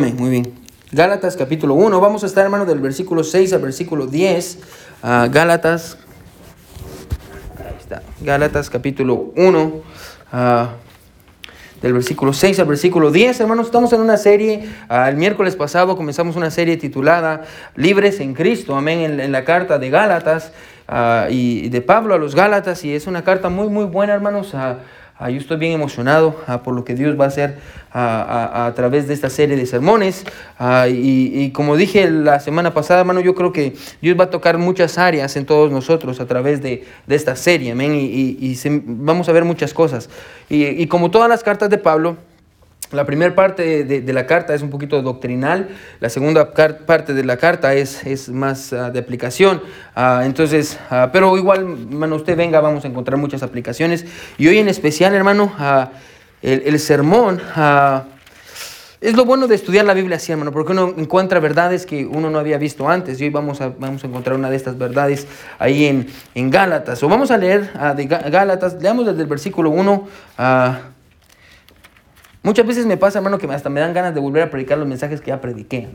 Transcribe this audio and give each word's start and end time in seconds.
Amén, 0.00 0.16
muy 0.18 0.30
bien. 0.30 0.54
Gálatas 0.92 1.36
capítulo 1.36 1.74
1, 1.74 2.00
vamos 2.00 2.22
a 2.22 2.26
estar 2.26 2.42
hermano 2.42 2.64
del 2.64 2.80
versículo 2.80 3.22
6 3.22 3.52
al 3.52 3.60
versículo 3.60 4.06
10. 4.06 4.58
Ah, 5.02 5.28
Gálatas, 5.30 5.98
ahí 7.58 7.74
está, 7.78 8.00
Gálatas 8.22 8.70
capítulo 8.70 9.34
1, 9.36 9.82
ah, 10.32 10.70
del 11.82 11.92
versículo 11.92 12.32
6 12.32 12.60
al 12.60 12.66
versículo 12.66 13.10
10. 13.10 13.40
Hermanos, 13.40 13.66
estamos 13.66 13.92
en 13.92 14.00
una 14.00 14.16
serie, 14.16 14.70
ah, 14.88 15.06
el 15.10 15.16
miércoles 15.16 15.54
pasado 15.54 15.98
comenzamos 15.98 16.34
una 16.34 16.50
serie 16.50 16.78
titulada 16.78 17.42
Libres 17.76 18.20
en 18.20 18.32
Cristo, 18.32 18.76
amén, 18.76 19.20
en, 19.20 19.32
la 19.32 19.44
carta 19.44 19.78
de 19.78 19.90
Gálatas 19.90 20.52
y 21.28 21.68
de 21.68 21.82
Pablo 21.82 22.14
a 22.14 22.18
los 22.18 22.34
Gálatas, 22.34 22.86
y 22.86 22.94
es 22.94 23.06
una 23.06 23.22
carta 23.22 23.50
muy, 23.50 23.68
muy 23.68 23.84
buena, 23.84 24.14
hermanos. 24.14 24.54
Yo 25.28 25.38
estoy 25.38 25.58
bien 25.58 25.72
emocionado 25.72 26.36
ah, 26.46 26.62
por 26.62 26.74
lo 26.74 26.84
que 26.84 26.94
Dios 26.94 27.18
va 27.20 27.26
a 27.26 27.28
hacer 27.28 27.58
ah, 27.92 28.66
a, 28.66 28.74
través 28.74 29.06
de 29.06 29.14
esta 29.14 29.28
serie 29.28 29.56
de 29.56 29.66
sermones. 29.66 30.24
Y, 30.88 31.50
como 31.50 31.76
dije 31.76 32.10
la 32.10 32.40
semana 32.40 32.72
pasada, 32.72 33.00
hermano, 33.00 33.20
yo 33.20 33.34
creo 33.34 33.52
que 33.52 33.74
Dios 34.00 34.18
va 34.18 34.24
a 34.24 34.30
tocar 34.30 34.56
muchas 34.56 34.96
áreas 34.96 35.36
en 35.36 35.44
todos 35.44 35.70
nosotros 35.70 36.20
a 36.20 36.26
través 36.26 36.62
de, 36.62 36.84
esta 37.08 37.36
serie. 37.36 37.72
Amén. 37.72 37.92
Y, 37.94 38.58
vamos 38.86 39.28
a 39.28 39.32
ver 39.32 39.44
muchas 39.44 39.74
cosas. 39.74 40.08
y 40.48 40.86
como 40.86 41.10
todas 41.10 41.28
las 41.28 41.42
cartas 41.42 41.68
de 41.68 41.78
Pablo, 41.78 42.16
la 42.92 43.04
primera 43.04 43.34
parte 43.34 43.84
de, 43.84 44.12
la 44.12 44.26
carta 44.26 44.54
es 44.54 44.62
un 44.62 44.70
poquito 44.70 45.00
doctrinal, 45.00 45.68
la 46.00 46.08
segunda 46.08 46.52
parte 46.52 47.14
de 47.14 47.24
la 47.24 47.36
carta 47.36 47.74
es, 47.74 48.04
es 48.04 48.28
más 48.28 48.72
ah, 48.72 48.90
de 48.90 48.98
aplicación. 48.98 49.62
Ah, 49.94 50.22
entonces, 50.24 50.78
uh, 50.90 51.08
pero 51.12 51.36
igual, 51.36 51.60
hermano, 51.60 52.16
usted 52.16 52.36
venga, 52.36 52.60
vamos 52.60 52.84
a 52.84 52.88
encontrar 52.88 53.16
muchas 53.18 53.42
aplicaciones. 53.42 54.04
Y 54.38 54.48
hoy 54.48 54.58
en 54.58 54.68
especial, 54.68 55.14
hermano, 55.14 55.52
el, 56.42 56.62
el, 56.66 56.78
sermón 56.80 57.40
es 59.00 59.16
lo 59.16 59.24
bueno 59.24 59.46
de 59.46 59.54
estudiar 59.54 59.84
la 59.84 59.94
Biblia 59.94 60.16
así, 60.16 60.32
hermano, 60.32 60.50
porque 60.50 60.72
uno 60.72 60.92
encuentra 60.96 61.38
verdades 61.38 61.86
que 61.86 62.04
uno 62.04 62.28
no 62.28 62.38
había 62.38 62.58
visto 62.58 62.88
antes. 62.88 63.20
Y 63.20 63.24
hoy 63.24 63.30
vamos 63.30 63.60
a, 63.60 63.68
vamos 63.68 64.02
a 64.02 64.08
encontrar 64.08 64.36
una 64.36 64.50
de 64.50 64.56
estas 64.56 64.76
verdades 64.76 65.28
ahí 65.58 65.86
en, 65.86 66.08
en 66.34 66.50
Gálatas. 66.50 67.02
O 67.04 67.08
vamos 67.08 67.30
a 67.30 67.36
leer 67.36 67.72
de 67.94 68.06
Gálatas, 68.06 68.74
leamos 68.80 69.06
desde 69.06 69.22
el 69.22 69.28
versículo 69.28 69.70
1 69.70 70.08
a 70.38 70.80
Muchas 72.42 72.66
veces 72.66 72.86
me 72.86 72.96
pasa, 72.96 73.18
hermano, 73.18 73.36
que 73.36 73.46
hasta 73.48 73.68
me 73.68 73.80
dan 73.80 73.92
ganas 73.92 74.14
de 74.14 74.20
volver 74.20 74.42
a 74.42 74.50
predicar 74.50 74.78
los 74.78 74.88
mensajes 74.88 75.20
que 75.20 75.26
ya 75.26 75.42
prediqué. 75.42 75.90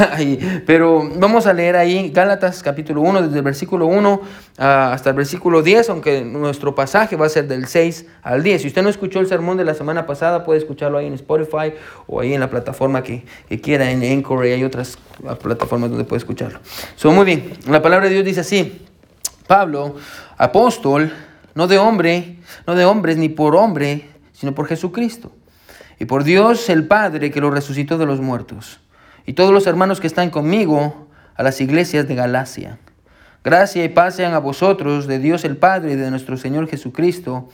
Pero 0.66 1.06
vamos 1.16 1.46
a 1.46 1.52
leer 1.52 1.76
ahí 1.76 2.08
Gálatas 2.08 2.62
capítulo 2.62 3.02
1, 3.02 3.24
desde 3.24 3.36
el 3.36 3.42
versículo 3.42 3.84
1 3.84 4.20
ah, 4.56 4.92
hasta 4.94 5.10
el 5.10 5.16
versículo 5.16 5.60
10, 5.62 5.90
aunque 5.90 6.24
nuestro 6.24 6.74
pasaje 6.74 7.14
va 7.16 7.26
a 7.26 7.28
ser 7.28 7.46
del 7.46 7.66
6 7.66 8.06
al 8.22 8.42
10. 8.42 8.62
Si 8.62 8.68
usted 8.68 8.82
no 8.82 8.88
escuchó 8.88 9.20
el 9.20 9.26
sermón 9.26 9.58
de 9.58 9.66
la 9.66 9.74
semana 9.74 10.06
pasada, 10.06 10.44
puede 10.44 10.60
escucharlo 10.60 10.96
ahí 10.96 11.06
en 11.06 11.12
Spotify 11.12 11.74
o 12.06 12.20
ahí 12.20 12.32
en 12.32 12.40
la 12.40 12.48
plataforma 12.48 13.02
que, 13.02 13.24
quiera, 13.62 13.90
en 13.90 14.02
Anchor, 14.02 14.44
hay 14.44 14.64
otras 14.64 14.96
plataformas 15.42 15.90
donde 15.90 16.04
puede 16.04 16.20
escucharlo. 16.20 16.60
So, 16.96 17.12
muy 17.12 17.26
bien, 17.26 17.52
la 17.68 17.82
palabra 17.82 18.08
de 18.08 18.14
Dios 18.14 18.24
dice 18.24 18.40
así, 18.40 18.80
Pablo, 19.46 19.96
apóstol, 20.38 21.12
no 21.54 21.66
de 21.66 21.76
hombre, 21.76 22.38
no 22.66 22.74
de 22.74 22.86
hombres 22.86 23.18
ni 23.18 23.28
por 23.28 23.54
hombre, 23.56 24.08
sino 24.32 24.54
por 24.54 24.68
Jesucristo 24.68 25.32
y 26.02 26.04
por 26.04 26.24
Dios 26.24 26.68
el 26.68 26.88
Padre 26.88 27.30
que 27.30 27.40
lo 27.40 27.52
resucitó 27.52 27.96
de 27.96 28.06
los 28.06 28.20
muertos, 28.20 28.80
y 29.24 29.34
todos 29.34 29.52
los 29.52 29.68
hermanos 29.68 30.00
que 30.00 30.08
están 30.08 30.30
conmigo 30.30 31.06
a 31.36 31.44
las 31.44 31.60
iglesias 31.60 32.08
de 32.08 32.16
Galacia. 32.16 32.80
Gracia 33.44 33.84
y 33.84 33.88
paz 33.88 34.16
sean 34.16 34.34
a 34.34 34.40
vosotros 34.40 35.06
de 35.06 35.20
Dios 35.20 35.44
el 35.44 35.56
Padre 35.56 35.92
y 35.92 35.94
de 35.94 36.10
nuestro 36.10 36.36
Señor 36.36 36.66
Jesucristo, 36.66 37.50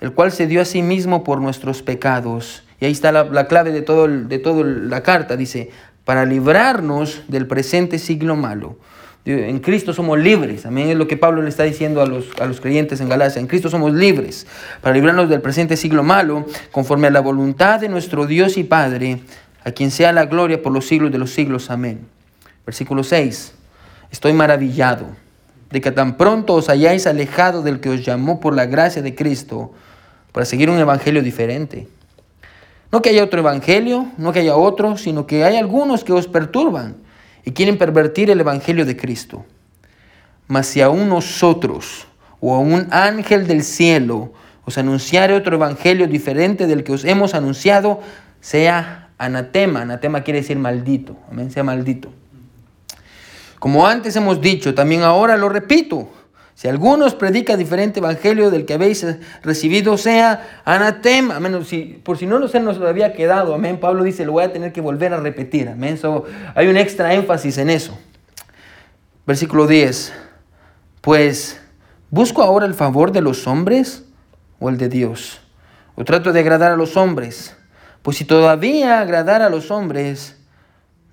el 0.00 0.14
cual 0.14 0.32
se 0.32 0.46
dio 0.46 0.62
a 0.62 0.64
sí 0.64 0.80
mismo 0.80 1.22
por 1.22 1.42
nuestros 1.42 1.82
pecados. 1.82 2.64
Y 2.80 2.86
ahí 2.86 2.92
está 2.92 3.12
la, 3.12 3.46
clave 3.46 3.72
de 3.72 3.82
toda 3.82 4.08
de 4.08 4.38
todo 4.38 4.64
la 4.64 5.02
carta, 5.02 5.36
dice, 5.36 5.68
para 6.06 6.24
librarnos 6.24 7.24
del 7.28 7.46
presente 7.46 7.98
siglo 7.98 8.36
malo 8.36 8.78
en 9.24 9.58
Cristo 9.60 9.92
somos 9.92 10.18
libres. 10.18 10.66
Amén. 10.66 10.88
Es 10.90 10.96
lo 10.96 11.06
que 11.06 11.16
Pablo 11.16 11.42
le 11.42 11.48
está 11.48 11.64
diciendo 11.64 12.00
a 12.00 12.06
los, 12.06 12.26
a 12.40 12.46
los 12.46 12.60
creyentes 12.60 13.00
en 13.00 13.08
Galacia. 13.08 13.40
En 13.40 13.46
Cristo 13.46 13.68
somos 13.68 13.92
libres 13.92 14.46
para 14.80 14.94
librarnos 14.94 15.28
del 15.28 15.40
presente 15.40 15.76
siglo 15.76 16.02
malo, 16.02 16.46
conforme 16.70 17.08
a 17.08 17.10
la 17.10 17.20
voluntad 17.20 17.80
de 17.80 17.88
nuestro 17.88 18.26
Dios 18.26 18.56
y 18.56 18.64
Padre, 18.64 19.20
a 19.64 19.72
quien 19.72 19.90
sea 19.90 20.12
la 20.12 20.26
gloria 20.26 20.62
por 20.62 20.72
los 20.72 20.86
siglos 20.86 21.12
de 21.12 21.18
los 21.18 21.30
siglos. 21.30 21.70
Amén. 21.70 22.06
Versículo 22.64 23.04
6. 23.04 23.54
Estoy 24.10 24.32
maravillado 24.32 25.06
de 25.70 25.80
que 25.80 25.92
tan 25.92 26.16
pronto 26.16 26.54
os 26.54 26.68
hayáis 26.68 27.06
alejado 27.06 27.62
del 27.62 27.80
que 27.80 27.90
os 27.90 28.04
llamó 28.04 28.40
por 28.40 28.54
la 28.54 28.66
gracia 28.66 29.02
de 29.02 29.14
Cristo 29.14 29.72
para 30.32 30.46
seguir 30.46 30.70
un 30.70 30.78
evangelio 30.78 31.22
diferente. 31.22 31.88
No 32.90 33.02
que 33.02 33.10
haya 33.10 33.22
otro 33.22 33.38
evangelio, 33.38 34.06
no 34.16 34.32
que 34.32 34.40
haya 34.40 34.56
otro, 34.56 34.96
sino 34.96 35.26
que 35.26 35.44
hay 35.44 35.56
algunos 35.56 36.02
que 36.02 36.12
os 36.12 36.26
perturban 36.26 36.96
y 37.44 37.52
quieren 37.52 37.78
pervertir 37.78 38.30
el 38.30 38.40
Evangelio 38.40 38.84
de 38.84 38.96
Cristo. 38.96 39.44
Mas 40.46 40.66
si 40.66 40.80
aún 40.80 41.08
nosotros 41.08 42.06
o 42.40 42.54
a 42.54 42.58
un 42.58 42.88
ángel 42.90 43.46
del 43.46 43.62
cielo 43.62 44.32
os 44.64 44.78
anunciare 44.78 45.34
otro 45.34 45.56
Evangelio 45.56 46.06
diferente 46.06 46.66
del 46.66 46.84
que 46.84 46.92
os 46.92 47.04
hemos 47.04 47.34
anunciado, 47.34 48.00
sea 48.40 49.10
anatema. 49.18 49.82
Anatema 49.82 50.22
quiere 50.22 50.40
decir 50.40 50.58
maldito. 50.58 51.16
Amén, 51.30 51.50
sea 51.50 51.62
maldito. 51.62 52.12
Como 53.58 53.86
antes 53.86 54.16
hemos 54.16 54.40
dicho, 54.40 54.74
también 54.74 55.02
ahora 55.02 55.36
lo 55.36 55.48
repito. 55.48 56.08
Si 56.60 56.68
alguno 56.68 57.06
os 57.06 57.14
predica 57.14 57.56
diferente 57.56 58.00
evangelio 58.00 58.50
del 58.50 58.66
que 58.66 58.74
habéis 58.74 59.06
recibido, 59.42 59.96
sea 59.96 60.60
anatema. 60.66 61.40
Menos 61.40 61.68
si, 61.68 61.98
por 62.04 62.18
si 62.18 62.26
no 62.26 62.38
lo 62.38 62.48
sé, 62.48 62.60
nos 62.60 62.78
había 62.82 63.14
quedado. 63.14 63.54
Amén. 63.54 63.80
Pablo 63.80 64.04
dice, 64.04 64.26
lo 64.26 64.32
voy 64.32 64.44
a 64.44 64.52
tener 64.52 64.70
que 64.70 64.82
volver 64.82 65.14
a 65.14 65.16
repetir. 65.16 65.70
Amén. 65.70 65.98
hay 66.54 66.68
un 66.68 66.76
extra 66.76 67.14
énfasis 67.14 67.56
en 67.56 67.70
eso. 67.70 67.98
Versículo 69.26 69.66
10. 69.66 70.12
Pues, 71.00 71.58
¿busco 72.10 72.42
ahora 72.42 72.66
el 72.66 72.74
favor 72.74 73.10
de 73.10 73.22
los 73.22 73.46
hombres 73.46 74.04
o 74.58 74.68
el 74.68 74.76
de 74.76 74.90
Dios? 74.90 75.40
¿O 75.94 76.04
trato 76.04 76.30
de 76.30 76.40
agradar 76.40 76.72
a 76.72 76.76
los 76.76 76.94
hombres? 76.98 77.56
Pues 78.02 78.18
si 78.18 78.26
todavía 78.26 79.00
agradar 79.00 79.40
a 79.40 79.48
los 79.48 79.70
hombres, 79.70 80.36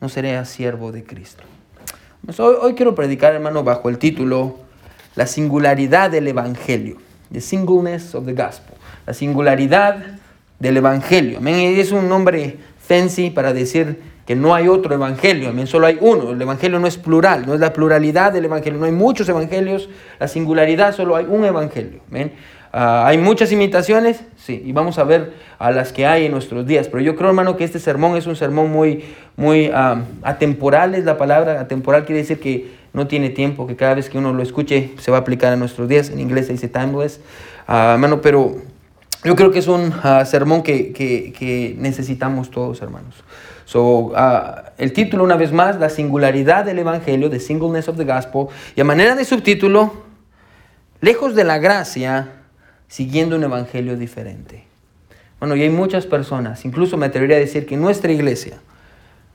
no 0.02 0.10
seré 0.10 0.44
siervo 0.44 0.92
de 0.92 1.06
Cristo. 1.06 1.46
Pues 2.26 2.38
hoy, 2.42 2.58
hoy 2.60 2.74
quiero 2.74 2.96
predicar, 2.96 3.34
hermano, 3.34 3.64
bajo 3.64 3.88
el 3.88 3.98
título 3.98 4.67
la 5.18 5.28
singularidad 5.28 6.10
del 6.12 6.28
Evangelio, 6.28 6.96
the 7.34 7.42
singleness 7.42 8.16
of 8.16 8.26
the 8.26 8.34
gospel, 8.34 8.78
la 9.06 9.14
singularidad 9.14 9.98
del 10.60 10.78
Evangelio. 10.78 11.40
Es 11.46 11.92
un 11.92 12.08
nombre 12.08 12.58
fancy 12.78 13.32
para 13.32 13.52
decir 13.52 14.00
que 14.28 14.36
no 14.36 14.54
hay 14.54 14.68
otro 14.68 14.94
evangelio, 14.94 15.50
amén, 15.50 15.68
solo 15.68 15.88
hay 15.88 15.98
uno. 16.02 16.32
El 16.32 16.42
evangelio 16.42 16.80
no 16.80 16.88
es 16.88 16.98
plural, 16.98 17.46
no 17.48 17.54
es 17.54 17.62
la 17.62 17.72
pluralidad 17.72 18.34
del 18.34 18.44
evangelio, 18.44 18.78
no 18.78 18.86
hay 18.86 18.92
muchos 18.92 19.28
evangelios, 19.30 19.90
la 20.20 20.28
singularidad 20.28 20.94
solo 20.94 21.16
hay 21.16 21.26
un 21.30 21.46
evangelio. 21.46 22.02
Amén. 22.10 22.34
Ah, 22.74 23.08
hay 23.08 23.18
muchas 23.18 23.54
imitaciones, 23.54 24.22
sí, 24.36 24.62
y 24.66 24.74
vamos 24.74 25.00
a 25.00 25.06
ver 25.06 25.32
a 25.58 25.72
las 25.72 25.94
que 25.94 26.06
hay 26.06 26.26
en 26.26 26.34
nuestros 26.34 26.68
días. 26.68 26.90
Pero 26.90 27.02
yo 27.02 27.16
creo, 27.16 27.30
hermano, 27.30 27.56
que 27.56 27.64
este 27.64 27.80
sermón 27.80 28.18
es 28.18 28.28
un 28.28 28.36
sermón 28.36 28.70
muy, 28.70 29.06
muy 29.38 29.72
ah, 29.74 30.02
atemporal, 30.22 30.94
es 30.94 31.06
la 31.06 31.18
palabra. 31.18 31.62
Atemporal 31.62 32.06
quiere 32.06 32.22
decir 32.22 32.40
que 32.40 32.70
no 32.98 33.08
tiene 33.08 33.30
tiempo, 33.30 33.68
que 33.68 33.76
cada 33.76 33.94
vez 33.94 34.10
que 34.10 34.18
uno 34.18 34.34
lo 34.34 34.42
escuche 34.42 34.96
se 34.98 35.12
va 35.12 35.18
a 35.18 35.20
aplicar 35.22 35.54
a 35.54 35.56
nuestros 35.56 35.88
días. 35.88 36.10
En 36.10 36.20
inglés 36.20 36.48
se 36.48 36.54
dice 36.54 36.68
timeless. 36.68 37.22
Uh, 37.68 37.94
hermano, 37.94 38.22
pero 38.22 38.56
yo 39.24 39.36
creo 39.36 39.52
que 39.52 39.60
es 39.60 39.68
un 39.68 39.94
ah, 40.02 40.26
sermón 40.26 40.64
que, 40.64 40.92
que, 40.94 41.76
necesitamos 41.78 42.50
todos, 42.50 42.82
hermanos. 42.82 43.24
So, 43.66 44.14
ah, 44.16 44.72
el 44.80 44.94
título, 44.94 45.24
una 45.24 45.36
vez 45.36 45.54
más, 45.54 45.80
la 45.80 45.90
singularidad 45.90 46.66
del 46.66 46.80
Evangelio, 46.80 47.30
the 47.30 47.40
singleness 47.40 47.88
of 47.88 47.98
the 47.98 48.04
gospel. 48.04 48.48
Y 48.76 48.82
a 48.82 48.84
manera 48.84 49.16
de 49.16 49.26
subtítulo, 49.26 49.94
lejos 51.00 51.36
de 51.36 51.44
la 51.44 51.60
gracia, 51.60 52.30
siguiendo 52.88 53.36
un 53.36 53.44
Evangelio 53.44 53.96
diferente. 53.96 54.64
Bueno, 55.40 55.56
y 55.56 55.62
hay 55.62 55.70
muchas 55.70 56.08
personas, 56.08 56.66
incluso 56.66 56.98
me 56.98 57.06
atrevería 57.06 57.38
a 57.38 57.40
decir 57.40 57.68
que 57.68 57.78
nuestra 57.78 58.12
iglesia, 58.12 58.58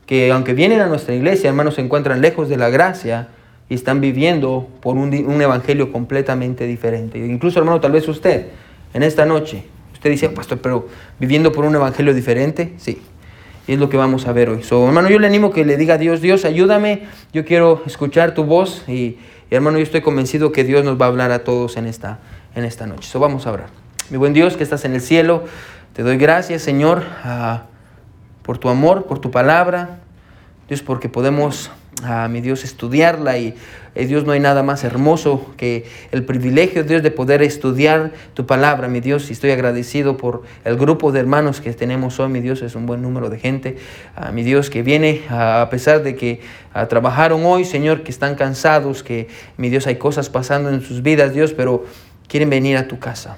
que 0.07 0.33
aunque 0.33 0.53
vienen 0.53 0.81
a 0.81 0.87
nuestra 0.87 1.15
iglesia, 1.15 1.51
hermanos, 1.51 1.75
se 1.75 1.81
encuentran 1.81 2.21
lejos 2.21 2.49
de 2.49 2.57
la 2.57 2.71
gracia, 2.71 3.29
y 3.69 3.75
están 3.75 4.01
viviendo 4.01 4.69
por 4.81 4.97
un, 4.97 5.13
evangelio 5.13 5.93
completamente 5.93 6.67
diferente. 6.67 7.19
Incluso, 7.19 7.59
hermano, 7.59 7.81
tal 7.81 7.93
vez 7.93 8.07
usted, 8.09 8.49
en 8.93 9.03
esta 9.03 9.25
noche, 9.25 9.65
usted 9.93 10.11
dice, 10.11 10.29
pastor, 10.29 10.59
pero 10.61 10.89
viviendo 11.19 11.53
por 11.53 11.65
un 11.65 11.75
evangelio 11.75 12.15
diferente, 12.15 12.75
sí. 12.77 13.01
Y 13.67 13.75
es 13.75 13.79
lo 13.79 13.89
que 13.89 13.97
vamos 13.97 14.27
a 14.27 14.33
ver 14.33 14.51
hoy. 14.51 14.61
Hermano, 14.69 15.09
yo 15.09 15.19
le 15.19 15.27
animo 15.27 15.53
que 15.53 15.65
le 15.65 15.77
diga 15.77 15.95
a 15.95 15.99
Dios, 15.99 16.21
Dios, 16.21 16.45
ayúdame, 16.45 17.05
yo 17.33 17.45
quiero 17.45 17.83
escuchar 17.87 18.35
tu 18.35 18.45
voz 18.45 18.87
y, 18.89 19.19
hermano, 19.51 19.79
yo 19.79 19.85
estoy 19.85 20.01
convencido 20.01 20.51
que 20.51 20.65
Dios 20.65 20.85
nos 20.85 21.01
va 21.01 21.07
a 21.07 21.09
hablar 21.09 21.31
a 21.31 21.45
todos 21.45 21.77
en 21.77 21.87
esta, 21.87 22.19
en 22.55 22.65
esta 22.65 22.87
noche. 22.87 23.09
So, 23.09 23.21
vamos 23.21 23.47
a 23.47 23.53
orar. 23.53 23.69
Mi 24.11 24.19
buen 24.19 24.33
Dios 24.33 24.57
que 24.57 24.65
estás 24.65 24.85
en 24.85 24.95
el 24.95 25.01
cielo, 25.01 25.45
te 25.95 26.03
doy 26.03 26.17
gracias, 26.17 26.63
Señor, 26.63 27.05
ah, 27.23 27.63
por 28.43 28.59
tu 28.59 28.69
amor, 28.69 29.07
por 29.07 29.21
tu 29.21 29.31
palabra. 29.31 30.01
Dios, 30.69 30.83
porque 30.83 31.09
podemos 31.09 31.71
a 32.03 32.27
mi 32.29 32.41
Dios, 32.41 32.65
estudiarla 32.65 33.39
y 33.39 33.55
eh, 33.95 34.07
Dios 34.07 34.25
no 34.25 34.33
hay 34.33 34.41
nada 34.41 34.63
más 34.63 34.83
hermoso 34.83 35.53
que 35.57 35.85
el 36.11 36.25
privilegio, 36.25 36.85
Dios, 36.85 37.03
de 37.03 37.11
poder 37.11 37.43
estudiar 37.43 38.13
tu 38.35 38.47
palabra, 38.47 38.89
mi 38.89 39.01
Dios, 39.01 39.29
y 39.31 39.35
estoy 39.35 39.51
agradecido 39.51 40.17
por 40.17 40.43
el 40.65 40.77
grupo 40.77 41.13
de 41.13 41.21
hermanos 41.21 41.61
que 41.61 41.73
tenemos 41.75 42.19
hoy, 42.19 42.29
mi 42.29 42.41
Dios, 42.41 42.63
es 42.63 42.75
un 42.75 42.87
buen 42.87 43.03
número 43.03 43.29
de 43.29 43.39
gente, 43.39 43.77
mi 44.33 44.43
Dios, 44.43 44.71
que 44.71 44.83
viene 44.83 45.23
a 45.29 45.69
pesar 45.71 46.03
de 46.03 46.17
que 46.17 46.41
trabajaron 46.89 47.45
hoy, 47.45 47.65
Señor, 47.65 48.03
que 48.03 48.11
están 48.11 48.35
cansados, 48.35 49.03
que 49.03 49.29
mi 49.57 49.69
Dios 49.69 49.87
hay 49.87 49.97
cosas 49.97 50.31
pasando 50.31 50.71
en 50.71 50.81
sus 50.81 51.03
vidas, 51.03 51.35
Dios, 51.35 51.53
pero 51.53 51.85
quieren 52.27 52.51
venir 52.51 52.79
a 52.79 52.89
tu 52.89 52.99
casa. 52.99 53.37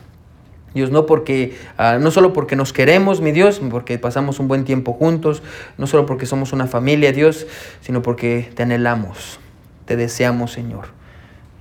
Dios, 0.74 0.90
no 0.90 1.06
porque, 1.06 1.56
ah, 1.78 1.98
no 2.00 2.10
solo 2.10 2.32
porque 2.32 2.56
nos 2.56 2.72
queremos, 2.72 3.20
mi 3.20 3.30
Dios, 3.30 3.60
porque 3.70 3.98
pasamos 3.98 4.40
un 4.40 4.48
buen 4.48 4.64
tiempo 4.64 4.92
juntos, 4.92 5.42
no 5.78 5.86
solo 5.86 6.04
porque 6.04 6.26
somos 6.26 6.52
una 6.52 6.66
familia, 6.66 7.12
Dios, 7.12 7.46
sino 7.80 8.02
porque 8.02 8.50
te 8.54 8.64
anhelamos, 8.64 9.38
te 9.86 9.96
deseamos, 9.96 10.52
Señor. 10.52 10.86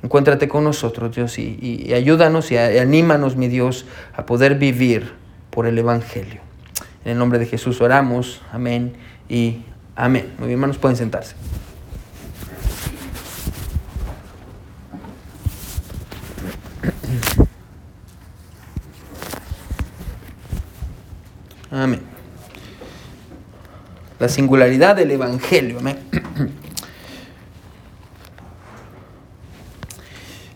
Encuéntrate 0.01 0.49
con 0.49 0.63
nosotros, 0.63 1.15
Dios, 1.15 1.37
y, 1.37 1.93
ayúdanos 1.93 2.51
y, 2.51 2.57
anímanos, 2.57 3.37
mi 3.37 3.47
Dios, 3.47 3.85
a 4.15 4.25
poder 4.25 4.55
vivir 4.55 5.13
por 5.49 5.67
el 5.67 5.77
Evangelio. 5.77 6.41
En 7.05 7.13
el 7.13 7.17
nombre 7.17 7.39
de 7.39 7.45
Jesús 7.45 7.79
oramos, 7.81 8.41
amén 8.51 8.93
y 9.29 9.61
amén. 9.95 10.33
Muy 10.39 10.47
bien, 10.47 10.57
hermanos, 10.57 10.77
pueden 10.77 10.97
sentarse. 10.97 11.35
Amén. 21.73 22.01
La 24.19 24.29
singularidad 24.29 24.95
del 24.95 25.09
Evangelio. 25.09 25.79
Amén. 25.79 25.97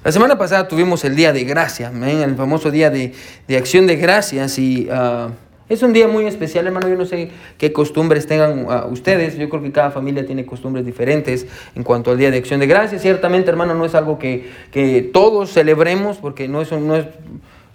La 0.03 0.11
semana 0.11 0.37
pasada 0.37 0.67
tuvimos 0.67 1.03
el 1.05 1.15
día 1.15 1.33
de 1.33 1.43
gracia, 1.43 1.91
el 1.91 2.35
famoso 2.35 2.69
día 2.69 2.91
de, 2.91 3.13
acción 3.57 3.87
de 3.87 3.95
gracias 3.95 4.59
y 4.59 4.87
ah, 4.91 5.31
es 5.67 5.81
un 5.81 5.91
día 5.91 6.07
muy 6.07 6.27
especial, 6.27 6.67
hermano. 6.67 6.87
Yo 6.87 6.95
no 6.95 7.05
sé 7.05 7.31
qué 7.57 7.73
costumbres 7.73 8.27
tengan 8.27 8.67
ah, 8.69 8.85
ustedes. 8.85 9.37
Yo 9.37 9.49
creo 9.49 9.63
que 9.63 9.71
cada 9.71 9.89
familia 9.89 10.23
tiene 10.23 10.45
costumbres 10.45 10.85
diferentes 10.85 11.47
en 11.75 11.83
cuanto 11.83 12.11
al 12.11 12.19
día 12.19 12.29
de 12.29 12.37
acción 12.37 12.59
de 12.59 12.67
gracias. 12.67 13.01
Ciertamente, 13.01 13.49
hermano, 13.49 13.73
no 13.73 13.85
es 13.85 13.95
algo 13.95 14.19
que, 14.19 14.51
que 14.71 15.01
todos 15.01 15.51
celebremos 15.51 16.17
porque 16.17 16.47
no 16.47 16.61
es, 16.61 16.71
no 16.71 16.95
es 16.95 17.07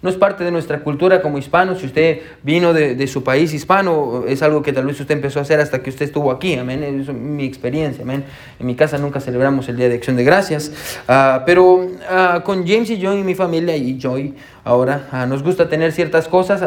no 0.03 0.09
es 0.09 0.17
parte 0.17 0.43
de 0.43 0.51
nuestra 0.51 0.81
cultura 0.81 1.21
como 1.21 1.37
hispano. 1.37 1.75
Si 1.75 1.85
usted 1.85 2.19
vino 2.43 2.73
de, 2.73 3.07
su 3.07 3.23
país 3.23 3.53
hispano, 3.53 4.25
es 4.27 4.43
algo 4.43 4.61
que 4.61 4.73
tal 4.73 4.85
vez 4.85 4.99
usted 4.99 5.15
empezó 5.15 5.39
a 5.39 5.43
hacer 5.43 5.61
hasta 5.61 5.81
que 5.81 5.89
usted 5.89 6.05
estuvo 6.05 6.29
aquí. 6.29 6.55
Amén. 6.55 6.83
Es 6.83 7.07
mi 7.13 7.45
experiencia. 7.45 8.03
Amén. 8.03 8.25
En 8.59 8.67
mi 8.67 8.75
casa 8.75 8.97
nunca 8.97 9.21
celebramos 9.21 9.69
el 9.69 9.77
Día 9.77 9.87
de 9.87 9.95
Acción 9.95 10.17
de 10.17 10.25
Gracias. 10.25 10.71
Ah, 11.07 11.43
pero 11.45 11.87
ah, 12.09 12.41
con 12.43 12.67
James 12.67 12.89
y 12.89 12.97
yo 12.97 13.17
y 13.17 13.23
mi 13.23 13.33
familia 13.33 13.77
y 13.77 13.97
Joy, 13.97 14.33
ahora 14.65 15.07
ah, 15.11 15.25
nos 15.25 15.41
gusta 15.41 15.69
tener 15.69 15.93
ciertas 15.93 16.27
cosas 16.27 16.61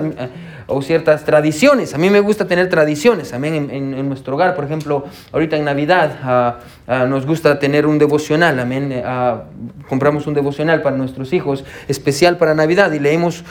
o 0.66 0.82
ciertas 0.82 1.24
tradiciones. 1.24 1.94
A 1.94 1.98
mí 1.98 2.10
me 2.10 2.20
gusta 2.20 2.46
tener 2.46 2.68
tradiciones, 2.68 3.32
amén, 3.32 3.68
en, 3.70 4.08
nuestro 4.08 4.34
hogar. 4.34 4.54
Por 4.54 4.64
ejemplo, 4.64 5.04
ahorita 5.32 5.56
en 5.56 5.64
Navidad 5.64 6.18
ah, 6.22 6.58
ah, 6.86 7.06
nos 7.06 7.26
gusta 7.26 7.58
tener 7.58 7.86
un 7.86 7.98
devocional, 7.98 8.58
amén. 8.58 9.02
Ah, 9.04 9.44
compramos 9.88 10.26
un 10.26 10.34
devocional 10.34 10.82
para 10.82 10.96
nuestros 10.96 11.32
hijos, 11.32 11.64
especial 11.88 12.36
para 12.36 12.54
Navidad, 12.54 12.92
y 12.92 12.98
leemos, 12.98 13.44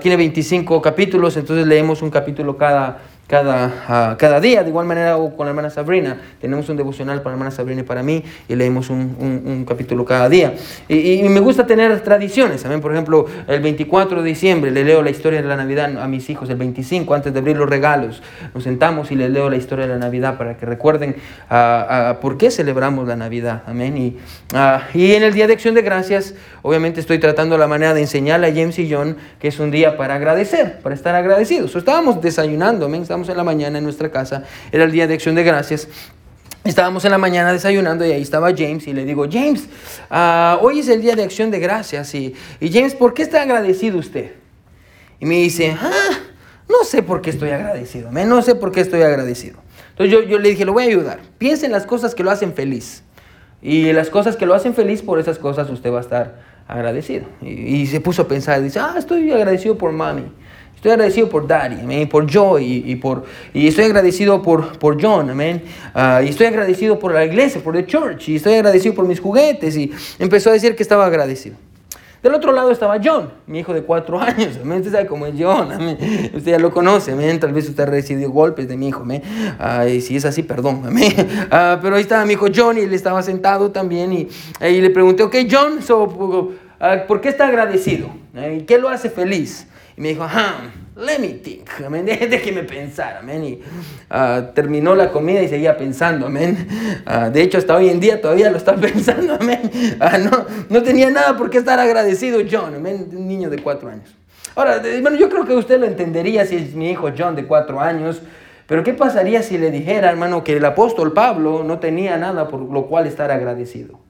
tiene 0.00 0.16
25 0.16 0.82
capítulos, 0.82 1.36
entonces 1.36 1.66
leemos 1.66 2.02
un 2.02 2.10
capítulo 2.10 2.56
cada 2.56 2.98
cada, 3.30 3.84
ah, 3.86 4.16
cada 4.18 4.40
día. 4.40 4.64
De 4.64 4.70
igual 4.70 4.86
manera 4.86 5.16
con 5.36 5.46
la 5.46 5.50
hermana 5.50 5.70
Sabrina. 5.70 6.16
Tenemos 6.40 6.68
un 6.68 6.76
devocional 6.76 7.18
para 7.18 7.30
la 7.30 7.34
hermana 7.36 7.50
Sabrina 7.52 7.82
y 7.82 7.84
para 7.84 8.02
mí 8.02 8.24
y 8.48 8.56
leemos 8.56 8.90
un, 8.90 9.44
un, 9.46 9.64
capítulo 9.64 10.04
cada 10.04 10.28
día. 10.28 10.54
Y, 10.88 11.22
me 11.28 11.38
gusta 11.38 11.64
tener 11.64 12.00
tradiciones. 12.00 12.62
También, 12.62 12.80
por 12.80 12.92
ejemplo, 12.92 13.26
el 13.46 13.60
24 13.60 14.22
de 14.22 14.28
diciembre 14.28 14.72
le 14.72 14.84
leo 14.84 15.00
la 15.00 15.10
historia 15.10 15.40
de 15.40 15.46
la 15.46 15.56
Navidad 15.56 15.96
a 16.02 16.08
mis 16.08 16.28
hijos. 16.28 16.50
El 16.50 16.56
25, 16.56 17.14
antes 17.14 17.32
de 17.32 17.38
abrir 17.38 17.56
los 17.56 17.70
regalos, 17.70 18.20
nos 18.52 18.64
sentamos 18.64 19.12
y 19.12 19.14
les 19.14 19.30
leo 19.30 19.48
la 19.48 19.56
historia 19.56 19.86
de 19.86 19.92
la 19.92 19.98
Navidad 19.98 20.36
para 20.36 20.56
que 20.56 20.66
recuerden 20.66 21.14
uh, 21.50 22.20
por 22.20 22.36
qué 22.36 22.50
celebramos 22.50 23.06
la 23.06 23.14
Navidad. 23.14 23.62
Amén. 23.66 23.96
Y, 23.96 24.18
y 24.94 25.12
en 25.12 25.22
el 25.22 25.34
Día 25.34 25.46
de 25.46 25.52
Acción 25.52 25.74
de 25.76 25.82
Gracias, 25.82 26.34
obviamente 26.62 26.98
estoy 26.98 27.20
tratando 27.20 27.56
la 27.56 27.68
manera 27.68 27.94
de 27.94 28.00
enseñarle 28.00 28.48
a 28.48 28.50
James 28.50 28.76
y 28.80 28.92
John 28.92 29.16
que 29.38 29.48
es 29.48 29.60
un 29.60 29.70
día 29.70 29.96
para 29.96 30.16
agradecer, 30.16 30.80
para 30.80 30.96
estar 30.96 31.14
agradecidos. 31.14 31.76
estábamos 31.76 32.20
desayunando, 32.20 32.86
amén 32.86 33.04
en 33.28 33.36
la 33.36 33.44
mañana 33.44 33.78
en 33.78 33.84
nuestra 33.84 34.10
casa, 34.10 34.44
era 34.72 34.84
el 34.84 34.92
día 34.92 35.06
de 35.06 35.14
acción 35.14 35.34
de 35.34 35.44
gracias. 35.44 35.88
Estábamos 36.62 37.04
en 37.06 37.10
la 37.10 37.18
mañana 37.18 37.52
desayunando 37.52 38.04
y 38.04 38.12
ahí 38.12 38.20
estaba 38.20 38.50
James 38.56 38.86
y 38.86 38.92
le 38.92 39.04
digo, 39.04 39.26
James, 39.30 39.66
ah, 40.10 40.58
hoy 40.60 40.80
es 40.80 40.88
el 40.88 41.00
día 41.00 41.16
de 41.16 41.22
acción 41.22 41.50
de 41.50 41.58
gracias 41.58 42.14
y, 42.14 42.34
y, 42.60 42.70
James, 42.70 42.94
¿por 42.94 43.14
qué 43.14 43.22
está 43.22 43.42
agradecido 43.42 43.98
usted? 43.98 44.32
Y 45.20 45.26
me 45.26 45.36
dice, 45.36 45.74
ah, 45.80 46.18
no 46.68 46.84
sé 46.84 47.02
por 47.02 47.22
qué 47.22 47.30
estoy 47.30 47.50
agradecido, 47.50 48.10
no 48.10 48.42
sé 48.42 48.54
por 48.54 48.72
qué 48.72 48.80
estoy 48.80 49.02
agradecido. 49.02 49.58
Entonces 49.90 50.12
yo, 50.12 50.22
yo 50.22 50.38
le 50.38 50.50
dije, 50.50 50.66
lo 50.66 50.74
voy 50.74 50.84
a 50.84 50.86
ayudar, 50.88 51.20
piensa 51.38 51.64
en 51.64 51.72
las 51.72 51.86
cosas 51.86 52.14
que 52.14 52.22
lo 52.22 52.30
hacen 52.30 52.52
feliz 52.52 53.04
y 53.62 53.92
las 53.92 54.10
cosas 54.10 54.36
que 54.36 54.44
lo 54.44 54.54
hacen 54.54 54.74
feliz, 54.74 55.00
por 55.00 55.18
esas 55.18 55.38
cosas 55.38 55.70
usted 55.70 55.90
va 55.90 55.98
a 55.98 56.02
estar 56.02 56.42
agradecido. 56.68 57.24
Y, 57.40 57.48
y 57.48 57.86
se 57.86 58.00
puso 58.00 58.22
a 58.22 58.28
pensar, 58.28 58.60
dice, 58.60 58.80
ah, 58.80 58.94
estoy 58.98 59.32
agradecido 59.32 59.78
por 59.78 59.92
mami. 59.92 60.30
Estoy 60.80 60.92
agradecido 60.92 61.28
por 61.28 61.46
Daddy, 61.46 62.06
por 62.06 62.26
Joy 62.26 62.84
y, 62.86 62.96
por, 62.96 63.26
y 63.52 63.68
estoy 63.68 63.84
agradecido 63.84 64.40
por, 64.40 64.78
por 64.78 64.98
John, 64.98 65.28
amén. 65.28 65.62
Ah, 65.92 66.22
y 66.24 66.30
estoy 66.30 66.46
agradecido 66.46 66.98
por 66.98 67.12
la 67.12 67.22
iglesia, 67.22 67.62
por 67.62 67.74
The 67.74 67.84
Church, 67.84 68.30
y 68.30 68.36
estoy 68.36 68.54
agradecido 68.54 68.94
por 68.94 69.06
mis 69.06 69.20
juguetes. 69.20 69.76
Y 69.76 69.92
empezó 70.18 70.48
a 70.48 70.54
decir 70.54 70.74
que 70.74 70.82
estaba 70.82 71.04
agradecido. 71.04 71.56
Del 72.22 72.32
otro 72.32 72.52
lado 72.52 72.70
estaba 72.70 72.98
John, 73.04 73.30
mi 73.46 73.58
hijo 73.58 73.74
de 73.74 73.82
cuatro 73.82 74.18
años. 74.22 74.58
Amén. 74.62 74.78
Usted 74.78 74.92
sabe 74.92 75.06
cómo 75.06 75.26
es 75.26 75.34
John. 75.38 75.70
Amén. 75.70 75.98
Usted 76.34 76.52
ya 76.52 76.58
lo 76.58 76.70
conoce. 76.70 77.12
Amén. 77.12 77.38
Tal 77.38 77.52
vez 77.52 77.68
usted 77.68 77.82
ha 77.82 77.86
recibido 77.86 78.30
golpes 78.30 78.66
de 78.66 78.78
mi 78.78 78.88
hijo. 78.88 79.02
Amén. 79.02 79.22
y 79.86 80.00
si 80.00 80.16
es 80.16 80.24
así, 80.24 80.42
perdón. 80.42 80.80
Amén. 80.86 81.12
Ah, 81.50 81.78
pero 81.82 81.96
ahí 81.96 82.02
estaba 82.02 82.24
mi 82.24 82.32
hijo 82.32 82.46
John 82.56 82.78
y 82.78 82.80
él 82.80 82.94
estaba 82.94 83.22
sentado 83.22 83.70
también. 83.70 84.14
Y, 84.14 84.28
y 84.66 84.80
le 84.80 84.88
pregunté, 84.88 85.24
ok, 85.24 85.36
John, 85.50 85.82
so, 85.82 86.52
ah, 86.80 87.04
¿por 87.06 87.20
qué 87.20 87.28
está 87.28 87.48
agradecido? 87.48 88.08
¿Qué 88.66 88.78
lo 88.78 88.88
hace 88.88 89.10
feliz? 89.10 89.66
Y 90.00 90.02
me 90.02 90.08
dijo, 90.08 90.24
ah, 90.26 90.62
let 90.96 91.18
me 91.18 91.28
think, 91.28 91.68
amén, 91.84 92.06
déjeme 92.06 92.62
pensar, 92.62 93.18
amén. 93.18 93.44
Y 93.44 93.62
uh, 94.10 94.50
terminó 94.54 94.94
la 94.94 95.12
comida 95.12 95.42
y 95.42 95.48
seguía 95.48 95.76
pensando, 95.76 96.24
amén. 96.24 96.66
Uh, 97.06 97.30
de 97.30 97.42
hecho, 97.42 97.58
hasta 97.58 97.76
hoy 97.76 97.90
en 97.90 98.00
día 98.00 98.18
todavía 98.18 98.50
lo 98.50 98.56
está 98.56 98.74
pensando, 98.80 99.36
amén. 99.38 99.70
Uh, 100.00 100.18
no, 100.24 100.46
no 100.70 100.82
tenía 100.82 101.10
nada 101.10 101.36
por 101.36 101.50
qué 101.50 101.58
estar 101.58 101.78
agradecido 101.78 102.40
John, 102.50 102.76
amén, 102.76 103.10
un 103.12 103.28
niño 103.28 103.50
de 103.50 103.58
cuatro 103.58 103.90
años. 103.90 104.08
Ahora, 104.54 104.80
bueno, 105.02 105.18
yo 105.18 105.28
creo 105.28 105.44
que 105.44 105.52
usted 105.52 105.78
lo 105.78 105.84
entendería 105.84 106.46
si 106.46 106.56
es 106.56 106.74
mi 106.74 106.90
hijo 106.90 107.10
John 107.14 107.36
de 107.36 107.44
cuatro 107.44 107.78
años, 107.78 108.22
pero 108.66 108.82
¿qué 108.82 108.94
pasaría 108.94 109.42
si 109.42 109.58
le 109.58 109.70
dijera, 109.70 110.08
hermano, 110.08 110.42
que 110.42 110.56
el 110.56 110.64
apóstol 110.64 111.12
Pablo 111.12 111.62
no 111.62 111.78
tenía 111.78 112.16
nada 112.16 112.48
por 112.48 112.62
lo 112.62 112.86
cual 112.86 113.06
estar 113.06 113.30
agradecido? 113.30 114.00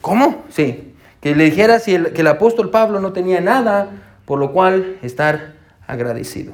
¿Cómo? 0.00 0.42
Sí. 0.48 0.94
Que 1.20 1.36
le 1.36 1.44
dijera 1.44 1.78
si 1.78 1.94
el, 1.94 2.12
que 2.12 2.22
el 2.22 2.26
apóstol 2.26 2.70
Pablo 2.70 2.98
no 2.98 3.12
tenía 3.12 3.40
nada 3.40 4.09
por 4.30 4.38
lo 4.38 4.52
cual 4.52 4.96
estar 5.02 5.54
agradecido. 5.88 6.52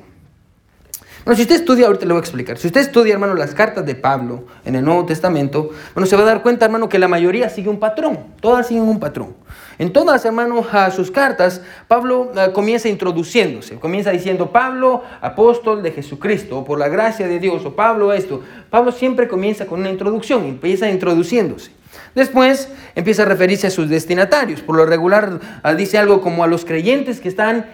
Bueno, 1.26 1.36
si 1.36 1.42
usted 1.42 1.56
estudia, 1.56 1.88
ahorita 1.88 2.06
le 2.06 2.14
voy 2.14 2.20
a 2.20 2.24
explicar, 2.24 2.56
si 2.56 2.68
usted 2.68 2.80
estudia, 2.80 3.12
hermano, 3.12 3.34
las 3.34 3.52
cartas 3.52 3.84
de 3.84 3.94
Pablo 3.94 4.44
en 4.64 4.76
el 4.76 4.82
Nuevo 4.82 5.04
Testamento, 5.04 5.68
bueno, 5.92 6.06
se 6.06 6.16
va 6.16 6.22
a 6.22 6.24
dar 6.24 6.40
cuenta, 6.40 6.64
hermano, 6.64 6.88
que 6.88 6.98
la 6.98 7.06
mayoría 7.06 7.50
sigue 7.50 7.68
un 7.68 7.78
patrón, 7.78 8.18
todas 8.40 8.68
siguen 8.68 8.84
un 8.84 8.98
patrón. 8.98 9.34
En 9.78 9.92
todas, 9.92 10.24
hermano, 10.24 10.64
a 10.72 10.90
sus 10.90 11.10
cartas, 11.10 11.60
Pablo 11.86 12.32
ah, 12.34 12.48
comienza 12.54 12.88
introduciéndose, 12.88 13.76
comienza 13.76 14.10
diciendo, 14.10 14.52
Pablo, 14.52 15.02
apóstol 15.20 15.82
de 15.82 15.92
Jesucristo, 15.92 16.60
o 16.60 16.64
por 16.64 16.78
la 16.78 16.88
gracia 16.88 17.28
de 17.28 17.38
Dios, 17.38 17.62
o 17.66 17.76
Pablo 17.76 18.14
esto. 18.14 18.40
Pablo 18.70 18.90
siempre 18.90 19.28
comienza 19.28 19.66
con 19.66 19.80
una 19.80 19.90
introducción, 19.90 20.46
empieza 20.46 20.88
introduciéndose. 20.88 21.75
Después 22.14 22.68
empieza 22.94 23.22
a 23.22 23.26
referirse 23.26 23.66
a 23.66 23.70
sus 23.70 23.88
destinatarios. 23.88 24.60
Por 24.60 24.76
lo 24.76 24.86
regular 24.86 25.40
ah, 25.62 25.74
dice 25.74 25.98
algo 25.98 26.20
como 26.20 26.44
a 26.44 26.46
los 26.46 26.64
creyentes 26.64 27.20
que 27.20 27.28
están 27.28 27.66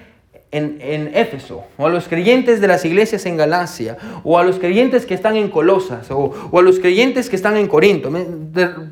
en, 0.53 1.11
Éfeso, 1.15 1.65
o 1.79 1.87
a 1.87 1.89
los 1.89 2.09
creyentes 2.09 2.61
de 2.61 2.69
las 2.69 2.85
iglesias 2.85 3.25
en 3.25 3.39
Galacia, 3.39 3.97
o 4.23 4.39
a 4.39 4.45
los 4.45 4.59
creyentes 4.59 5.07
que 5.07 5.15
están 5.15 5.37
en 5.37 5.49
Colosas, 5.49 6.11
o, 6.11 6.51
o, 6.51 6.59
a 6.59 6.63
los 6.63 6.79
creyentes 6.79 7.31
que 7.31 7.37
están 7.37 7.57
en 7.57 7.67
Corinto. 7.69 8.11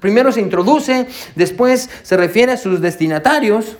Primero 0.00 0.32
se 0.32 0.40
introduce, 0.40 1.06
después 1.34 1.90
se 2.02 2.16
refiere 2.16 2.52
a 2.52 2.56
sus 2.56 2.80
destinatarios, 2.80 3.76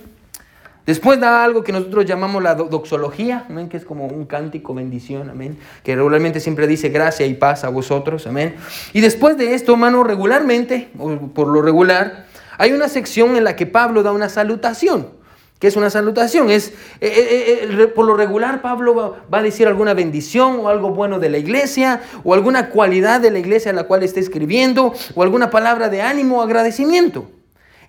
Después 0.85 1.19
da 1.19 1.43
algo 1.43 1.63
que 1.63 1.71
nosotros 1.71 2.05
llamamos 2.05 2.41
la 2.41 2.55
doxología, 2.55 3.45
¿amén? 3.49 3.69
que 3.69 3.77
es 3.77 3.85
como 3.85 4.07
un 4.07 4.25
cántico 4.25 4.73
bendición, 4.73 5.29
amén, 5.29 5.57
que 5.83 5.95
regularmente 5.95 6.39
siempre 6.39 6.65
dice 6.65 6.89
gracia 6.89 7.25
y 7.27 7.35
paz 7.35 7.63
a 7.63 7.69
vosotros, 7.69 8.25
amén. 8.25 8.55
Y 8.93 9.01
después 9.01 9.37
de 9.37 9.53
esto, 9.53 9.73
hermano, 9.73 10.03
regularmente, 10.03 10.89
o 10.97 11.17
por 11.27 11.47
lo 11.47 11.61
regular, 11.61 12.25
hay 12.57 12.71
una 12.71 12.87
sección 12.87 13.35
en 13.35 13.43
la 13.43 13.55
que 13.55 13.67
Pablo 13.67 14.01
da 14.01 14.11
una 14.11 14.29
salutación, 14.29 15.21
¿Qué 15.61 15.67
es 15.67 15.75
una 15.75 15.91
salutación? 15.91 16.49
Es, 16.49 16.69
eh, 16.69 16.73
eh, 17.01 17.69
eh, 17.69 17.87
por 17.87 18.07
lo 18.07 18.17
regular 18.17 18.63
Pablo 18.63 19.23
va, 19.31 19.37
a 19.37 19.43
decir 19.43 19.67
alguna 19.67 19.93
bendición 19.93 20.59
o 20.59 20.69
algo 20.69 20.89
bueno 20.89 21.19
de 21.19 21.29
la 21.29 21.37
iglesia 21.37 22.01
o 22.23 22.33
alguna 22.33 22.71
cualidad 22.71 23.21
de 23.21 23.29
la 23.29 23.37
iglesia 23.37 23.69
a 23.69 23.75
la 23.75 23.83
cual 23.83 24.01
está 24.01 24.19
escribiendo 24.19 24.91
o 25.13 25.21
alguna 25.21 25.51
palabra 25.51 25.87
de 25.89 26.01
ánimo 26.01 26.39
o 26.39 26.41
agradecimiento. 26.41 27.29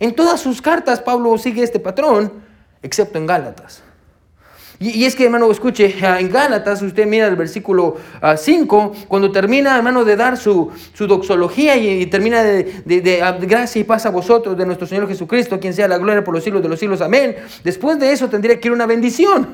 En 0.00 0.14
todas 0.14 0.38
sus 0.38 0.61
cartas 0.61 1.00
Pablo 1.00 1.38
sigue 1.38 1.62
este 1.62 1.80
patrón, 1.80 2.44
excepto 2.82 3.18
en 3.18 3.26
Gálatas. 3.26 3.82
Y, 4.82 5.04
es 5.04 5.14
que, 5.14 5.24
hermano, 5.24 5.48
escuche, 5.48 5.94
en 6.00 6.28
Gálatas, 6.28 6.82
usted 6.82 7.06
mira 7.06 7.28
el 7.28 7.36
versículo 7.36 7.98
5, 8.36 8.92
ah, 8.94 9.04
cuando 9.06 9.30
termina, 9.30 9.76
hermano, 9.76 10.04
de 10.04 10.16
dar 10.16 10.36
su, 10.36 10.72
su 10.92 11.06
doxología 11.06 11.76
y, 11.76 12.06
termina 12.06 12.42
de, 12.42 12.82
de, 12.84 13.22
ah, 13.22 13.30
gracia 13.40 13.80
y 13.80 13.84
paz 13.84 14.06
a 14.06 14.10
vosotros 14.10 14.56
de 14.56 14.66
nuestro 14.66 14.88
Señor 14.88 15.06
Jesucristo, 15.06 15.60
quien 15.60 15.72
sea 15.72 15.86
la 15.86 15.98
gloria 15.98 16.24
por 16.24 16.34
los 16.34 16.42
siglos 16.42 16.64
de 16.64 16.68
los 16.68 16.80
siglos, 16.80 17.00
amén. 17.00 17.36
Después 17.62 17.96
de 18.00 18.10
eso 18.10 18.28
tendría 18.28 18.58
que 18.58 18.66
ir 18.66 18.72
una 18.72 18.86
bendición. 18.86 19.46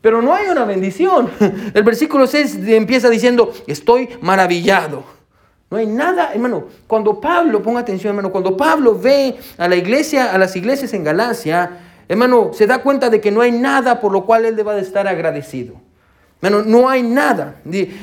Pero 0.00 0.22
no 0.22 0.34
hay 0.34 0.48
una 0.48 0.64
bendición. 0.64 1.30
El 1.74 1.82
versículo 1.82 2.26
6 2.26 2.58
empieza 2.68 3.10
diciendo, 3.10 3.52
estoy 3.66 4.08
maravillado. 4.22 5.04
No 5.70 5.76
hay 5.76 5.86
nada, 5.86 6.32
hermano. 6.32 6.68
Cuando 6.86 7.20
Pablo, 7.20 7.62
ponga 7.62 7.80
atención, 7.80 8.10
hermano, 8.10 8.32
cuando 8.32 8.56
Pablo 8.56 8.98
ve 8.98 9.36
a 9.58 9.68
la 9.68 9.76
iglesia, 9.76 10.32
a 10.32 10.38
las 10.38 10.56
iglesias 10.56 10.94
en 10.94 11.04
Galacia, 11.04 11.80
Hermano, 12.08 12.50
se 12.52 12.66
da 12.66 12.82
cuenta 12.82 13.10
de 13.10 13.20
que 13.20 13.30
no 13.30 13.40
hay 13.40 13.52
nada 13.52 14.00
por 14.00 14.12
lo 14.12 14.24
cual 14.24 14.44
él 14.44 14.56
deba 14.56 14.74
de 14.74 14.82
estar 14.82 15.08
agradecido. 15.08 15.74
Hermano, 16.42 16.64
no 16.64 16.88
hay 16.88 17.02
nada. 17.02 17.56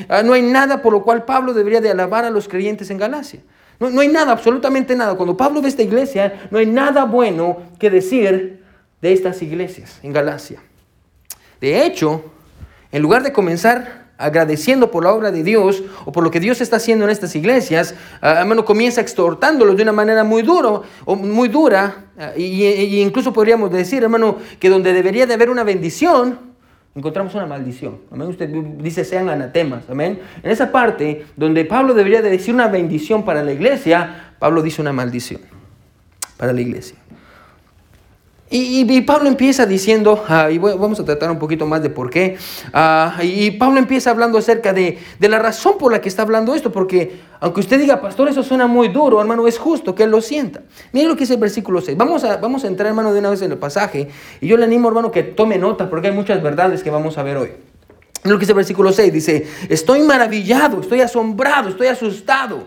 Ah, 0.09 0.23
no 0.23 0.33
hay 0.33 0.41
nada 0.41 0.81
por 0.81 0.93
lo 0.93 1.03
cual 1.03 1.25
Pablo 1.25 1.53
debería 1.53 1.81
de 1.81 1.91
alabar 1.91 2.25
a 2.25 2.29
los 2.29 2.47
creyentes 2.47 2.89
en 2.89 2.97
Galacia. 2.97 3.41
No, 3.79 3.89
no 3.89 4.01
hay 4.01 4.07
nada, 4.07 4.31
absolutamente 4.31 4.95
nada. 4.95 5.15
Cuando 5.15 5.37
Pablo 5.37 5.61
ve 5.61 5.69
esta 5.69 5.83
iglesia, 5.83 6.47
no 6.49 6.57
hay 6.57 6.65
nada 6.65 7.05
bueno 7.05 7.57
que 7.79 7.89
decir 7.89 8.63
de 9.01 9.13
estas 9.13 9.41
iglesias 9.41 9.99
en 10.03 10.13
Galacia. 10.13 10.59
De 11.59 11.85
hecho, 11.85 12.23
en 12.91 13.01
lugar 13.01 13.23
de 13.23 13.31
comenzar 13.31 14.00
agradeciendo 14.21 14.91
por 14.91 15.03
la 15.03 15.13
obra 15.13 15.31
de 15.31 15.43
Dios 15.43 15.83
o 16.05 16.11
por 16.11 16.23
lo 16.23 16.31
que 16.31 16.39
Dios 16.39 16.61
está 16.61 16.77
haciendo 16.77 17.05
en 17.05 17.11
estas 17.11 17.35
iglesias, 17.35 17.95
ah, 18.21 18.39
hermano, 18.39 18.65
comienza 18.65 19.01
exhortándolos 19.01 19.75
de 19.75 19.83
una 19.83 19.91
manera 19.91 20.23
muy, 20.23 20.41
duro, 20.41 20.83
o 21.05 21.15
muy 21.15 21.49
dura, 21.49 22.05
ah, 22.17 22.31
y, 22.37 22.99
incluso 23.01 23.33
podríamos 23.33 23.71
decir, 23.71 24.03
hermano, 24.03 24.37
que 24.59 24.69
donde 24.69 24.93
debería 24.93 25.25
de 25.25 25.33
haber 25.33 25.49
una 25.49 25.63
bendición, 25.63 26.39
encontramos 26.95 27.33
una 27.35 27.45
maldición. 27.45 27.99
Amén. 28.11 28.27
Usted 28.27 28.49
dice 28.49 29.05
sean 29.05 29.29
anatemas. 29.29 29.83
Amén. 29.89 30.19
En 30.43 30.51
esa 30.51 30.71
parte 30.71 31.25
donde 31.35 31.65
Pablo 31.65 31.93
debería 31.93 32.21
de 32.21 32.29
decir 32.29 32.53
una 32.53 32.67
bendición 32.67 33.23
para 33.23 33.43
la 33.43 33.53
iglesia, 33.53 34.33
Pablo 34.39 34.61
dice 34.61 34.81
una 34.81 34.91
maldición 34.91 35.41
para 36.37 36.53
la 36.53 36.61
iglesia. 36.61 37.00
Y, 38.53 39.01
Pablo 39.03 39.29
empieza 39.29 39.65
diciendo, 39.65 40.25
ah, 40.27 40.51
y 40.51 40.57
vamos 40.57 40.99
a 40.99 41.05
tratar 41.05 41.31
un 41.31 41.39
poquito 41.39 41.65
más 41.65 41.81
de 41.81 41.89
por 41.89 42.09
qué, 42.09 42.37
ah, 42.73 43.17
y 43.23 43.51
Pablo 43.51 43.79
empieza 43.79 44.09
hablando 44.09 44.37
acerca 44.37 44.73
de, 44.73 44.97
la 45.19 45.39
razón 45.39 45.77
por 45.79 45.89
la 45.89 46.01
que 46.01 46.09
está 46.09 46.23
hablando 46.23 46.53
esto, 46.53 46.69
porque 46.69 47.21
aunque 47.39 47.61
usted 47.61 47.79
diga, 47.79 48.01
pastor, 48.01 48.27
eso 48.27 48.43
suena 48.43 48.67
muy 48.67 48.89
duro, 48.89 49.21
hermano, 49.21 49.47
es 49.47 49.57
justo 49.57 49.95
que 49.95 50.03
él 50.03 50.11
lo 50.11 50.21
sienta. 50.21 50.63
Miren 50.91 51.07
lo 51.07 51.15
que 51.15 51.21
dice 51.21 51.35
el 51.35 51.39
versículo 51.39 51.79
6. 51.79 51.97
Vamos 51.97 52.25
a, 52.25 52.37
vamos 52.37 52.65
a 52.65 52.67
entrar, 52.67 52.89
hermano, 52.89 53.13
de 53.13 53.19
una 53.19 53.29
vez 53.29 53.41
en 53.41 53.53
el 53.53 53.57
pasaje, 53.57 54.09
y 54.41 54.47
yo 54.47 54.57
le 54.57 54.65
animo, 54.65 54.89
hermano, 54.89 55.11
que 55.11 55.23
tome 55.23 55.57
nota, 55.57 55.89
porque 55.89 56.09
hay 56.09 56.13
muchas 56.13 56.43
verdades 56.43 56.83
que 56.83 56.89
vamos 56.89 57.17
a 57.17 57.23
ver 57.23 57.37
hoy. 57.37 57.51
Miren 58.23 58.33
lo 58.33 58.35
que 58.35 58.41
dice 58.41 58.51
el 58.51 58.57
versículo 58.57 58.91
6, 58.91 59.13
dice, 59.13 59.47
estoy 59.69 60.01
maravillado, 60.01 60.81
estoy 60.81 60.99
asombrado, 60.99 61.69
estoy 61.69 61.87
asustado 61.87 62.65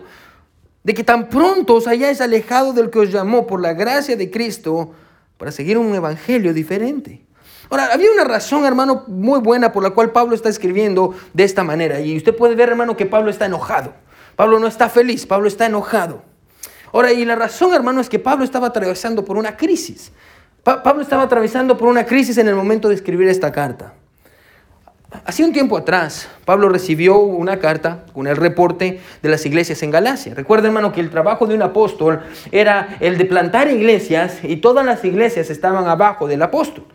de 0.83 0.93
que 0.93 1.03
tan 1.03 1.29
pronto 1.29 1.75
os 1.75 1.87
hayáis 1.87 2.21
alejado 2.21 2.73
del 2.73 2.91
que 2.91 2.99
os 2.99 3.11
llamó 3.11 3.47
por 3.47 3.59
la 3.59 3.73
gracia 3.73 4.15
de 4.15 4.29
Cristo, 4.29 4.91
para 5.37 5.51
seguir 5.51 5.77
un 5.77 5.93
evangelio 5.93 6.53
diferente. 6.53 7.25
Ahora, 7.69 7.89
había 7.91 8.11
una 8.11 8.23
razón, 8.23 8.65
hermano, 8.65 9.03
muy 9.07 9.39
buena 9.39 9.71
por 9.71 9.83
la 9.83 9.91
cual 9.91 10.11
Pablo 10.11 10.35
está 10.35 10.49
escribiendo 10.49 11.15
de 11.33 11.43
esta 11.43 11.63
manera. 11.63 11.99
Y 11.99 12.15
usted 12.15 12.35
puede 12.35 12.55
ver, 12.55 12.69
hermano, 12.69 12.95
que 12.95 13.05
Pablo 13.05 13.29
está 13.31 13.45
enojado. 13.45 13.93
Pablo 14.35 14.59
no 14.59 14.67
está 14.67 14.89
feliz, 14.89 15.25
Pablo 15.25 15.47
está 15.47 15.65
enojado. 15.65 16.23
Ahora, 16.93 17.11
y 17.11 17.25
la 17.25 17.35
razón, 17.35 17.73
hermano, 17.73 18.01
es 18.01 18.09
que 18.09 18.19
Pablo 18.19 18.45
estaba 18.45 18.67
atravesando 18.67 19.25
por 19.25 19.37
una 19.37 19.57
crisis. 19.57 20.11
Pablo 20.63 21.01
estaba 21.01 21.23
atravesando 21.23 21.77
por 21.77 21.87
una 21.87 22.05
crisis 22.05 22.37
en 22.37 22.47
el 22.47 22.55
momento 22.55 22.89
de 22.89 22.95
escribir 22.95 23.27
esta 23.27 23.51
carta. 23.51 23.93
Hace 25.23 25.43
un 25.43 25.53
tiempo 25.53 25.77
atrás, 25.77 26.27
Pablo 26.43 26.67
recibió 26.69 27.17
una 27.19 27.59
carta 27.59 28.03
con 28.13 28.27
el 28.27 28.35
reporte 28.35 28.99
de 29.21 29.29
las 29.29 29.45
iglesias 29.45 29.81
en 29.83 29.91
Galacia. 29.91 30.33
Recuerda, 30.33 30.67
hermano, 30.67 30.91
que 30.91 30.99
el 30.99 31.09
trabajo 31.09 31.47
de 31.47 31.55
un 31.55 31.61
apóstol 31.61 32.21
era 32.51 32.97
el 32.99 33.17
de 33.17 33.25
plantar 33.25 33.69
iglesias 33.69 34.39
y 34.43 34.57
todas 34.57 34.85
las 34.85 35.05
iglesias 35.05 35.49
estaban 35.49 35.87
abajo 35.87 36.27
del 36.27 36.41
apóstol. 36.41 36.85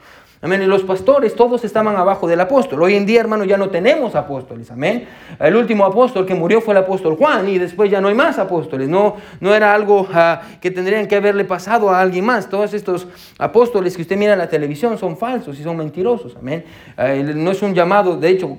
Amén. 0.42 0.62
Y 0.62 0.66
los 0.66 0.84
pastores 0.84 1.34
todos 1.34 1.64
estaban 1.64 1.96
abajo 1.96 2.26
del 2.26 2.40
apóstol. 2.40 2.82
Hoy 2.82 2.94
en 2.94 3.04
día, 3.04 3.20
hermano, 3.20 3.44
ya 3.44 3.58
no 3.58 3.68
tenemos 3.68 4.14
apóstoles. 4.14 4.70
Amén. 4.70 5.06
El 5.38 5.54
último 5.54 5.84
apóstol 5.84 6.24
que 6.24 6.34
murió 6.34 6.62
fue 6.62 6.72
el 6.72 6.78
apóstol 6.78 7.16
Juan 7.16 7.46
y 7.48 7.58
después 7.58 7.90
ya 7.90 8.00
no 8.00 8.08
hay 8.08 8.14
más 8.14 8.38
apóstoles. 8.38 8.88
No, 8.88 9.16
no 9.40 9.54
era 9.54 9.74
algo 9.74 10.08
ah, 10.14 10.40
que 10.60 10.70
tendrían 10.70 11.06
que 11.06 11.16
haberle 11.16 11.44
pasado 11.44 11.90
a 11.90 12.00
alguien 12.00 12.24
más. 12.24 12.48
Todos 12.48 12.72
estos 12.72 13.06
apóstoles 13.38 13.94
que 13.94 14.02
usted 14.02 14.16
mira 14.16 14.32
en 14.32 14.38
la 14.38 14.48
televisión 14.48 14.96
son 14.96 15.18
falsos 15.18 15.58
y 15.58 15.62
son 15.62 15.76
mentirosos. 15.76 16.34
Amén. 16.36 16.64
Ah, 16.96 17.08
no 17.08 17.50
es 17.50 17.60
un 17.60 17.74
llamado, 17.74 18.16
de 18.16 18.30
hecho, 18.30 18.56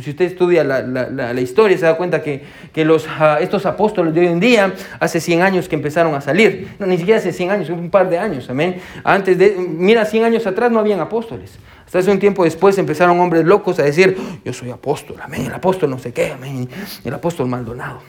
si 0.00 0.10
usted 0.10 0.24
estudia 0.24 0.64
la, 0.64 1.40
historia, 1.40 1.76
se 1.76 1.84
da 1.84 1.96
cuenta 1.96 2.22
que, 2.22 2.44
los, 2.84 3.06
ah, 3.08 3.38
estos 3.40 3.66
apóstoles 3.66 4.14
de 4.14 4.20
hoy 4.20 4.26
en 4.28 4.40
día, 4.40 4.74
hace 4.98 5.20
100 5.20 5.42
años 5.42 5.68
que 5.68 5.76
empezaron 5.76 6.14
a 6.14 6.20
salir. 6.20 6.68
No, 6.78 6.86
ni 6.86 6.96
siquiera 6.96 7.18
hace 7.18 7.32
100 7.32 7.50
años, 7.50 7.70
un 7.70 7.90
par 7.90 8.08
de 8.08 8.18
años, 8.18 8.48
amén. 8.48 8.80
Antes 9.04 9.36
de, 9.36 9.56
mira, 9.58 10.04
100 10.04 10.24
años 10.24 10.46
atrás 10.46 10.70
no 10.72 10.78
habían 10.78 11.00
apóstoles. 11.00 11.58
Hasta 11.84 11.98
hace 11.98 12.10
un 12.10 12.18
tiempo 12.18 12.44
después 12.44 12.78
empezaron 12.78 13.18
hombres 13.20 13.44
locos 13.44 13.78
a 13.80 13.82
decir, 13.82 14.16
yo 14.44 14.52
soy 14.52 14.70
apóstol, 14.70 15.16
amén, 15.20 15.46
el 15.46 15.52
apóstol 15.52 15.90
no 15.90 15.98
sé 15.98 16.12
qué, 16.12 16.32
amén, 16.32 16.68
el 17.04 17.14
apóstol 17.14 17.48
Maldonado. 17.48 18.00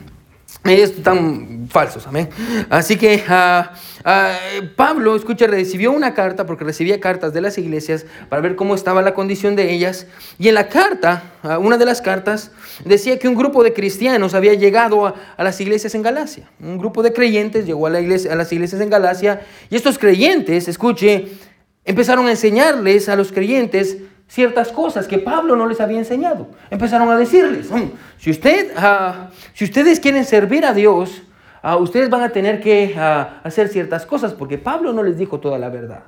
Ellos 0.63 0.91
están 0.91 1.67
falsos, 1.71 2.05
amén. 2.05 2.29
Así 2.69 2.95
que 2.95 3.23
ah, 3.27 3.73
ah, 4.05 4.37
Pablo, 4.75 5.15
escucha, 5.15 5.47
recibió 5.47 5.91
una 5.91 6.13
carta, 6.13 6.45
porque 6.45 6.63
recibía 6.63 6.99
cartas 6.99 7.33
de 7.33 7.41
las 7.41 7.57
iglesias 7.57 8.05
para 8.29 8.43
ver 8.43 8.55
cómo 8.55 8.75
estaba 8.75 9.01
la 9.01 9.15
condición 9.15 9.55
de 9.55 9.73
ellas. 9.73 10.05
Y 10.37 10.49
en 10.49 10.53
la 10.53 10.67
carta, 10.67 11.23
ah, 11.41 11.57
una 11.57 11.79
de 11.79 11.85
las 11.85 11.99
cartas, 11.99 12.51
decía 12.85 13.17
que 13.17 13.27
un 13.27 13.33
grupo 13.33 13.63
de 13.63 13.73
cristianos 13.73 14.35
había 14.35 14.53
llegado 14.53 15.07
a, 15.07 15.43
las 15.43 15.59
iglesias 15.59 15.95
en 15.95 16.03
Galacia. 16.03 16.47
Un 16.59 16.77
grupo 16.77 17.01
de 17.01 17.11
creyentes 17.11 17.65
llegó 17.65 17.87
a, 17.87 17.89
la 17.89 17.99
iglesia, 17.99 18.31
a 18.31 18.35
las 18.35 18.53
iglesias 18.53 18.81
en 18.81 18.91
Galacia. 18.91 19.41
Y 19.71 19.75
estos 19.75 19.97
creyentes, 19.97 20.67
escuche, 20.67 21.29
empezaron 21.85 22.27
a 22.27 22.31
enseñarles 22.31 23.09
a 23.09 23.15
los 23.15 23.31
creyentes 23.31 23.97
ciertas 24.31 24.69
cosas 24.69 25.07
que 25.07 25.17
Pablo 25.17 25.57
no 25.57 25.67
les 25.67 25.81
había 25.81 25.97
enseñado. 25.97 26.47
Empezaron 26.69 27.09
a 27.09 27.17
decirles, 27.17 27.69
mm, 27.69 27.91
si, 28.17 28.31
usted, 28.31 28.71
ah, 28.77 29.29
si 29.53 29.65
ustedes 29.65 29.99
quieren 29.99 30.23
servir 30.23 30.65
a 30.65 30.73
Dios, 30.73 31.23
ah, 31.61 31.75
ustedes 31.75 32.09
van 32.09 32.23
a 32.23 32.29
tener 32.29 32.61
que 32.61 32.95
ah, 32.97 33.41
hacer 33.43 33.67
ciertas 33.67 34.05
cosas, 34.05 34.33
porque 34.33 34.57
Pablo 34.57 34.93
no 34.93 35.03
les 35.03 35.17
dijo 35.17 35.41
toda 35.41 35.59
la 35.59 35.67
verdad. 35.67 36.03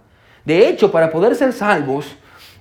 De 0.45 0.69
hecho, 0.69 0.89
para 0.89 1.11
poder 1.11 1.35
ser 1.35 1.51
salvos, 1.51 2.15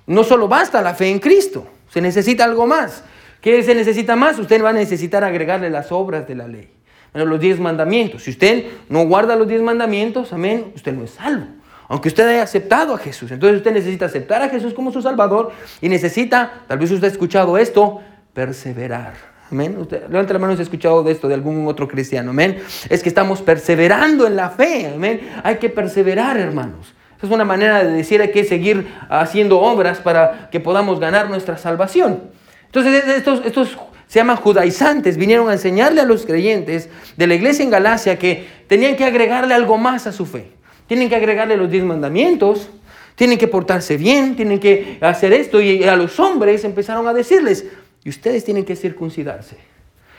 no 0.05 0.25
solo 0.25 0.49
basta 0.49 0.83
la 0.83 0.95
fe 0.95 1.11
en 1.11 1.21
Cristo, 1.21 1.69
se 1.89 2.01
necesita 2.01 2.43
algo 2.43 2.67
más. 2.67 3.05
¿Qué 3.41 3.63
se 3.63 3.77
necesita 3.77 4.17
más? 4.17 4.41
Usted 4.41 4.65
va 4.65 4.71
a 4.71 4.73
necesitar 4.73 5.23
agregarle 5.23 5.71
las 5.71 5.93
obras 5.93 6.27
de 6.27 6.35
la 6.35 6.49
ley. 6.49 6.71
los 7.15 7.39
diez 7.39 7.61
mandamientos. 7.61 8.25
Si 8.25 8.31
usted 8.31 8.67
no 8.89 9.07
guarda 9.07 9.37
los 9.37 9.47
diez 9.47 9.63
mandamientos, 9.63 10.33
amén, 10.33 10.73
usted 10.75 10.93
no 10.93 11.05
es 11.05 11.13
salvo 11.13 11.62
aunque 11.93 12.09
usted 12.09 12.27
haya 12.27 12.43
aceptado 12.43 12.95
a 12.95 12.99
Jesús. 12.99 13.31
Entonces 13.33 13.59
usted 13.59 13.71
necesita 13.71 14.07
aceptar 14.07 14.41
a 14.41 14.49
Jesús 14.49 14.73
como 14.73 14.91
su 14.91 15.03
Salvador 15.03 15.53
y 15.83 15.91
necesita, 15.91 16.63
tal 16.67 16.79
vez 16.79 16.91
usted 16.91 17.07
ha 17.07 17.11
escuchado 17.11 17.59
esto, 17.59 18.01
perseverar. 18.33 19.13
Amén. 19.51 19.77
Usted, 19.79 20.09
levanta 20.09 20.33
la 20.33 20.39
mano 20.39 20.55
si 20.55 20.61
ha 20.61 20.63
escuchado 20.63 21.03
de 21.03 21.13
esto 21.13 21.29
de 21.29 21.35
algún 21.35 21.67
otro 21.67 21.87
cristiano. 21.87 22.31
Amén. 22.31 22.63
Es 22.89 23.03
que 23.03 23.11
estamos 23.11 23.43
perseverando 23.43 24.27
en 24.27 24.37
la 24.37 24.49
fe. 24.49 24.91
Amén. 24.95 25.21
Hay 25.45 25.59
que 25.59 25.69
perseverar, 25.69 26.39
hermanos. 26.39 26.95
Esa 27.19 27.27
es 27.27 27.33
una 27.35 27.45
manera 27.45 27.85
de 27.85 27.93
decir 27.93 28.23
hay 28.23 28.31
que 28.31 28.45
seguir 28.45 28.89
haciendo 29.11 29.61
obras 29.61 29.99
para 29.99 30.49
que 30.51 30.61
podamos 30.61 30.99
ganar 30.99 31.29
nuestra 31.29 31.59
salvación. 31.59 32.23
Entonces 32.65 33.07
estos, 33.07 33.45
estos 33.45 33.77
se 34.07 34.19
llaman 34.19 34.37
judaizantes, 34.37 35.19
vinieron 35.19 35.51
a 35.51 35.53
enseñarle 35.53 36.01
a 36.01 36.07
los 36.07 36.25
creyentes 36.25 36.89
de 37.19 37.27
la 37.27 37.35
iglesia 37.35 37.63
en 37.63 37.71
Galacia 37.71 38.19
que 38.19 38.49
tenían 38.67 38.97
que 38.97 39.05
agregarle 39.05 39.53
algo 39.53 39.77
más 39.77 40.07
a 40.07 40.13
su 40.13 40.25
fe. 40.25 40.62
Tienen 40.93 41.09
que 41.09 41.17
agregarle 41.17 41.57
los 41.57 41.71
diez 41.71 41.83
mandamientos, 41.83 42.69
tienen 43.15 43.39
que 43.39 43.49
portarse 43.49 43.97
bien, 43.97 44.37
tienen 44.37 44.61
que 44.61 44.99
hacer 45.01 45.33
esto. 45.33 45.59
Y 45.59 45.85
a 45.85 45.97
los 45.97 46.21
hombres 46.21 46.65
empezaron 46.65 47.09
a 47.09 47.15
decirles, 47.15 47.65
y 48.05 48.11
ustedes 48.11 48.45
tienen 48.45 48.67
que 48.67 48.77
circuncidarse. 48.77 49.57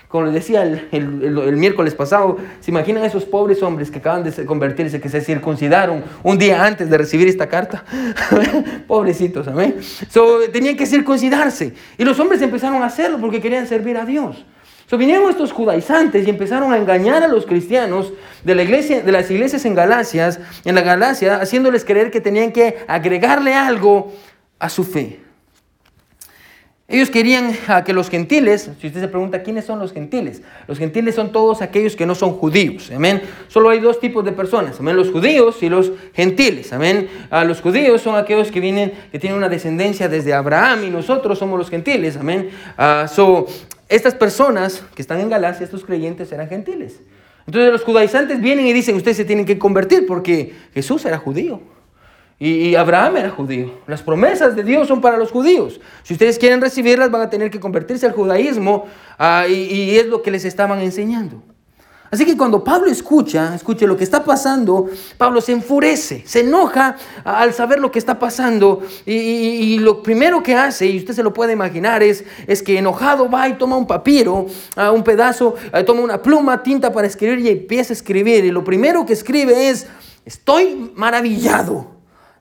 Como 0.08 0.26
les 0.26 0.34
decía 0.34 0.64
el, 0.64 1.58
miércoles 1.58 1.94
pasado, 1.94 2.40
¿se 2.60 2.72
imaginan 2.72 3.06
esos 3.06 3.24
pobres 3.24 3.62
hombres 3.62 3.92
que 3.92 4.00
acaban 4.00 4.24
de 4.24 4.46
convertirse, 4.48 5.00
que 5.00 5.10
se 5.10 5.22
circuncidaron 5.22 6.04
un 6.24 6.40
día 6.40 6.66
antes 6.66 6.90
de 6.90 6.98
recibir 6.98 7.28
esta 7.28 7.48
carta? 7.48 7.86
Pobrecitos, 8.88 9.48
amén. 9.48 9.76
So, 10.10 10.40
tenían 10.52 10.76
que 10.76 10.88
circuncidarse. 10.88 11.76
Y 12.00 12.04
los 12.04 12.20
hombres 12.20 12.42
empezaron 12.42 12.82
a 12.82 12.88
hacerlo 12.88 13.20
porque 13.20 13.40
querían 13.40 13.68
servir 13.68 13.96
a 13.96 14.06
Dios. 14.06 14.44
Vinieron 14.98 15.30
estos 15.30 15.52
judaizantes 15.52 16.26
y 16.26 16.30
empezaron 16.30 16.72
a 16.74 16.78
engañar 16.78 17.24
a 17.24 17.28
los 17.28 17.46
cristianos 17.46 18.14
de, 18.44 18.56
la 18.56 18.64
iglesia, 18.64 19.02
de 19.02 19.12
las 19.12 19.30
iglesias 19.32 19.66
en 19.66 19.74
en 19.74 20.76
la 20.76 20.82
Galacia, 20.82 21.38
haciéndoles 21.38 21.84
creer 21.86 22.12
que 22.12 22.22
tenían 22.22 22.52
que 22.52 22.78
agregarle 22.88 23.54
algo 23.54 24.12
a 24.60 24.70
su 24.70 24.84
fe. 24.84 25.20
Ellos 26.94 27.10
querían 27.10 27.56
que 27.86 27.94
los 27.94 28.10
gentiles, 28.10 28.70
si 28.80 28.88
usted 28.88 29.00
se 29.00 29.08
pregunta 29.08 29.42
quiénes 29.42 29.66
son 29.66 29.80
los 29.80 29.94
gentiles, 29.94 30.42
los 30.68 30.78
gentiles 30.78 31.16
son 31.16 31.32
todos 31.32 31.62
aquellos 31.62 31.96
que 31.96 32.06
no 32.06 32.14
son 32.14 32.34
judíos, 32.34 32.92
amén. 32.94 33.22
Solo 33.48 33.70
hay 33.70 33.80
dos 33.80 34.00
tipos 34.00 34.24
de 34.24 34.34
personas, 34.34 34.80
amén, 34.80 34.98
los 34.98 35.10
judíos 35.10 35.64
y 35.64 35.70
los 35.70 35.92
gentiles, 36.14 36.74
amén. 36.74 37.10
A 37.32 37.46
los 37.46 37.62
judíos 37.62 38.02
son 38.02 38.16
aquellos 38.16 38.52
que 38.52 38.60
vienen, 38.60 38.94
que 39.12 39.18
tienen 39.18 39.38
una 39.38 39.50
descendencia 39.50 40.10
desde 40.10 40.34
Abraham 40.34 40.84
y 40.84 40.90
nosotros 40.90 41.40
somos 41.40 41.58
los 41.58 41.70
gentiles, 41.70 42.18
amén. 42.18 42.50
Uh, 42.78 43.08
so, 43.08 43.48
estas 43.90 44.16
personas 44.16 44.84
que 44.96 45.02
están 45.02 45.20
en 45.20 45.30
Galacia, 45.30 45.64
estos 45.64 45.84
creyentes 45.84 46.32
eran 46.32 46.48
gentiles. 46.48 47.00
Entonces 47.46 47.72
los 47.72 47.84
judaizantes 47.84 48.40
vienen 48.42 48.66
y 48.68 48.74
dicen, 48.74 48.96
ustedes 48.96 49.18
se 49.18 49.26
tienen 49.26 49.46
que 49.46 49.60
convertir 49.60 50.06
porque 50.06 50.54
Jesús 50.74 51.06
era 51.06 51.18
judío. 51.18 51.62
Y 52.40 52.76
Abraham 52.76 53.18
era 53.18 53.30
judío. 53.30 53.80
Las 53.88 54.02
promesas 54.02 54.56
de 54.56 54.64
Dios 54.64 54.88
son 54.88 55.00
para 55.00 55.18
los 55.18 55.32
judíos. 55.32 55.80
Si 56.02 56.14
ustedes 56.14 56.38
quieren 56.38 56.60
recibirlas, 56.60 57.10
van 57.10 57.22
a 57.22 57.30
tener 57.30 57.50
que 57.50 57.60
convertirse 57.60 58.06
al 58.06 58.12
judaísmo 58.12 58.86
uh, 59.18 59.50
y, 59.50 59.54
y 59.54 59.98
es 59.98 60.08
lo 60.08 60.22
que 60.22 60.32
les 60.32 60.44
estaban 60.44 60.82
enseñando. 60.82 61.42
Así 62.14 62.28
que 62.28 62.38
cuando 62.38 62.64
Pablo 62.64 62.92
escucha, 62.92 63.56
escuche 63.56 63.88
lo 63.88 63.98
que 63.98 64.04
está 64.04 64.24
pasando, 64.24 64.88
Pablo 65.18 65.42
se 65.42 65.52
enfurece, 65.52 66.22
se 66.28 66.42
enoja 66.42 66.96
al 67.24 67.56
saber 67.56 67.80
lo 67.80 67.92
que 67.92 67.98
está 67.98 68.20
pasando 68.20 68.84
y, 69.04 69.80
lo 69.80 70.04
primero 70.04 70.44
que 70.44 70.54
hace, 70.54 70.86
y 70.86 71.00
usted 71.00 71.16
se 71.16 71.24
lo 71.24 71.34
puede 71.34 71.54
imaginar, 71.54 72.04
es, 72.04 72.24
es 72.46 72.62
que 72.62 72.78
enojado 72.78 73.32
va 73.32 73.50
y 73.50 73.56
toma 73.56 73.78
un 73.78 73.88
papiro, 73.88 74.46
uh, 74.78 74.94
un 74.94 75.04
pedazo, 75.04 75.56
uh, 75.74 75.84
toma 75.84 76.02
una 76.02 76.22
pluma, 76.22 76.62
tinta 76.62 76.94
para 76.94 77.08
escribir 77.08 77.40
y 77.40 77.50
empieza 77.50 77.94
a 77.94 77.96
escribir. 77.96 78.46
Y 78.46 78.52
lo 78.52 78.64
primero 78.64 79.08
que 79.08 79.14
escribe 79.14 79.70
es, 79.70 79.88
estoy 80.24 80.92
maravillado 80.94 81.88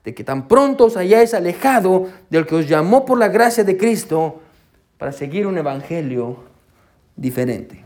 de 0.05 0.13
que 0.13 0.23
tan 0.23 0.47
pronto 0.47 0.85
os 0.85 0.97
hayáis 0.97 1.33
alejado 1.33 2.09
del 2.29 2.45
que 2.45 2.53
os 2.53 2.69
llamó 2.69 3.05
por 3.05 3.17
la 3.17 3.27
gracia 3.27 3.63
de 3.63 3.75
Cristo 3.75 4.39
para 4.99 5.11
seguir 5.11 5.47
un 5.47 5.57
evangelio 5.57 6.43
diferente. 7.15 7.82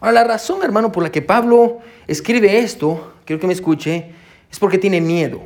Ahora, 0.00 0.12
la 0.12 0.24
razón, 0.24 0.62
hermano, 0.62 0.92
por 0.92 1.02
la 1.02 1.10
que 1.10 1.22
Pablo 1.22 1.78
escribe 2.06 2.58
esto, 2.58 3.14
quiero 3.24 3.40
que 3.40 3.46
me 3.46 3.52
escuche, 3.52 4.12
es 4.50 4.58
porque 4.58 4.78
tiene 4.78 5.00
miedo. 5.00 5.40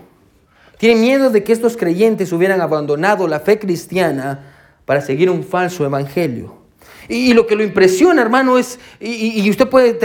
Tiene 0.78 1.00
miedo 1.00 1.30
de 1.30 1.44
que 1.44 1.52
estos 1.52 1.76
creyentes 1.76 2.32
hubieran 2.32 2.60
abandonado 2.60 3.28
la 3.28 3.40
fe 3.40 3.58
cristiana 3.58 4.54
para 4.86 5.00
seguir 5.00 5.30
un 5.30 5.44
falso 5.44 5.84
evangelio. 5.84 6.58
Y, 7.08 7.34
lo 7.34 7.46
que 7.46 7.56
lo 7.56 7.64
impresiona, 7.64 8.22
hermano, 8.22 8.56
es, 8.56 8.78
y, 9.00 9.42
y 9.42 9.50
usted 9.50 9.68
puede 9.68 9.98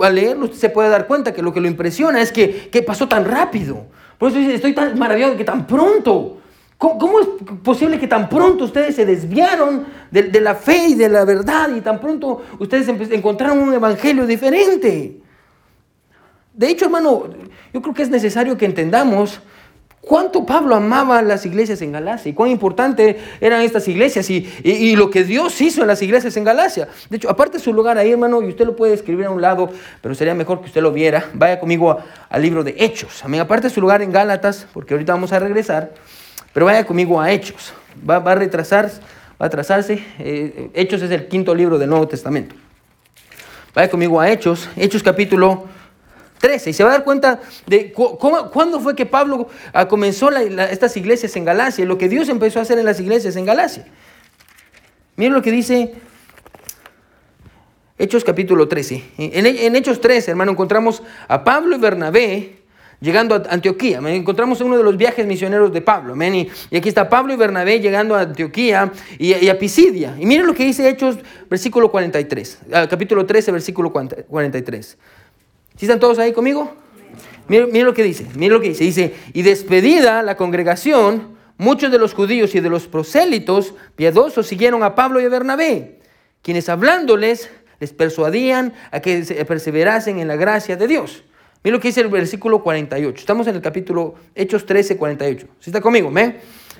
al 0.00 0.14
leerlo, 0.14 0.44
usted 0.44 0.58
se 0.58 0.70
puede 0.70 0.88
dar 0.88 1.06
cuenta 1.06 1.32
que 1.32 1.42
lo 1.42 1.52
que 1.52 1.60
lo 1.60 1.66
impresiona 1.66 2.22
es 2.22 2.30
que, 2.30 2.68
que 2.70 2.82
pasó 2.82 3.08
tan 3.08 3.24
rápido. 3.24 3.86
Por 4.16 4.30
eso 4.30 4.38
estoy 4.38 4.72
tan 4.72 4.96
maravillado 4.98 5.32
de 5.32 5.38
que 5.38 5.44
tan 5.44 5.66
pronto. 5.66 6.41
¿Cómo, 6.82 6.98
¿Cómo, 6.98 7.20
es 7.20 7.28
posible 7.62 7.96
que 7.96 8.08
tan 8.08 8.28
pronto 8.28 8.64
ustedes 8.64 8.96
se 8.96 9.06
desviaron 9.06 9.86
de, 10.10 10.24
de, 10.24 10.40
la 10.40 10.56
fe 10.56 10.88
y 10.88 10.94
de 10.96 11.08
la 11.08 11.24
verdad 11.24 11.70
y 11.76 11.80
tan 11.80 12.00
pronto 12.00 12.42
ustedes 12.58 12.88
encontraron 12.88 13.60
un 13.60 13.72
evangelio 13.72 14.26
diferente? 14.26 15.20
De 16.52 16.68
hecho, 16.68 16.86
hermano, 16.86 17.28
yo 17.72 17.80
creo 17.80 17.94
que 17.94 18.02
es 18.02 18.10
necesario 18.10 18.58
que 18.58 18.64
entendamos 18.64 19.40
cuánto 20.00 20.44
Pablo 20.44 20.74
amaba 20.74 21.22
las 21.22 21.46
iglesias 21.46 21.80
en 21.82 21.92
Galacia 21.92 22.30
y 22.30 22.34
cuán 22.34 22.50
importante 22.50 23.16
eran 23.40 23.62
estas 23.62 23.86
iglesias 23.86 24.28
y, 24.28 24.52
y, 24.64 24.72
y, 24.72 24.96
lo 24.96 25.08
que 25.08 25.22
Dios 25.22 25.60
hizo 25.60 25.82
en 25.82 25.86
las 25.86 26.02
iglesias 26.02 26.36
en 26.36 26.42
Galacia. 26.42 26.88
De 27.08 27.16
hecho, 27.16 27.30
aparte 27.30 27.60
su 27.60 27.72
lugar 27.72 27.96
ahí, 27.96 28.10
hermano, 28.10 28.42
y 28.42 28.48
usted 28.48 28.66
lo 28.66 28.74
puede 28.74 28.94
escribir 28.94 29.26
a 29.26 29.30
un 29.30 29.40
lado, 29.40 29.70
pero 30.00 30.16
sería 30.16 30.34
mejor 30.34 30.58
que 30.58 30.66
usted 30.66 30.82
lo 30.82 30.90
viera. 30.90 31.30
Vaya 31.32 31.60
conmigo 31.60 31.96
al 32.28 32.42
libro 32.42 32.64
de 32.64 32.74
Hechos. 32.76 33.24
Amén. 33.24 33.40
Aparte 33.40 33.70
su 33.70 33.80
lugar 33.80 34.02
en 34.02 34.10
Gálatas, 34.10 34.66
porque 34.72 34.94
ahorita 34.94 35.12
vamos 35.12 35.32
a 35.32 35.38
regresar, 35.38 35.92
pero 36.52 36.66
vaya 36.66 36.84
conmigo 36.84 37.20
a 37.20 37.30
Hechos. 37.30 37.72
Va, 38.08 38.16
a 38.16 38.34
retrasar, 38.34 38.86
va 39.40 39.44
a 39.44 39.46
atrasarse. 39.46 40.04
Eh, 40.18 40.70
Hechos 40.74 41.02
es 41.02 41.10
el 41.10 41.28
quinto 41.28 41.54
libro 41.54 41.78
del 41.78 41.88
Nuevo 41.88 42.08
Testamento. 42.08 42.54
Vaya 43.74 43.90
conmigo 43.90 44.20
a 44.20 44.30
Hechos, 44.30 44.68
Hechos 44.76 45.02
capítulo 45.02 45.66
13. 46.38 46.70
Y 46.70 46.72
se 46.72 46.84
va 46.84 46.90
a 46.90 46.92
dar 46.92 47.04
cuenta 47.04 47.40
de 47.66 47.92
cómo, 47.92 48.50
cuándo 48.50 48.80
fue 48.80 48.94
que 48.94 49.06
Pablo 49.06 49.48
uh, 49.74 49.86
comenzó 49.88 50.30
estas 50.30 50.96
iglesias 50.96 51.34
en 51.36 51.44
Galacia, 51.44 51.84
lo 51.84 51.96
que 51.96 52.08
Dios 52.08 52.28
empezó 52.28 52.58
a 52.58 52.62
hacer 52.62 52.78
en 52.78 52.84
las 52.84 53.00
iglesias 53.00 53.36
en 53.36 53.46
Galacia. 53.46 53.86
Miren 55.16 55.32
lo 55.32 55.42
que 55.42 55.52
dice 55.52 55.94
Hechos 57.98 58.24
capítulo 58.24 58.68
13. 58.68 59.04
En, 59.18 59.46
en 59.46 59.76
Hechos 59.76 60.00
13, 60.00 60.32
hermano, 60.32 60.52
encontramos 60.52 61.02
a 61.28 61.44
Pablo 61.44 61.76
y 61.76 61.78
Bernabé 61.78 62.61
llegando 63.02 63.34
a 63.34 63.42
Antioquía. 63.50 63.98
Encontramos 64.06 64.60
uno 64.60 64.78
de 64.78 64.84
los 64.84 64.96
viajes 64.96 65.26
misioneros 65.26 65.72
de 65.72 65.82
Pablo. 65.82 66.14
Y, 66.16 66.48
y, 66.70 66.76
aquí 66.76 66.88
está 66.88 67.08
Pablo 67.08 67.34
y 67.34 67.36
Bernabé 67.36 67.80
llegando 67.80 68.14
a 68.14 68.20
Antioquía 68.20 68.92
y, 69.18 69.34
y, 69.34 69.48
a 69.48 69.58
Pisidia. 69.58 70.16
Y 70.18 70.24
miren 70.24 70.46
lo 70.46 70.54
que 70.54 70.64
dice 70.64 70.88
Hechos, 70.88 71.18
versículo 71.50 71.90
43, 71.90 72.58
uh, 72.68 72.88
capítulo 72.88 73.26
13, 73.26 73.52
versículo 73.52 73.92
43. 73.92 74.98
¿Sí 75.76 75.84
están 75.84 76.00
todos 76.00 76.18
ahí 76.18 76.32
conmigo? 76.32 76.72
Miren, 77.48 77.66
miren, 77.72 77.86
lo 77.86 77.94
que 77.94 78.04
dice, 78.04 78.26
miren 78.36 78.54
lo 78.54 78.60
que 78.60 78.68
dice. 78.68 78.84
Dice, 78.84 79.14
y 79.32 79.42
despedida 79.42 80.22
la 80.22 80.36
congregación, 80.36 81.36
muchos 81.58 81.90
de 81.90 81.98
los 81.98 82.14
judíos 82.14 82.54
y 82.54 82.60
de 82.60 82.70
los 82.70 82.86
prosélitos 82.86 83.74
piadosos 83.96 84.46
siguieron 84.46 84.84
a 84.84 84.94
Pablo 84.94 85.20
y 85.20 85.24
a 85.24 85.28
Bernabé, 85.28 85.98
quienes 86.40 86.68
hablándoles 86.68 87.50
les 87.80 87.92
persuadían 87.92 88.74
a 88.92 89.00
que 89.00 89.44
perseverasen 89.46 90.20
en 90.20 90.28
la 90.28 90.36
gracia 90.36 90.76
de 90.76 90.86
Dios. 90.86 91.24
Miren 91.64 91.74
lo 91.74 91.80
que 91.80 91.88
dice 91.88 92.00
el 92.00 92.08
versículo 92.08 92.62
48. 92.62 93.20
Estamos 93.20 93.46
en 93.46 93.54
el 93.54 93.62
capítulo 93.62 94.14
Hechos 94.34 94.66
13, 94.66 94.96
48. 94.96 95.46
¿Sí 95.60 95.70
está 95.70 95.80
conmigo? 95.80 96.10
¿me? 96.10 96.36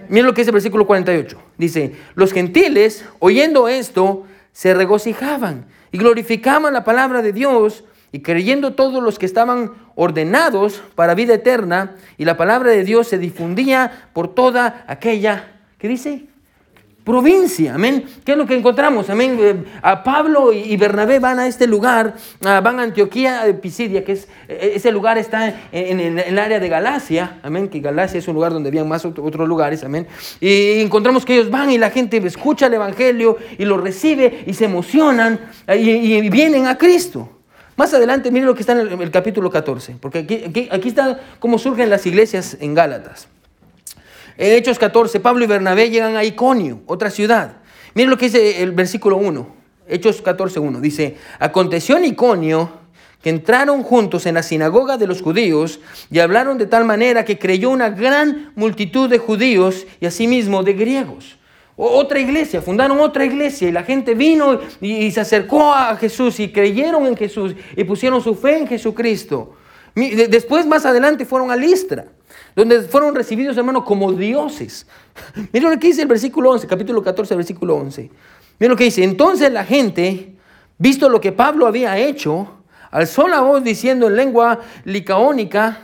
Miren 0.08 0.26
lo 0.26 0.34
que 0.34 0.40
dice 0.40 0.50
el 0.50 0.54
versículo 0.54 0.86
48. 0.86 1.40
Dice, 1.56 1.92
los 2.14 2.32
gentiles, 2.32 3.04
oyendo 3.20 3.68
esto, 3.68 4.24
se 4.50 4.74
regocijaban 4.74 5.66
y 5.92 5.98
glorificaban 5.98 6.72
la 6.72 6.82
palabra 6.82 7.22
de 7.22 7.32
Dios 7.32 7.84
y 8.10 8.20
creyendo 8.20 8.74
todos 8.74 9.02
los 9.02 9.20
que 9.20 9.26
estaban 9.26 9.72
ordenados 9.94 10.82
para 10.94 11.14
vida 11.14 11.34
eterna, 11.34 11.96
y 12.18 12.26
la 12.26 12.36
palabra 12.36 12.70
de 12.70 12.84
Dios 12.84 13.08
se 13.08 13.18
difundía 13.18 14.10
por 14.12 14.34
toda 14.34 14.84
aquella, 14.86 15.60
¿qué 15.78 15.88
dice? 15.88 16.26
Provincia, 17.04 17.74
amén. 17.74 18.04
¿Qué 18.24 18.32
es 18.32 18.38
lo 18.38 18.46
que 18.46 18.54
encontramos? 18.54 19.10
Amén. 19.10 19.36
Eh, 19.40 19.64
a 19.82 20.04
Pablo 20.04 20.52
y 20.52 20.76
Bernabé 20.76 21.18
van 21.18 21.40
a 21.40 21.48
este 21.48 21.66
lugar, 21.66 22.14
van 22.40 22.78
a 22.78 22.82
Antioquía 22.84 23.44
de 23.44 23.54
Pisidia, 23.54 24.04
que 24.04 24.12
es, 24.12 24.28
e, 24.46 24.74
ese 24.76 24.92
lugar 24.92 25.18
está 25.18 25.52
en, 25.72 25.98
el 26.00 26.38
área 26.38 26.60
de 26.60 26.68
Galacia, 26.68 27.40
amén. 27.42 27.68
Que 27.68 27.80
Galacia 27.80 28.18
es 28.18 28.28
un 28.28 28.34
lugar 28.34 28.52
donde 28.52 28.68
había 28.68 28.84
más 28.84 29.04
otros 29.04 29.48
lugares, 29.48 29.82
amén. 29.82 30.06
Y 30.40 30.80
encontramos 30.80 31.24
que 31.24 31.34
ellos 31.34 31.50
van 31.50 31.70
y 31.70 31.78
la 31.78 31.90
gente 31.90 32.18
escucha 32.18 32.66
el 32.66 32.74
evangelio 32.74 33.36
y 33.58 33.64
lo 33.64 33.78
recibe 33.78 34.44
y 34.46 34.54
se 34.54 34.66
emocionan 34.66 35.40
y, 35.66 36.30
vienen 36.30 36.68
a 36.68 36.78
Cristo. 36.78 37.28
Más 37.76 37.92
adelante, 37.94 38.30
miren 38.30 38.46
lo 38.46 38.54
que 38.54 38.60
está 38.60 38.74
en 38.74 38.80
el, 38.80 39.02
el 39.02 39.10
capítulo 39.10 39.50
14, 39.50 39.96
porque 39.98 40.20
aquí, 40.20 40.44
aquí, 40.46 40.68
aquí, 40.70 40.88
está 40.88 41.18
cómo 41.40 41.58
surgen 41.58 41.90
las 41.90 42.06
iglesias 42.06 42.56
en 42.60 42.74
Gálatas. 42.74 43.26
Hechos 44.36 44.78
14, 44.78 45.20
Pablo 45.20 45.44
y 45.44 45.46
Bernabé 45.46 45.90
llegan 45.90 46.16
a 46.16 46.24
Iconio, 46.24 46.80
otra 46.86 47.10
ciudad. 47.10 47.58
Miren 47.94 48.10
lo 48.10 48.18
que 48.18 48.26
dice 48.26 48.62
el 48.62 48.72
versículo 48.72 49.16
1, 49.16 49.46
Hechos 49.88 50.22
14, 50.22 50.60
1. 50.60 50.80
Dice, 50.80 51.16
aconteció 51.38 51.96
en 51.96 52.06
Iconio 52.06 52.70
que 53.22 53.30
entraron 53.30 53.82
juntos 53.82 54.26
en 54.26 54.34
la 54.34 54.42
sinagoga 54.42 54.96
de 54.96 55.06
los 55.06 55.22
judíos 55.22 55.80
y 56.10 56.18
hablaron 56.18 56.58
de 56.58 56.66
tal 56.66 56.84
manera 56.84 57.24
que 57.24 57.38
creyó 57.38 57.70
una 57.70 57.90
gran 57.90 58.52
multitud 58.56 59.08
de 59.08 59.18
judíos 59.18 59.86
y 60.00 60.06
asimismo 60.06 60.62
de 60.62 60.72
griegos 60.72 61.36
otra 61.76 62.20
iglesia, 62.20 62.60
fundaron 62.60 63.00
otra 63.00 63.24
iglesia 63.24 63.68
y 63.68 63.72
la 63.72 63.82
gente 63.82 64.14
vino 64.14 64.60
y, 64.80 65.10
se 65.10 65.20
acercó 65.20 65.72
a 65.72 65.96
Jesús 65.96 66.38
y 66.40 66.52
creyeron 66.52 67.06
en 67.06 67.16
Jesús 67.16 67.54
y 67.76 67.84
pusieron 67.84 68.22
su 68.22 68.34
fe 68.34 68.58
en 68.58 68.66
Jesucristo. 68.66 69.56
Después, 69.94 70.66
más 70.66 70.86
adelante, 70.86 71.24
fueron 71.24 71.50
a 71.50 71.56
Listra, 71.56 72.06
donde 72.54 72.82
fueron 72.82 73.14
recibidos, 73.14 73.56
hermano, 73.56 73.84
como 73.84 74.12
dioses. 74.12 74.86
Miren 75.52 75.70
lo 75.70 75.78
que 75.78 75.88
dice 75.88 76.02
el 76.02 76.08
versículo 76.08 76.50
11, 76.50 76.66
capítulo 76.66 77.02
14, 77.02 77.34
versículo 77.36 77.76
11. 77.76 78.10
Miren 78.58 78.70
lo 78.70 78.76
que 78.76 78.84
dice. 78.84 79.04
Entonces 79.04 79.50
la 79.52 79.64
gente, 79.64 80.34
visto 80.78 81.08
lo 81.08 81.20
que 81.20 81.32
Pablo 81.32 81.66
había 81.66 81.98
hecho, 81.98 82.48
alzó 82.90 83.28
la 83.28 83.40
voz 83.40 83.64
diciendo 83.64 84.06
en 84.06 84.16
lengua 84.16 84.60
licaónica, 84.84 85.78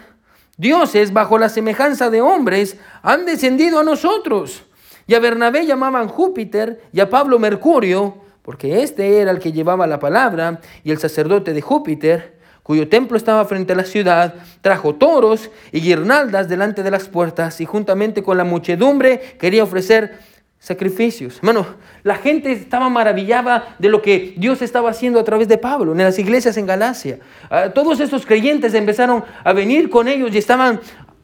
dioses 0.56 1.12
bajo 1.12 1.38
la 1.38 1.48
semejanza 1.48 2.10
de 2.10 2.20
hombres 2.20 2.76
han 3.02 3.24
descendido 3.24 3.80
a 3.80 3.84
nosotros. 3.84 4.64
Y 5.06 5.14
a 5.14 5.20
Bernabé 5.20 5.64
llamaban 5.64 6.08
Júpiter 6.08 6.82
y 6.92 7.00
a 7.00 7.08
Pablo 7.08 7.38
Mercurio, 7.38 8.18
porque 8.42 8.82
este 8.82 9.20
era 9.20 9.30
el 9.30 9.38
que 9.38 9.52
llevaba 9.52 9.86
la 9.86 9.98
palabra, 9.98 10.60
y 10.84 10.90
el 10.90 10.98
sacerdote 10.98 11.54
de 11.54 11.62
Júpiter, 11.62 12.37
cuyo 12.68 12.86
templo 12.86 13.16
estaba 13.16 13.46
frente 13.46 13.72
a 13.72 13.76
la 13.76 13.84
ciudad, 13.84 14.34
trajo 14.60 14.94
toros 14.94 15.48
y 15.72 15.80
guirnaldas 15.80 16.50
delante 16.50 16.82
de 16.82 16.90
las 16.90 17.08
puertas, 17.08 17.62
y 17.62 17.64
juntamente 17.64 18.22
con 18.22 18.36
la 18.36 18.44
muchedumbre 18.44 19.36
quería 19.40 19.64
ofrecer 19.64 20.18
sacrificios. 20.58 21.38
Hermano, 21.38 21.64
la 22.02 22.16
gente 22.16 22.52
estaba 22.52 22.90
maravillada 22.90 23.74
de 23.78 23.88
lo 23.88 24.02
que 24.02 24.34
Dios 24.36 24.60
estaba 24.60 24.90
haciendo 24.90 25.18
a 25.18 25.24
través 25.24 25.48
de 25.48 25.56
Pablo 25.56 25.92
en 25.92 25.98
las 25.98 26.18
iglesias 26.18 26.58
en 26.58 26.66
Galacia. 26.66 27.20
Ah, 27.48 27.70
todos 27.70 28.00
estos 28.00 28.26
creyentes 28.26 28.74
empezaron 28.74 29.24
a 29.44 29.54
venir 29.54 29.88
con 29.88 30.06
ellos 30.06 30.34
y 30.34 30.36
estaban 30.36 30.78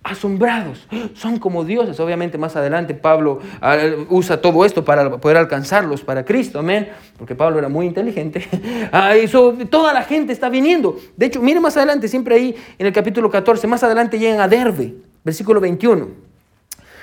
asombrados. 0.05 0.87
Son 1.14 1.38
como 1.38 1.64
dioses. 1.64 1.99
Obviamente 1.99 2.38
más 2.38 2.55
adelante 2.55 2.95
Pablo 2.95 3.40
ah, 3.61 3.77
usa 4.11 4.40
todo 4.40 4.64
esto 4.64 4.85
para 4.85 5.17
poder 5.17 5.38
alcanzarlos 5.38 6.03
para 6.03 6.25
Cristo. 6.25 6.59
Amén. 6.61 6.90
Porque 7.19 7.35
Pablo 7.35 7.59
era 7.59 7.69
muy 7.69 7.87
inteligente. 7.87 8.47
Ah, 8.93 9.14
toda 9.71 9.93
la 9.93 10.03
gente 10.03 10.33
está 10.33 10.49
viniendo. 10.49 10.99
De 11.17 11.27
hecho, 11.27 11.40
mire 11.40 11.59
más 11.59 11.77
adelante, 11.77 12.07
siempre 12.07 12.35
ahí 12.35 12.55
en 12.79 12.87
el 12.87 12.93
capítulo 12.93 13.31
14, 13.31 13.67
más 13.67 13.83
adelante 13.83 14.19
llegan 14.19 14.40
a 14.40 14.47
Derbe, 14.47 14.95
versículo 15.25 15.61
21. 15.61 16.09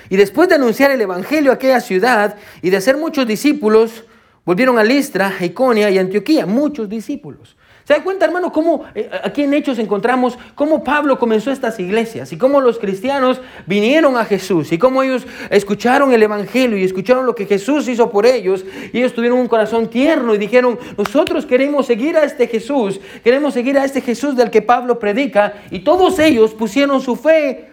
Y 0.08 0.16
después 0.16 0.48
de 0.48 0.54
anunciar 0.54 0.90
el 0.90 1.00
Evangelio 1.00 1.50
a 1.50 1.54
aquella 1.54 1.80
ciudad 1.80 2.36
y 2.62 2.70
de 2.70 2.76
hacer 2.76 2.96
muchos 2.96 3.26
discípulos, 3.26 4.04
volvieron 4.44 4.78
a 4.78 4.84
Listra, 4.84 5.34
Iconia 5.40 5.90
y 5.90 5.98
Antioquía. 5.98 6.46
Muchos 6.46 6.88
discípulos. 6.88 7.56
¿Se 7.84 7.94
da 7.94 8.04
cuenta, 8.04 8.24
hermano, 8.24 8.52
cómo 8.52 8.84
eh, 8.94 9.10
aquí 9.24 9.42
en 9.42 9.54
Hechos 9.54 9.78
encontramos 9.78 10.38
cómo 10.54 10.84
Pablo 10.84 11.18
comenzó 11.18 11.50
estas 11.50 11.80
iglesias 11.80 12.32
y 12.32 12.38
cómo 12.38 12.60
los 12.60 12.78
cristianos 12.78 13.40
vinieron 13.66 14.16
a 14.16 14.24
Jesús 14.24 14.70
y 14.70 14.78
cómo 14.78 15.02
ellos 15.02 15.26
escucharon 15.50 16.12
el 16.12 16.22
Evangelio 16.22 16.78
y 16.78 16.84
escucharon 16.84 17.26
lo 17.26 17.34
que 17.34 17.46
Jesús 17.46 17.88
hizo 17.88 18.10
por 18.10 18.24
ellos 18.24 18.64
y 18.92 18.98
ellos 18.98 19.14
tuvieron 19.14 19.38
un 19.38 19.48
corazón 19.48 19.88
tierno 19.88 20.34
y 20.34 20.38
dijeron, 20.38 20.78
nosotros 20.96 21.44
queremos 21.44 21.86
seguir 21.86 22.16
a 22.16 22.22
este 22.24 22.46
Jesús, 22.46 23.00
queremos 23.24 23.54
seguir 23.54 23.76
a 23.76 23.84
este 23.84 24.00
Jesús 24.00 24.36
del 24.36 24.50
que 24.50 24.62
Pablo 24.62 25.00
predica 25.00 25.54
y 25.70 25.80
todos 25.80 26.20
ellos 26.20 26.54
pusieron 26.54 27.00
su 27.00 27.16
fe 27.16 27.70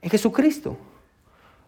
en 0.00 0.10
Jesucristo. 0.10 0.76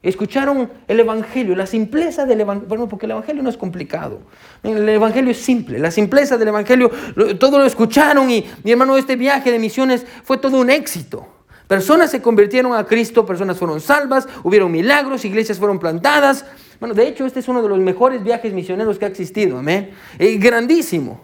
Escucharon 0.02 0.70
el 0.88 1.00
Evangelio, 1.00 1.54
la 1.54 1.66
simpleza 1.66 2.24
del 2.24 2.40
Evangelio, 2.40 2.68
bueno, 2.68 2.88
porque 2.88 3.04
el 3.04 3.12
Evangelio 3.12 3.42
no 3.42 3.50
es 3.50 3.58
complicado. 3.58 4.22
El 4.62 4.88
Evangelio 4.88 5.30
es 5.30 5.38
simple, 5.38 5.78
la 5.78 5.90
simpleza 5.90 6.38
del 6.38 6.48
Evangelio, 6.48 6.90
todo 7.38 7.58
lo 7.58 7.66
escucharon 7.66 8.30
y 8.30 8.46
mi 8.64 8.70
hermano, 8.70 8.96
este 8.96 9.16
viaje 9.16 9.52
de 9.52 9.58
misiones 9.58 10.06
fue 10.24 10.38
todo 10.38 10.58
un 10.58 10.70
éxito. 10.70 11.26
Personas 11.66 12.10
se 12.10 12.22
convirtieron 12.22 12.72
a 12.74 12.84
Cristo, 12.84 13.26
personas 13.26 13.58
fueron 13.58 13.80
salvas, 13.80 14.26
hubieron 14.42 14.72
milagros, 14.72 15.24
iglesias 15.24 15.58
fueron 15.58 15.78
plantadas. 15.78 16.44
Bueno, 16.80 16.94
de 16.94 17.06
hecho, 17.06 17.26
este 17.26 17.40
es 17.40 17.48
uno 17.48 17.62
de 17.62 17.68
los 17.68 17.78
mejores 17.78 18.24
viajes 18.24 18.52
misioneros 18.54 18.98
que 18.98 19.04
ha 19.04 19.08
existido, 19.08 19.58
amén. 19.58 19.90
Eh, 20.18 20.36
grandísimo. 20.38 21.20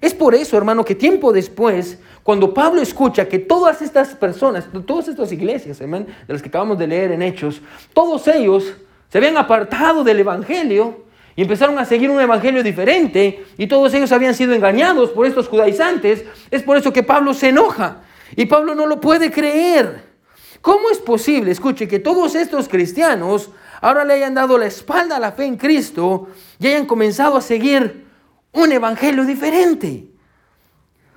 Es 0.00 0.12
por 0.12 0.34
eso, 0.34 0.56
hermano, 0.56 0.84
que 0.84 0.94
tiempo 0.94 1.32
después, 1.32 1.98
cuando 2.24 2.54
Pablo 2.54 2.80
escucha 2.80 3.28
que 3.28 3.38
todas 3.38 3.82
estas 3.82 4.14
personas, 4.14 4.66
todas 4.86 5.08
estas 5.08 5.30
iglesias, 5.30 5.78
de 5.78 6.06
las 6.26 6.40
que 6.40 6.48
acabamos 6.48 6.78
de 6.78 6.86
leer 6.86 7.12
en 7.12 7.20
Hechos, 7.20 7.60
todos 7.92 8.26
ellos 8.28 8.72
se 9.10 9.18
habían 9.18 9.36
apartado 9.36 10.02
del 10.02 10.20
Evangelio 10.20 11.04
y 11.36 11.42
empezaron 11.42 11.78
a 11.78 11.84
seguir 11.84 12.08
un 12.08 12.18
Evangelio 12.18 12.62
diferente 12.62 13.44
y 13.58 13.66
todos 13.66 13.92
ellos 13.92 14.10
habían 14.10 14.34
sido 14.34 14.54
engañados 14.54 15.10
por 15.10 15.26
estos 15.26 15.48
judaizantes, 15.48 16.24
es 16.50 16.62
por 16.62 16.78
eso 16.78 16.94
que 16.94 17.02
Pablo 17.02 17.34
se 17.34 17.50
enoja 17.50 17.98
y 18.34 18.46
Pablo 18.46 18.74
no 18.74 18.86
lo 18.86 19.02
puede 19.02 19.30
creer. 19.30 20.14
¿Cómo 20.62 20.88
es 20.88 20.98
posible, 20.98 21.50
escuche, 21.50 21.86
que 21.86 21.98
todos 21.98 22.34
estos 22.34 22.70
cristianos 22.70 23.50
ahora 23.82 24.02
le 24.02 24.14
hayan 24.14 24.32
dado 24.32 24.56
la 24.56 24.64
espalda 24.64 25.16
a 25.16 25.20
la 25.20 25.32
fe 25.32 25.44
en 25.44 25.58
Cristo 25.58 26.28
y 26.58 26.68
hayan 26.68 26.86
comenzado 26.86 27.36
a 27.36 27.42
seguir 27.42 28.06
un 28.52 28.72
evangelio 28.72 29.26
diferente. 29.26 30.13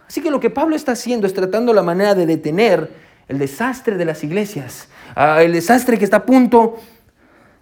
Así 0.08 0.22
que 0.22 0.32
lo 0.32 0.40
que 0.40 0.50
Pablo 0.50 0.76
está 0.76 0.94
haciendo 0.94 1.28
es 1.28 1.34
tratando 1.34 1.74
la 1.74 1.84
manera 1.84 2.16
de 2.16 2.26
detener 2.26 2.90
el 3.28 3.40
desastre 3.40 3.98
de 3.98 4.06
las 4.06 4.24
iglesias, 4.24 4.88
ah, 5.16 5.44
el 5.44 5.52
desastre 5.52 5.98
que 5.98 6.06
está 6.06 6.18
a 6.18 6.26
punto 6.26 6.78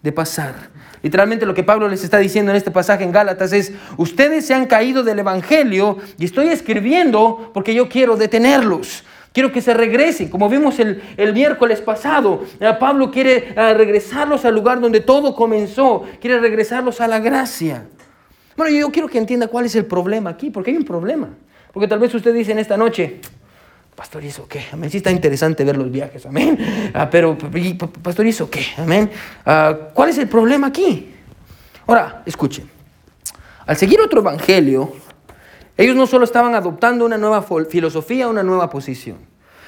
de 0.03 0.11
pasar. 0.11 0.53
Literalmente 1.01 1.45
lo 1.45 1.53
que 1.53 1.63
Pablo 1.63 1.87
les 1.87 2.03
está 2.03 2.19
diciendo 2.19 2.51
en 2.51 2.57
este 2.57 2.71
pasaje 2.71 3.03
en 3.03 3.11
Gálatas 3.11 3.51
es, 3.53 3.73
ustedes 3.97 4.45
se 4.45 4.53
han 4.53 4.65
caído 4.65 5.03
del 5.03 5.19
Evangelio 5.19 5.97
y 6.17 6.25
estoy 6.25 6.47
escribiendo 6.47 7.51
porque 7.53 7.73
yo 7.73 7.89
quiero 7.89 8.15
detenerlos. 8.15 9.03
Quiero 9.31 9.51
que 9.51 9.61
se 9.61 9.73
regresen, 9.73 10.29
como 10.29 10.47
vimos 10.47 10.79
el, 10.79 11.01
miércoles 11.33 11.81
pasado. 11.81 12.45
Ah, 12.61 12.77
Pablo 12.79 13.11
quiere 13.11 13.53
ah, 13.57 13.73
regresarlos 13.73 14.45
al 14.45 14.55
lugar 14.55 14.79
donde 14.79 15.01
todo 15.01 15.35
comenzó, 15.35 16.03
quiere 16.21 16.39
regresarlos 16.39 17.01
a 17.01 17.07
la 17.07 17.19
gracia. 17.19 17.85
Bueno, 18.55 18.75
yo 18.75 18.89
quiero 18.91 19.09
que 19.09 19.17
entienda 19.17 19.47
cuál 19.47 19.65
es 19.65 19.75
el 19.75 19.85
problema 19.85 20.29
aquí, 20.29 20.51
porque 20.51 20.71
hay 20.71 20.77
un 20.77 20.85
problema. 20.85 21.29
Porque 21.75 21.89
tal 21.89 21.99
vez 21.99 22.15
usted 22.15 22.33
dice 22.33 22.53
en 22.53 22.59
esta 22.59 22.77
noche, 22.77 23.19
Pastor, 23.97 24.23
¿y 24.23 24.27
eso 24.27 24.47
qué? 24.47 24.63
Amén. 24.71 24.89
Sí 24.89 24.95
está 24.95 25.11
interesante 25.11 25.65
ver 25.65 25.75
los 25.75 25.91
viajes, 25.91 26.25
amén. 26.25 26.57
Ah, 26.93 27.09
pero, 27.09 27.37
Pastor, 28.01 28.25
¿y 28.25 28.29
eso 28.29 28.49
qué? 28.49 28.65
Amén. 28.77 29.11
Ah, 29.45 29.77
¿Cuál 29.93 30.07
es 30.07 30.17
el 30.17 30.29
problema 30.29 30.67
aquí? 30.67 31.13
Ahora, 31.85 32.23
escuche. 32.25 32.63
Al 33.65 33.75
seguir 33.75 33.99
otro 33.99 34.21
evangelio, 34.21 34.93
ellos 35.75 35.97
no 35.97 36.07
solo 36.07 36.23
estaban 36.23 36.55
adoptando 36.55 37.05
una 37.05 37.17
nueva 37.17 37.45
filosofía, 37.69 38.29
una 38.29 38.41
nueva 38.41 38.69
posición. 38.69 39.17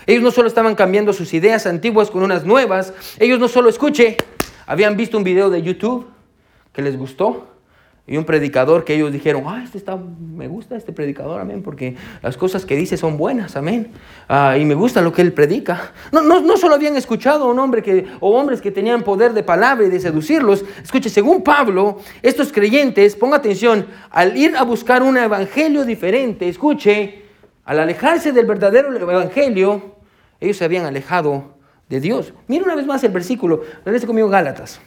Ellos 0.05 0.23
no 0.23 0.31
solo 0.31 0.47
estaban 0.47 0.75
cambiando 0.75 1.11
sus 1.11 1.33
ideas 1.33 1.67
antiguas 1.67 2.09
con 2.09 2.23
unas 2.23 2.45
nuevas. 2.45 2.93
Ellos 3.19 3.37
no 3.37 3.49
solo, 3.49 3.67
escuche, 3.67 4.15
habían 4.65 4.95
visto 4.95 5.17
un 5.17 5.25
video 5.25 5.49
de 5.49 5.61
YouTube 5.61 6.07
que 6.71 6.81
les 6.81 6.97
gustó 6.97 7.56
y 8.09 8.15
un 8.15 8.23
predicador 8.23 8.85
que 8.85 8.95
ellos 8.95 9.11
dijeron, 9.11 9.43
ah, 9.47 9.61
este 9.61 9.77
está, 9.77 9.97
me 9.97 10.47
gusta 10.47 10.77
este 10.77 10.93
predicador, 10.93 11.41
amén, 11.41 11.61
porque 11.61 11.97
las 12.23 12.37
cosas 12.37 12.65
que 12.65 12.77
dice 12.77 12.95
son 12.95 13.17
buenas, 13.17 13.57
amén. 13.57 13.89
Ah, 14.29 14.57
y 14.57 14.63
me 14.63 14.75
gusta 14.75 15.01
lo 15.01 15.11
que 15.11 15.21
él 15.21 15.33
predica. 15.33 15.91
No, 16.13 16.21
no, 16.21 16.39
no 16.39 16.55
solo 16.55 16.75
habían 16.75 16.95
escuchado 16.95 17.43
a 17.43 17.51
un 17.51 17.59
hombre 17.59 17.83
que, 17.83 18.07
o 18.21 18.31
hombres 18.39 18.61
que 18.61 18.71
tenían 18.71 19.03
poder 19.03 19.33
de 19.33 19.43
palabra 19.43 19.85
y 19.85 19.89
de 19.89 19.99
seducirlos. 19.99 20.63
Escuche, 20.81 21.09
según 21.09 21.43
Pablo, 21.43 21.99
estos 22.21 22.53
creyentes, 22.53 23.17
ponga 23.17 23.37
atención, 23.37 23.85
al 24.09 24.37
ir 24.37 24.55
a 24.55 24.63
buscar 24.63 25.03
un 25.03 25.17
evangelio 25.17 25.83
diferente, 25.83 26.47
escuche, 26.47 27.23
al 27.65 27.77
alejarse 27.77 28.31
del 28.31 28.45
verdadero 28.45 28.95
evangelio, 28.95 29.97
ellos 30.39 30.55
se 30.55 30.63
habían 30.63 30.85
alejado 30.85 31.55
de 31.89 31.99
Dios. 31.99 32.33
Mira 32.47 32.63
una 32.63 32.75
vez 32.75 32.85
más 32.85 33.03
el 33.03 33.11
versículo, 33.11 33.63
regrese 33.83 34.07
conmigo 34.07 34.29
Gálatas. 34.29 34.79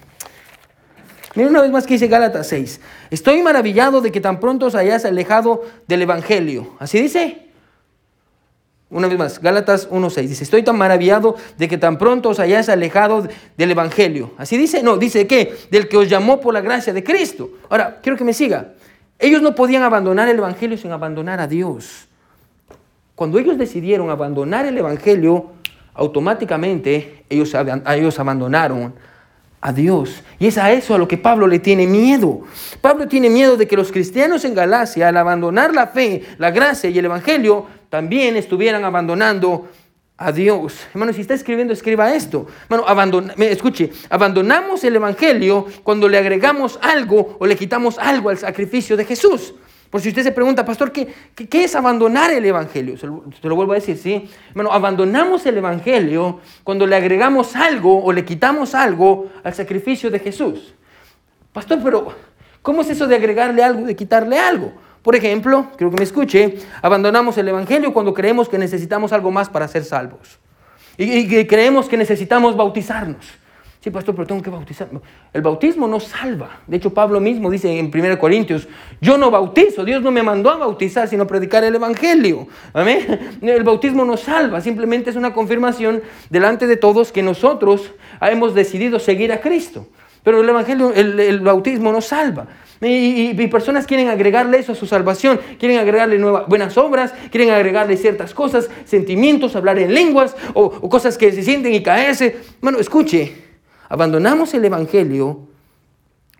Mira 1.34 1.48
una 1.48 1.62
vez 1.62 1.70
más 1.70 1.86
que 1.86 1.94
dice 1.94 2.08
Gálatas 2.08 2.48
6. 2.48 2.80
Estoy 3.10 3.42
maravillado 3.42 4.00
de 4.00 4.10
que 4.10 4.20
tan 4.20 4.40
pronto 4.40 4.66
os 4.66 4.74
hayáis 4.74 5.04
alejado 5.04 5.62
del 5.86 6.02
Evangelio. 6.02 6.74
¿Así 6.78 7.00
dice? 7.00 7.46
Una 8.90 9.06
vez 9.06 9.16
más, 9.16 9.40
Gálatas 9.40 9.88
1.6. 9.88 10.26
Dice, 10.26 10.42
estoy 10.42 10.64
tan 10.64 10.76
maravillado 10.76 11.36
de 11.56 11.68
que 11.68 11.78
tan 11.78 11.96
pronto 11.96 12.30
os 12.30 12.40
hayáis 12.40 12.68
alejado 12.68 13.28
del 13.56 13.70
Evangelio. 13.70 14.32
¿Así 14.36 14.56
dice? 14.56 14.82
No, 14.82 14.96
dice 14.96 15.28
que 15.28 15.54
del 15.70 15.88
que 15.88 15.96
os 15.96 16.08
llamó 16.08 16.40
por 16.40 16.52
la 16.52 16.60
gracia 16.60 16.92
de 16.92 17.04
Cristo. 17.04 17.50
Ahora, 17.68 18.00
quiero 18.02 18.18
que 18.18 18.24
me 18.24 18.32
siga. 18.32 18.72
Ellos 19.16 19.42
no 19.42 19.54
podían 19.54 19.84
abandonar 19.84 20.28
el 20.28 20.38
Evangelio 20.38 20.76
sin 20.76 20.90
abandonar 20.90 21.40
a 21.40 21.46
Dios. 21.46 22.08
Cuando 23.14 23.38
ellos 23.38 23.56
decidieron 23.56 24.10
abandonar 24.10 24.66
el 24.66 24.76
Evangelio, 24.76 25.52
automáticamente 25.94 27.24
ellos, 27.28 27.54
ellos 27.86 28.18
abandonaron 28.18 28.94
a 29.60 29.72
Dios. 29.72 30.22
Y 30.38 30.46
es 30.46 30.58
a 30.58 30.72
eso 30.72 30.94
a 30.94 30.98
lo 30.98 31.06
que 31.06 31.18
Pablo 31.18 31.46
le 31.46 31.58
tiene 31.58 31.86
miedo. 31.86 32.42
Pablo 32.80 33.08
tiene 33.08 33.28
miedo 33.28 33.56
de 33.56 33.68
que 33.68 33.76
los 33.76 33.92
cristianos 33.92 34.44
en 34.44 34.54
Galacia, 34.54 35.08
al 35.08 35.16
abandonar 35.16 35.74
la 35.74 35.88
fe, 35.88 36.22
la 36.38 36.50
gracia 36.50 36.90
y 36.90 36.98
el 36.98 37.04
Evangelio, 37.04 37.66
también 37.88 38.36
estuvieran 38.36 38.84
abandonando 38.84 39.68
a 40.16 40.32
Dios. 40.32 40.74
Hermano, 40.92 41.12
si 41.12 41.22
está 41.22 41.34
escribiendo, 41.34 41.72
escriba 41.72 42.14
esto. 42.14 42.46
Hermano, 42.68 43.32
escuche, 43.38 43.90
abandonamos 44.08 44.84
el 44.84 44.96
Evangelio 44.96 45.66
cuando 45.82 46.08
le 46.08 46.18
agregamos 46.18 46.78
algo 46.82 47.36
o 47.38 47.46
le 47.46 47.56
quitamos 47.56 47.98
algo 47.98 48.30
al 48.30 48.38
sacrificio 48.38 48.96
de 48.96 49.04
Jesús. 49.04 49.54
Por 49.90 50.00
si 50.00 50.10
usted 50.10 50.22
se 50.22 50.30
pregunta, 50.30 50.64
pastor, 50.64 50.92
¿qué, 50.92 51.12
es 51.50 51.74
abandonar 51.74 52.30
el 52.30 52.44
Evangelio? 52.44 52.96
Se 52.96 53.08
lo, 53.08 53.24
lo, 53.42 53.56
vuelvo 53.56 53.72
a 53.72 53.74
decir, 53.74 53.98
¿sí? 53.98 54.30
Bueno, 54.54 54.72
abandonamos 54.72 55.44
el 55.46 55.58
Evangelio 55.58 56.38
cuando 56.62 56.86
le 56.86 56.94
agregamos 56.94 57.56
algo 57.56 58.04
o 58.04 58.12
le 58.12 58.24
quitamos 58.24 58.76
algo 58.76 59.30
al 59.42 59.52
sacrificio 59.52 60.08
de 60.08 60.20
Jesús. 60.20 60.74
Pastor, 61.52 61.80
pero 61.82 62.14
¿cómo 62.62 62.82
es 62.82 62.90
eso 62.90 63.08
de 63.08 63.16
agregarle 63.16 63.64
algo, 63.64 63.84
de 63.84 63.96
quitarle 63.96 64.38
algo? 64.38 64.72
Por 65.02 65.16
ejemplo, 65.16 65.66
quiero 65.76 65.90
que 65.90 65.96
me 65.96 66.04
escuche, 66.04 66.58
abandonamos 66.82 67.36
el 67.38 67.48
Evangelio 67.48 67.92
cuando 67.92 68.14
creemos 68.14 68.48
que 68.48 68.58
necesitamos 68.58 69.12
algo 69.12 69.32
más 69.32 69.48
para 69.48 69.66
ser 69.66 69.84
salvos. 69.84 70.38
Y 70.96 71.46
creemos 71.46 71.88
que 71.88 71.96
necesitamos 71.96 72.56
bautizarnos. 72.56 73.26
Sí, 73.82 73.90
pastor, 73.90 74.14
pero 74.14 74.26
tengo 74.26 74.42
que 74.42 74.50
bautizar. 74.50 74.90
El 75.32 75.40
bautismo 75.40 75.88
no 75.88 76.00
salva. 76.00 76.60
De 76.66 76.76
hecho, 76.76 76.92
Pablo 76.92 77.18
mismo 77.18 77.50
dice 77.50 77.78
en 77.78 77.90
1 77.92 78.18
Corintios, 78.18 78.68
yo 79.00 79.16
no 79.16 79.30
bautizo, 79.30 79.86
Dios 79.86 80.02
no 80.02 80.10
me 80.10 80.22
mandó 80.22 80.50
a 80.50 80.58
bautizar, 80.58 81.08
sino 81.08 81.22
a 81.22 81.26
predicar 81.26 81.64
el 81.64 81.74
Evangelio. 81.74 82.46
Amén. 82.74 83.38
El 83.40 83.64
bautismo 83.64 84.04
no 84.04 84.18
salva, 84.18 84.60
simplemente 84.60 85.08
es 85.08 85.16
una 85.16 85.32
confirmación 85.32 86.02
delante 86.28 86.66
de 86.66 86.76
todos 86.76 87.10
que 87.10 87.22
nosotros 87.22 87.92
hemos 88.20 88.54
decidido 88.54 88.98
seguir 88.98 89.32
a 89.32 89.40
Cristo. 89.40 89.86
Pero 90.22 90.42
el 90.42 90.48
Evangelio, 90.50 90.92
el, 90.92 91.40
bautismo 91.40 91.90
no 91.90 92.02
salva. 92.02 92.48
Y, 92.82 93.32
personas 93.46 93.86
quieren 93.86 94.08
agregarle 94.08 94.58
eso 94.58 94.72
a 94.72 94.74
su 94.74 94.86
salvación, 94.86 95.40
quieren 95.58 95.78
agregarle 95.78 96.18
nuevas, 96.18 96.46
buenas 96.48 96.76
obras, 96.76 97.14
quieren 97.30 97.48
agregarle 97.48 97.96
ciertas 97.96 98.34
cosas, 98.34 98.68
sentimientos, 98.84 99.56
hablar 99.56 99.78
en 99.78 99.94
lenguas 99.94 100.36
o, 100.52 100.64
o 100.64 100.88
cosas 100.90 101.16
que 101.16 101.32
se 101.32 101.42
sienten 101.42 101.72
y 101.72 101.82
caerse. 101.82 102.36
Bueno, 102.60 102.78
escuche, 102.78 103.49
abandonamos 103.90 104.54
el 104.54 104.64
Evangelio 104.64 105.40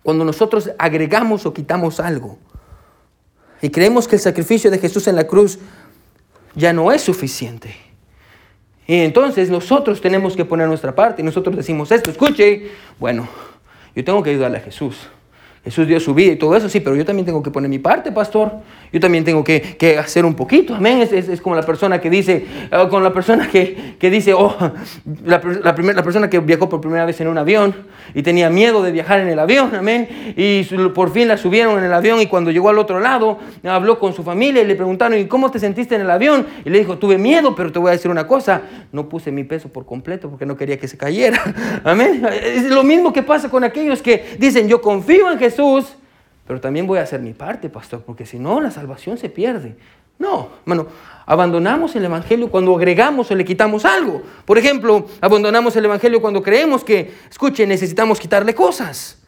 cuando 0.02 0.24
nosotros 0.24 0.70
agregamos 0.78 1.44
o 1.44 1.52
quitamos 1.52 2.00
algo. 2.00 2.38
Y 3.60 3.68
creemos 3.68 4.08
que 4.08 4.16
el 4.16 4.22
sacrificio 4.22 4.70
de 4.70 4.78
Jesús 4.78 5.06
en 5.08 5.16
la 5.16 5.26
cruz 5.26 5.58
ya 6.54 6.72
no 6.72 6.90
es 6.90 7.02
suficiente. 7.02 7.74
Y 8.86 9.00
entonces 9.00 9.50
nosotros 9.50 10.00
tenemos 10.00 10.36
que 10.36 10.44
poner 10.44 10.68
nuestra 10.68 10.94
parte 10.94 11.20
y 11.20 11.24
nosotros 11.24 11.54
decimos 11.54 11.92
esto, 11.92 12.10
escuche, 12.10 12.70
bueno, 12.98 13.28
yo 13.94 14.04
tengo 14.04 14.22
que 14.22 14.30
ayudarle 14.30 14.58
a 14.58 14.62
Jesús. 14.62 14.96
Jesús 15.62 15.86
dio 15.86 16.00
su 16.00 16.14
vida 16.14 16.32
y 16.32 16.36
todo 16.36 16.56
eso, 16.56 16.70
sí, 16.70 16.80
pero 16.80 16.96
yo 16.96 17.04
también 17.04 17.26
tengo 17.26 17.42
que 17.42 17.50
poner 17.50 17.68
mi 17.68 17.78
parte, 17.78 18.12
pastor. 18.12 18.52
Yo 18.92 18.98
también 18.98 19.24
tengo 19.24 19.44
que, 19.44 19.60
que 19.60 19.98
hacer 19.98 20.24
un 20.24 20.34
poquito, 20.34 20.74
amén. 20.74 21.02
Es, 21.02 21.12
es, 21.12 21.28
es, 21.28 21.40
como 21.40 21.54
la 21.54 21.62
persona 21.62 22.00
que 22.00 22.08
dice, 22.08 22.46
uh, 22.72 22.88
con 22.88 23.04
la 23.04 23.12
persona 23.12 23.46
que, 23.48 23.94
que 23.98 24.10
dice, 24.10 24.32
oh, 24.32 24.56
la, 25.24 25.40
la, 25.62 25.74
primer, 25.74 25.94
la, 25.94 26.02
persona 26.02 26.30
que 26.30 26.40
viajó 26.40 26.68
por 26.68 26.80
primera 26.80 27.04
vez 27.04 27.20
en 27.20 27.28
un 27.28 27.36
avión 27.36 27.74
y 28.14 28.22
tenía 28.22 28.48
miedo 28.50 28.82
de 28.82 28.90
viajar 28.90 29.20
en 29.20 29.28
el 29.28 29.38
avión, 29.38 29.72
amén. 29.74 30.34
Y 30.34 30.64
por 30.94 31.12
fin 31.12 31.28
la 31.28 31.36
subieron 31.36 31.78
en 31.78 31.84
el 31.84 31.92
avión 31.92 32.20
y 32.20 32.26
cuando 32.26 32.50
llegó 32.50 32.70
al 32.70 32.78
otro 32.78 32.98
lado, 32.98 33.38
habló 33.62 33.98
con 33.98 34.14
su 34.14 34.24
familia 34.24 34.62
y 34.62 34.66
le 34.66 34.74
preguntaron, 34.74 35.18
¿y 35.18 35.26
cómo 35.26 35.50
te 35.50 35.58
sentiste 35.58 35.94
en 35.94 36.00
el 36.00 36.10
avión? 36.10 36.46
Y 36.64 36.70
le 36.70 36.78
dijo, 36.78 36.98
tuve 36.98 37.18
miedo, 37.18 37.54
pero 37.54 37.70
te 37.70 37.78
voy 37.78 37.90
a 37.90 37.92
decir 37.92 38.10
una 38.10 38.26
cosa, 38.26 38.62
no 38.92 39.08
puse 39.08 39.30
mi 39.30 39.44
peso 39.44 39.68
por 39.68 39.84
completo 39.84 40.30
porque 40.30 40.46
no 40.46 40.56
quería 40.56 40.78
que 40.78 40.88
se 40.88 40.96
cayera, 40.96 41.40
amén. 41.84 42.26
Es 42.42 42.68
lo 42.70 42.82
mismo 42.82 43.12
que 43.12 43.22
pasa 43.22 43.48
con 43.50 43.62
aquellos 43.62 44.02
que 44.02 44.36
dicen, 44.38 44.66
yo 44.66 44.80
confío 44.80 45.30
en 45.30 45.38
Jesús, 45.38 45.49
pero 46.46 46.60
también 46.60 46.86
voy 46.86 46.98
a 46.98 47.02
hacer 47.02 47.20
mi 47.20 47.32
parte, 47.32 47.68
pastor, 47.68 48.02
porque 48.04 48.26
si 48.26 48.38
no, 48.38 48.60
la 48.60 48.70
salvación 48.70 49.18
se 49.18 49.28
pierde. 49.28 49.76
No, 50.18 50.50
hermano, 50.62 50.88
abandonamos 51.24 51.96
el 51.96 52.04
Evangelio 52.04 52.50
cuando 52.50 52.76
agregamos 52.76 53.30
o 53.30 53.34
le 53.34 53.44
quitamos 53.44 53.84
algo. 53.84 54.20
Por 54.44 54.58
ejemplo, 54.58 55.06
abandonamos 55.20 55.74
el 55.76 55.86
Evangelio 55.86 56.20
cuando 56.20 56.42
creemos 56.42 56.84
que, 56.84 57.14
escuche, 57.30 57.66
necesitamos 57.66 58.20
quitarle 58.20 58.54
cosas. 58.54 59.22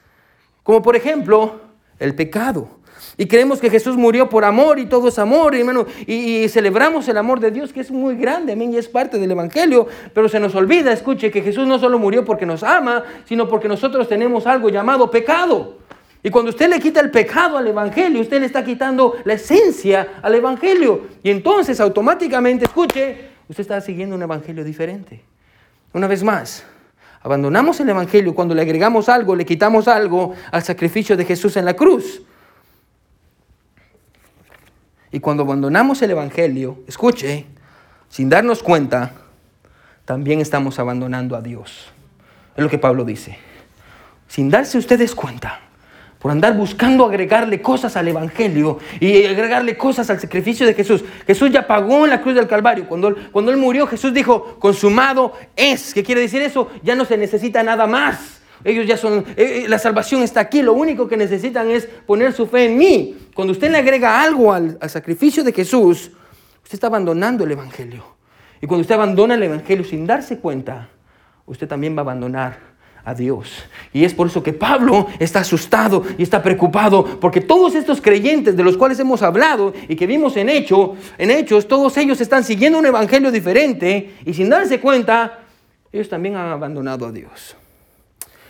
Como 0.62 0.82
por 0.82 0.96
ejemplo, 0.96 1.60
el 1.98 2.14
pecado. 2.14 2.68
Y 3.16 3.26
creemos 3.26 3.60
que 3.60 3.70
Jesús 3.70 3.96
murió 3.96 4.28
por 4.28 4.44
amor 4.44 4.78
y 4.78 4.86
todo 4.86 5.08
es 5.08 5.18
amor, 5.18 5.54
hermano. 5.54 5.86
Y, 6.06 6.42
y, 6.42 6.48
celebramos 6.48 7.08
el 7.08 7.16
amor 7.16 7.40
de 7.40 7.50
Dios 7.50 7.72
que 7.72 7.80
es 7.80 7.90
muy 7.90 8.16
grande, 8.16 8.52
amén, 8.52 8.74
y 8.74 8.78
es 8.78 8.88
parte 8.88 9.18
del 9.18 9.30
Evangelio. 9.30 9.86
Pero 10.12 10.28
se 10.28 10.40
nos 10.40 10.54
olvida, 10.54 10.92
escuche, 10.92 11.30
que 11.30 11.40
Jesús 11.40 11.66
no 11.66 11.78
solo 11.78 11.98
murió 11.98 12.24
porque 12.24 12.46
nos 12.46 12.62
ama, 12.62 13.04
sino 13.26 13.48
porque 13.48 13.68
nosotros 13.68 14.08
tenemos 14.08 14.46
algo 14.46 14.68
llamado 14.68 15.10
pecado. 15.10 15.78
Y 16.22 16.30
cuando 16.30 16.50
usted 16.50 16.68
le 16.70 16.78
quita 16.78 17.00
el 17.00 17.10
pecado 17.10 17.58
al 17.58 17.66
Evangelio, 17.66 18.20
usted 18.20 18.38
le 18.38 18.46
está 18.46 18.64
quitando 18.64 19.16
la 19.24 19.34
esencia 19.34 20.20
al 20.22 20.34
Evangelio. 20.34 21.08
Y 21.22 21.30
entonces 21.30 21.80
automáticamente, 21.80 22.64
escuche, 22.66 23.30
usted 23.48 23.62
está 23.62 23.80
siguiendo 23.80 24.14
un 24.14 24.22
Evangelio 24.22 24.62
diferente. 24.62 25.24
Una 25.92 26.06
vez 26.06 26.22
más, 26.22 26.64
abandonamos 27.22 27.80
el 27.80 27.88
Evangelio 27.88 28.34
cuando 28.34 28.54
le 28.54 28.62
agregamos 28.62 29.08
algo, 29.08 29.34
le 29.34 29.44
quitamos 29.44 29.88
algo 29.88 30.34
al 30.52 30.62
sacrificio 30.62 31.16
de 31.16 31.24
Jesús 31.24 31.56
en 31.56 31.64
la 31.64 31.74
cruz. 31.74 32.22
Y 35.10 35.18
cuando 35.18 35.42
abandonamos 35.42 36.00
el 36.02 36.12
Evangelio, 36.12 36.78
escuche, 36.86 37.46
sin 38.08 38.28
darnos 38.28 38.62
cuenta, 38.62 39.12
también 40.04 40.40
estamos 40.40 40.78
abandonando 40.78 41.34
a 41.34 41.42
Dios. 41.42 41.88
Es 42.56 42.62
lo 42.62 42.70
que 42.70 42.78
Pablo 42.78 43.04
dice. 43.04 43.36
Sin 44.28 44.50
darse 44.50 44.78
ustedes 44.78 45.14
cuenta 45.16 45.60
por 46.22 46.30
andar 46.30 46.56
buscando 46.56 47.04
agregarle 47.04 47.60
cosas 47.60 47.96
al 47.96 48.06
Evangelio 48.06 48.78
y 49.00 49.24
agregarle 49.26 49.76
cosas 49.76 50.08
al 50.08 50.20
sacrificio 50.20 50.64
de 50.64 50.72
Jesús. 50.72 51.04
Jesús 51.26 51.50
ya 51.50 51.66
pagó 51.66 52.04
en 52.04 52.10
la 52.10 52.22
cruz 52.22 52.36
del 52.36 52.46
Calvario. 52.46 52.86
Cuando 52.86 53.08
él, 53.08 53.16
cuando 53.32 53.50
él 53.50 53.56
murió, 53.56 53.88
Jesús 53.88 54.14
dijo, 54.14 54.56
consumado 54.60 55.32
es. 55.56 55.92
¿Qué 55.92 56.04
quiere 56.04 56.20
decir 56.20 56.40
eso? 56.40 56.70
Ya 56.84 56.94
no 56.94 57.04
se 57.04 57.18
necesita 57.18 57.64
nada 57.64 57.88
más. 57.88 58.40
Ellos 58.62 58.86
ya 58.86 58.96
son, 58.96 59.24
eh, 59.36 59.66
la 59.66 59.80
salvación 59.80 60.22
está 60.22 60.38
aquí, 60.38 60.62
lo 60.62 60.74
único 60.74 61.08
que 61.08 61.16
necesitan 61.16 61.68
es 61.68 61.86
poner 61.86 62.32
su 62.32 62.46
fe 62.46 62.66
en 62.66 62.78
mí. 62.78 63.16
Cuando 63.34 63.50
usted 63.50 63.72
le 63.72 63.78
agrega 63.78 64.22
algo 64.22 64.52
al, 64.52 64.78
al 64.80 64.90
sacrificio 64.90 65.42
de 65.42 65.52
Jesús, 65.52 66.12
usted 66.62 66.74
está 66.74 66.86
abandonando 66.86 67.42
el 67.42 67.50
Evangelio. 67.50 68.04
Y 68.60 68.68
cuando 68.68 68.82
usted 68.82 68.94
abandona 68.94 69.34
el 69.34 69.42
Evangelio 69.42 69.82
sin 69.82 70.06
darse 70.06 70.38
cuenta, 70.38 70.88
usted 71.46 71.66
también 71.66 71.96
va 71.96 71.98
a 71.98 72.02
abandonar 72.02 72.71
a 73.04 73.14
Dios. 73.14 73.50
Y 73.92 74.04
es 74.04 74.14
por 74.14 74.28
eso 74.28 74.42
que 74.42 74.52
Pablo 74.52 75.06
está 75.18 75.40
asustado 75.40 76.04
y 76.16 76.22
está 76.22 76.42
preocupado, 76.42 77.04
porque 77.20 77.40
todos 77.40 77.74
estos 77.74 78.00
creyentes 78.00 78.56
de 78.56 78.62
los 78.62 78.76
cuales 78.76 78.98
hemos 79.00 79.22
hablado 79.22 79.72
y 79.88 79.96
que 79.96 80.06
vimos 80.06 80.36
en, 80.36 80.48
en 80.48 81.30
Hechos, 81.30 81.68
todos 81.68 81.96
ellos 81.96 82.20
están 82.20 82.44
siguiendo 82.44 82.78
un 82.78 82.86
evangelio 82.86 83.30
diferente 83.30 84.14
y 84.24 84.34
sin 84.34 84.48
darse 84.48 84.80
cuenta, 84.80 85.40
ellos 85.92 86.08
también 86.08 86.36
han 86.36 86.50
abandonado 86.50 87.06
a 87.06 87.12
Dios. 87.12 87.56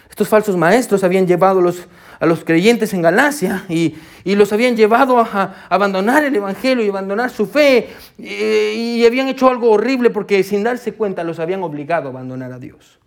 Estos 0.08 0.28
falsos 0.28 0.56
maestros 0.56 1.02
habían 1.04 1.26
llevado 1.26 1.62
los, 1.62 1.88
a 2.20 2.26
los 2.26 2.44
creyentes 2.44 2.92
en 2.92 3.00
Galacia 3.00 3.64
y, 3.70 3.94
y 4.24 4.34
los 4.34 4.52
habían 4.52 4.76
llevado 4.76 5.18
a, 5.18 5.22
a, 5.22 5.66
abandonar 5.70 6.22
el 6.24 6.36
Evangelio 6.36 6.84
y 6.84 6.90
abandonar 6.90 7.30
su 7.30 7.46
fe 7.46 7.88
y 8.18 9.04
habían 9.06 9.28
hecho 9.28 9.48
algo 9.48 9.70
horrible 9.70 10.10
porque 10.10 10.42
sin 10.42 10.62
darse 10.62 10.92
cuenta 10.92 11.24
los 11.24 11.38
habían 11.38 11.62
obligado 11.62 12.08
a 12.08 12.10
abandonar 12.10 12.52
a 12.52 12.58
Dios. 12.58 12.98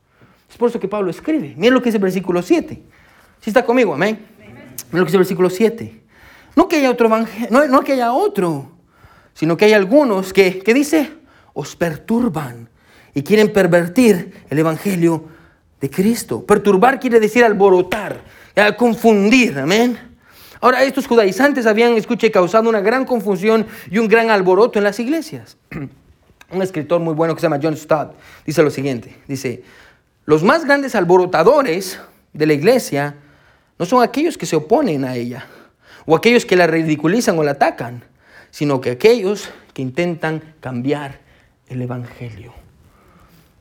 Es 0.56 0.58
por 0.58 0.70
eso 0.70 0.80
que 0.80 0.88
Pablo 0.88 1.12
escribe. 1.12 1.54
Miren 1.58 1.74
lo 1.74 1.82
que 1.82 1.90
dice 1.90 1.98
el 1.98 2.04
versículo 2.04 2.42
7. 2.42 2.82
Si 3.42 3.50
está 3.50 3.66
conmigo, 3.66 3.94
amén. 3.94 4.26
Miren 4.40 4.70
lo 4.92 5.00
que 5.00 5.08
dice 5.08 5.18
el 5.18 5.24
versículo 5.24 5.50
7. 5.50 6.02
No 6.56 6.70
que 6.70 6.78
haya 6.78 6.92
otro 6.92 7.08
evangelio, 7.08 7.68
no, 7.68 7.82
que 7.82 7.92
haya 7.92 8.14
otro, 8.14 8.72
sino 9.34 9.58
que 9.58 9.66
hay 9.66 9.74
algunos 9.74 10.32
que, 10.32 10.60
que 10.60 10.74
dice, 10.74 11.12
os 11.52 11.76
perturban 11.76 12.70
y 13.14 13.22
quieren 13.24 13.52
pervertir 13.52 14.46
el 14.50 14.58
evangelio 14.58 15.26
de 15.82 15.90
Cristo. 15.90 16.46
Perturbar 16.46 17.02
quiere 17.02 17.20
decir 17.20 17.44
alborotar, 17.44 18.24
confundir, 18.78 19.60
amén. 19.60 20.00
Ahora, 20.62 20.86
estos 20.86 21.06
judaizantes 21.06 21.66
habían, 21.66 21.98
escuche, 21.98 22.32
causado 22.32 22.70
una 22.70 22.80
gran 22.80 23.04
confusión 23.04 23.68
y 23.92 23.98
un 23.98 24.08
gran 24.08 24.30
alboroto 24.30 24.80
en 24.80 24.86
las 24.86 25.02
iglesias. 25.02 25.58
Un 26.52 26.62
escritor 26.62 27.02
muy 27.02 27.16
bueno 27.16 27.34
que 27.34 27.42
se 27.42 27.48
llama 27.48 27.60
John 27.62 27.76
Stott 27.76 28.14
dice 28.46 28.62
lo 28.62 28.70
siguiente, 28.70 29.16
dice, 29.28 29.64
los 30.26 30.44
más 30.44 30.66
grandes 30.66 30.96
alborotadores 30.96 32.00
de 32.34 32.46
la 32.46 32.54
iglesia 32.54 33.16
no 33.78 33.86
son 33.86 34.04
aquellos 34.04 34.38
que 34.38 34.46
se 34.46 34.56
oponen 34.56 35.06
a 35.06 35.16
ella 35.16 35.46
o 36.06 36.16
aquellos 36.16 36.46
que 36.46 36.56
la 36.56 36.68
ridiculizan 36.68 37.38
o 37.38 37.44
la 37.44 37.52
atacan, 37.52 38.04
sino 38.52 38.82
que 38.82 38.92
aquellos 38.92 39.50
que 39.74 39.82
intentan 39.82 40.56
cambiar 40.60 41.20
el 41.68 41.82
Evangelio. 41.82 42.54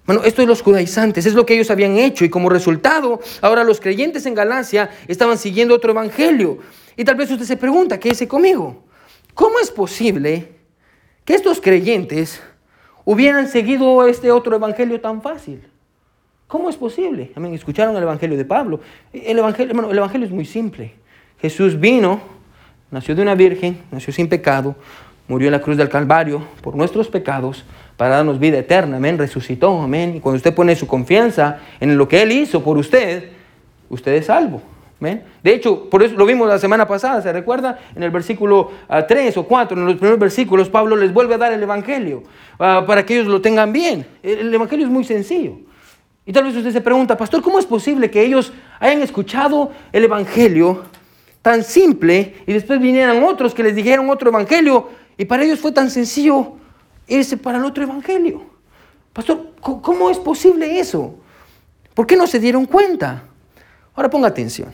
Bueno, 0.07 0.23
esto 0.23 0.43
es 0.43 0.49
los 0.49 0.63
judaizantes, 0.63 1.25
es 1.25 1.35
lo 1.35 1.47
que 1.47 1.55
ellos 1.55 1.71
habían 1.71 1.97
hecho 1.97 2.25
y 2.25 2.31
como 2.31 2.51
resultado, 2.51 3.21
ahora 3.41 3.65
los 3.65 3.81
creyentes 3.81 4.27
en 4.27 4.35
Galacia 4.35 4.91
estaban 5.09 5.39
siguiendo 5.39 5.75
otro 5.75 5.93
Evangelio. 5.93 6.59
Y 6.97 7.05
tal 7.05 7.17
vez 7.17 7.31
usted 7.31 7.47
se 7.47 7.57
pregunta, 7.57 7.99
¿qué 7.99 8.11
dice 8.11 8.29
conmigo? 8.29 8.85
¿Cómo 9.33 9.59
es 9.59 9.71
posible 9.71 10.57
que 11.25 11.35
estos 11.35 11.61
creyentes 11.61 12.41
hubieran 13.05 13.49
seguido 13.49 14.07
este 14.07 14.31
otro 14.31 14.55
Evangelio 14.55 15.01
tan 15.01 15.23
fácil? 15.23 15.67
¿Cómo 16.55 16.71
es 16.71 16.77
posible? 16.77 17.33
Escucharon 17.53 17.97
el 17.97 18.05
Evangelio 18.05 18.39
de 18.39 18.45
Pablo. 18.45 18.79
El 19.13 19.41
evangelio, 19.41 19.71
hermano, 19.71 19.91
el 19.91 19.99
Evangelio 19.99 20.25
es 20.25 20.33
muy 20.33 20.45
simple. 20.45 20.93
Jesús 21.41 21.81
vino, 21.81 22.21
nació 22.93 23.17
de 23.17 23.23
una 23.23 23.35
virgen, 23.35 23.79
nació 23.91 24.13
sin 24.13 24.29
pecado, 24.29 24.77
murió 25.27 25.49
en 25.49 25.53
la 25.53 25.61
cruz 25.61 25.77
del 25.77 25.89
Calvario 25.89 26.45
por 26.61 26.77
nuestros 26.77 27.09
pecados 27.09 27.65
para 27.97 28.19
darnos 28.19 28.39
vida 28.39 28.57
eterna. 28.57 28.99
Amén. 28.99 29.19
Resucitó. 29.19 29.83
Amén. 29.83 30.15
Y 30.15 30.21
cuando 30.21 30.37
usted 30.37 30.55
pone 30.55 30.77
su 30.77 30.87
confianza 30.87 31.59
en 31.81 31.99
lo 31.99 32.07
que 32.07 32.23
Él 32.23 32.31
hizo 32.31 32.63
por 32.63 32.79
usted, 32.79 33.31
usted 33.89 34.13
es 34.13 34.27
salvo. 34.27 34.63
Amén. 35.01 35.25
De 35.43 35.55
hecho, 35.55 35.91
por 35.91 36.05
eso 36.05 36.15
lo 36.15 36.25
vimos 36.25 36.49
la 36.49 36.61
semana 36.61 36.87
pasada, 36.87 37.21
¿se 37.21 37.33
recuerda? 37.33 37.81
En 37.97 38.05
el 38.05 38.13
versículo 38.13 38.71
uh, 38.89 39.03
3 39.09 39.37
o 39.39 39.43
4, 39.43 39.77
en 39.77 39.87
los 39.87 39.97
primeros 39.97 40.21
versículos, 40.21 40.69
Pablo 40.69 40.95
les 40.95 41.13
vuelve 41.13 41.35
a 41.35 41.39
dar 41.39 41.53
el 41.53 41.65
Evangelio 41.65 42.19
uh, 42.61 42.87
para 42.87 43.05
que 43.05 43.15
ellos 43.15 43.27
lo 43.27 43.41
tengan 43.41 43.73
bien. 43.73 44.07
El 44.23 44.55
Evangelio 44.55 44.87
es 44.87 44.93
muy 44.93 45.03
sencillo. 45.03 45.57
Y 46.27 46.33
tal 46.33 46.45
vez 46.45 46.57
usted 46.57 46.73
se 46.73 46.81
pregunta, 46.81 47.17
pastor, 47.17 47.43
¿cómo 47.43 47.59
es 47.59 47.67
posible 47.67 48.11
que 48.11 48.23
ellos 48.23 48.53
hayan 48.81 49.03
escuchado 49.03 49.73
el 49.93 50.05
Evangelio 50.05 50.85
tan 51.43 51.63
simple 51.63 52.37
y 52.47 52.53
después 52.53 52.81
vinieran 52.81 53.23
otros 53.23 53.55
que 53.55 53.63
les 53.63 53.75
dijeron 53.75 54.09
otro 54.09 54.31
Evangelio 54.31 54.89
y 55.19 55.27
para 55.27 55.45
ellos 55.45 55.61
fue 55.61 55.73
tan 55.73 55.91
sencillo 55.91 56.55
irse 57.07 57.37
para 57.37 57.59
el 57.59 57.65
otro 57.65 57.83
Evangelio? 57.83 58.43
Pastor, 59.13 59.53
¿cómo 59.61 60.11
es 60.11 60.19
posible 60.19 60.81
eso? 60.81 61.15
¿Por 61.93 62.07
qué 62.07 62.17
no 62.17 62.27
se 62.27 62.41
dieron 62.41 62.65
cuenta? 62.65 63.25
Ahora 63.95 64.11
ponga 64.11 64.29
atención. 64.29 64.73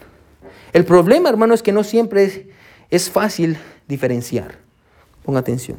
El 0.73 0.85
problema, 0.85 1.29
hermano, 1.29 1.53
es 1.53 1.63
que 1.63 1.73
no 1.73 1.83
siempre 1.83 2.25
es, 2.25 2.41
es 2.91 3.11
fácil 3.11 3.59
diferenciar. 3.89 4.59
Ponga 5.25 5.41
atención. 5.41 5.79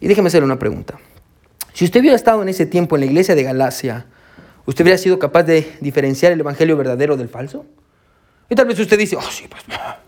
Y 0.00 0.06
déjeme 0.06 0.28
hacerle 0.28 0.46
una 0.46 0.58
pregunta. 0.58 0.98
Si 1.72 1.84
usted 1.84 2.00
hubiera 2.00 2.16
estado 2.16 2.42
en 2.42 2.48
ese 2.48 2.66
tiempo 2.66 2.96
en 2.96 3.00
la 3.00 3.06
iglesia 3.06 3.34
de 3.34 3.42
Galacia, 3.42 4.06
¿usted 4.66 4.84
hubiera 4.84 4.98
sido 4.98 5.18
capaz 5.18 5.44
de 5.44 5.76
diferenciar 5.80 6.32
el 6.32 6.40
evangelio 6.40 6.76
verdadero 6.76 7.16
del 7.16 7.28
falso? 7.28 7.64
Y 8.48 8.54
tal 8.54 8.66
vez 8.66 8.78
usted 8.78 8.98
dice, 8.98 9.16
oh 9.16 9.22
sí, 9.22 9.48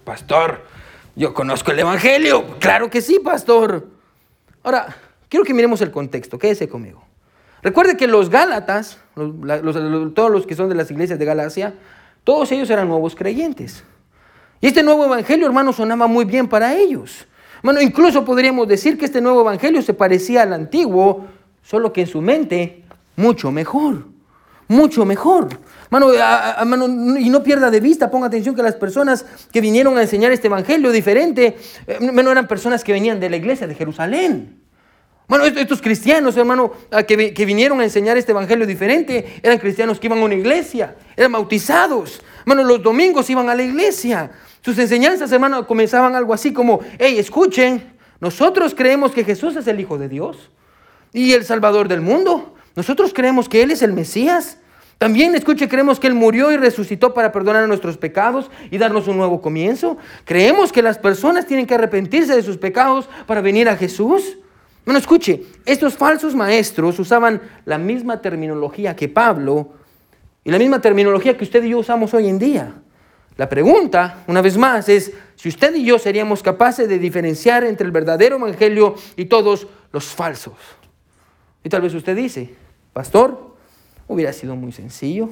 pastor, 0.05 0.63
yo 1.17 1.35
conozco 1.35 1.73
el 1.73 1.81
evangelio. 1.81 2.59
Claro 2.61 2.91
que 2.91 3.01
sí, 3.01 3.19
pastor. 3.19 3.89
Ahora, 4.63 4.97
quiero 5.29 5.45
que 5.45 5.55
miremos 5.55 5.81
el 5.81 5.91
contexto, 5.91 6.39
quédese 6.39 6.69
conmigo. 6.69 7.05
Recuerde 7.63 7.97
que 7.97 8.07
los 8.07 8.31
Gálatas, 8.31 8.99
todos 9.15 10.31
los 10.31 10.47
que 10.47 10.55
son 10.55 10.69
de 10.69 10.77
las 10.77 10.91
iglesias 10.91 11.19
de 11.19 11.25
Galacia, 11.25 11.75
todos 12.23 12.53
ellos 12.53 12.71
eran 12.71 12.87
nuevos 12.87 13.17
creyentes. 13.17 13.83
Y 14.61 14.69
este 14.69 14.83
nuevo 14.83 15.05
evangelio, 15.05 15.47
hermano, 15.47 15.73
sonaba 15.73 16.07
muy 16.07 16.25
bien 16.25 16.49
para 16.49 16.77
ellos. 16.77 17.27
Hermano, 17.59 17.81
incluso 17.81 18.25
podríamos 18.25 18.69
decir 18.69 18.97
que 18.97 19.07
este 19.07 19.21
nuevo 19.21 19.41
evangelio 19.41 19.83
se 19.83 19.95
parecía 19.95 20.43
al 20.43 20.53
antiguo, 20.53 21.27
solo 21.63 21.93
que 21.93 22.03
en 22.03 22.07
su 22.07 22.21
mente 22.21 22.85
mucho 23.17 23.51
mejor. 23.51 24.05
Mucho 24.69 25.05
mejor. 25.07 25.49
Mano, 25.91 26.13
y 27.19 27.31
no 27.31 27.43
pierda 27.43 27.71
de 27.71 27.81
vista, 27.81 28.11
ponga 28.11 28.27
atención 28.27 28.55
que 28.55 28.63
las 28.63 28.77
personas 28.77 29.25
que 29.51 29.63
vinieron 29.63 29.97
a 29.97 30.03
enseñar 30.03 30.31
este 30.31 30.49
evangelio 30.49 30.93
diferente, 30.93 31.57
eh, 31.87 31.99
no 32.01 32.31
eran 32.31 32.47
personas 32.47 32.85
que 32.85 32.93
venían 32.93 33.19
de 33.19 33.31
la 33.31 33.37
iglesia 33.37 33.67
de 33.67 33.75
Jerusalén. 33.75 34.63
Bueno, 35.27 35.45
estos 35.45 35.83
cristianos, 35.83 36.37
hermano, 36.39 36.73
que, 37.07 37.35
que, 37.35 37.45
vinieron 37.45 37.81
a 37.81 37.85
enseñar 37.85 38.17
este 38.17 38.33
evangelio 38.33 38.67
diferente, 38.67 39.41
eran 39.43 39.59
cristianos 39.59 40.01
que 40.01 40.07
iban 40.07 40.21
a 40.21 40.25
una 40.25 40.35
iglesia, 40.35 40.97
eran 41.17 41.33
bautizados. 41.33 42.23
Hermano, 42.41 42.65
los 42.65 42.83
domingos 42.83 43.29
iban 43.29 43.49
a 43.51 43.55
la 43.55 43.63
iglesia. 43.63 44.31
Sus 44.63 44.79
enseñanzas, 44.79 45.31
hermano, 45.33 45.67
comenzaban 45.67 46.15
algo 46.15 46.33
así 46.33 46.53
como, 46.53 46.81
hey, 46.99 47.19
escuchen, 47.19 47.93
nosotros 48.21 48.75
creemos 48.75 49.13
que 49.13 49.23
Jesús 49.23 49.55
es 49.57 49.67
el 49.67 49.81
Hijo 49.81 49.99
de 49.99 50.09
Dios 50.09 50.51
y 51.13 51.33
el 51.33 51.45
Salvador 51.45 51.89
del 51.89 52.01
mundo. 52.01 52.55
Nosotros 52.77 53.13
creemos 53.15 53.49
que 53.49 53.63
Él 53.63 53.71
es 53.71 53.83
el 53.83 53.93
Mesías. 53.93 54.59
También, 54.99 55.35
escuche, 55.35 55.69
creemos 55.69 56.01
que 56.01 56.09
Él 56.09 56.15
murió 56.15 56.51
y 56.53 56.57
resucitó 56.57 57.15
para 57.15 57.31
perdonar 57.31 57.69
nuestros 57.69 57.97
pecados 57.97 58.51
y 58.71 58.79
darnos 58.79 59.07
un 59.07 59.17
nuevo 59.17 59.41
comienzo. 59.41 59.97
Creemos 60.25 60.73
que 60.73 60.83
las 60.83 60.99
personas 60.99 61.47
tienen 61.47 61.67
que 61.67 61.75
arrepentirse 61.75 62.35
de 62.35 62.43
sus 62.43 62.57
pecados 62.57 63.09
para 63.27 63.41
venir 63.41 63.69
a 63.69 63.77
Jesús. 63.77 64.39
Bueno, 64.85 64.99
escuche, 64.99 65.45
estos 65.67 65.95
falsos 65.95 66.35
maestros 66.35 66.99
usaban 66.99 67.43
la 67.65 67.79
misma 67.79 68.21
terminología 68.21 68.97
que 68.97 69.09
Pablo 69.09 69.75
y 70.45 70.51
la 70.51 70.59
misma 70.59 70.81
terminología 70.81 71.37
que 71.37 71.45
usted 71.45 71.63
y 71.63 71.71
yo 71.71 71.79
usamos 71.79 72.15
hoy 72.15 72.29
en 72.29 72.39
día. 72.39 72.73
La 73.37 73.49
pregunta, 73.49 74.25
una 74.27 74.41
vez 74.41 74.57
más, 74.57 74.89
es 74.89 75.13
si 75.37 75.49
usted 75.49 75.75
y 75.77 75.85
yo 75.85 75.99
seríamos 75.99 76.43
capaces 76.43 76.89
de 76.89 76.99
diferenciar 76.99 77.65
entre 77.65 77.87
el 77.87 77.93
verdadero 77.93 78.37
evangelio 78.37 78.97
y 79.15 79.27
todos 79.27 79.69
los 79.93 80.07
falsos. 80.07 80.55
Y 81.65 81.69
tal 81.69 81.83
vez 81.83 81.95
usted 81.95 82.17
dice, 82.17 82.55
pastor, 82.93 83.57
hubiera 84.07 84.33
sido 84.33 84.57
muy 84.57 84.73
sencillo, 84.73 85.29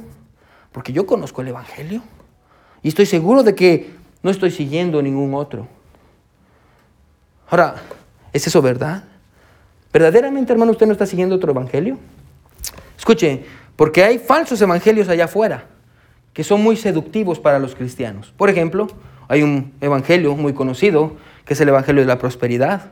porque 0.72 0.92
yo 0.92 1.06
conozco 1.06 1.42
el 1.42 1.48
evangelio 1.48 2.02
y 2.82 2.88
estoy 2.88 3.06
seguro 3.06 3.42
de 3.42 3.54
que 3.54 3.90
no 4.22 4.30
estoy 4.30 4.50
siguiendo 4.50 5.00
ningún 5.02 5.34
otro. 5.34 5.66
Ahora, 7.48 7.76
¿es 8.32 8.46
eso 8.46 8.60
verdad? 8.60 9.04
¿Verdaderamente, 9.92 10.52
hermano, 10.52 10.72
usted 10.72 10.86
no 10.86 10.92
está 10.92 11.06
siguiendo 11.06 11.36
otro 11.36 11.52
evangelio? 11.52 11.98
Escuche, 12.98 13.44
porque 13.76 14.02
hay 14.02 14.18
falsos 14.18 14.60
evangelios 14.60 15.08
allá 15.08 15.24
afuera 15.24 15.66
que 16.32 16.44
son 16.44 16.62
muy 16.62 16.76
seductivos 16.76 17.40
para 17.40 17.58
los 17.58 17.74
cristianos. 17.74 18.34
Por 18.36 18.50
ejemplo, 18.50 18.88
hay 19.26 19.42
un 19.42 19.72
evangelio 19.80 20.36
muy 20.36 20.52
conocido 20.52 21.16
que 21.46 21.54
es 21.54 21.60
el 21.62 21.68
evangelio 21.70 22.02
de 22.02 22.06
la 22.06 22.18
prosperidad. 22.18 22.90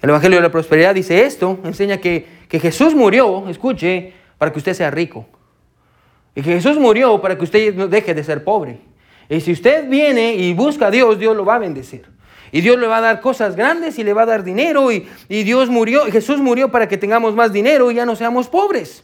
El 0.00 0.10
evangelio 0.10 0.36
de 0.38 0.42
la 0.42 0.52
prosperidad 0.52 0.94
dice 0.94 1.24
esto, 1.24 1.58
enseña 1.64 1.96
que, 1.96 2.26
que 2.52 2.60
Jesús 2.60 2.94
murió, 2.94 3.48
escuche, 3.48 4.12
para 4.36 4.52
que 4.52 4.58
usted 4.58 4.74
sea 4.74 4.90
rico. 4.90 5.24
Y 6.34 6.42
que 6.42 6.52
Jesús 6.52 6.76
murió 6.76 7.18
para 7.18 7.38
que 7.38 7.44
usted 7.44 7.74
no 7.74 7.88
deje 7.88 8.12
de 8.12 8.22
ser 8.22 8.44
pobre. 8.44 8.78
Y 9.30 9.40
si 9.40 9.52
usted 9.52 9.88
viene 9.88 10.34
y 10.34 10.52
busca 10.52 10.88
a 10.88 10.90
Dios, 10.90 11.18
Dios 11.18 11.34
lo 11.34 11.46
va 11.46 11.54
a 11.54 11.58
bendecir. 11.58 12.04
Y 12.50 12.60
Dios 12.60 12.78
le 12.78 12.86
va 12.86 12.98
a 12.98 13.00
dar 13.00 13.22
cosas 13.22 13.56
grandes 13.56 13.98
y 13.98 14.04
le 14.04 14.12
va 14.12 14.24
a 14.24 14.26
dar 14.26 14.44
dinero. 14.44 14.92
Y, 14.92 15.08
Dios 15.30 15.70
murió, 15.70 16.04
Jesús 16.12 16.40
murió 16.40 16.70
para 16.70 16.88
que 16.88 16.98
tengamos 16.98 17.34
más 17.34 17.54
dinero 17.54 17.90
y 17.90 17.94
ya 17.94 18.04
no 18.04 18.16
seamos 18.16 18.48
pobres. 18.48 19.02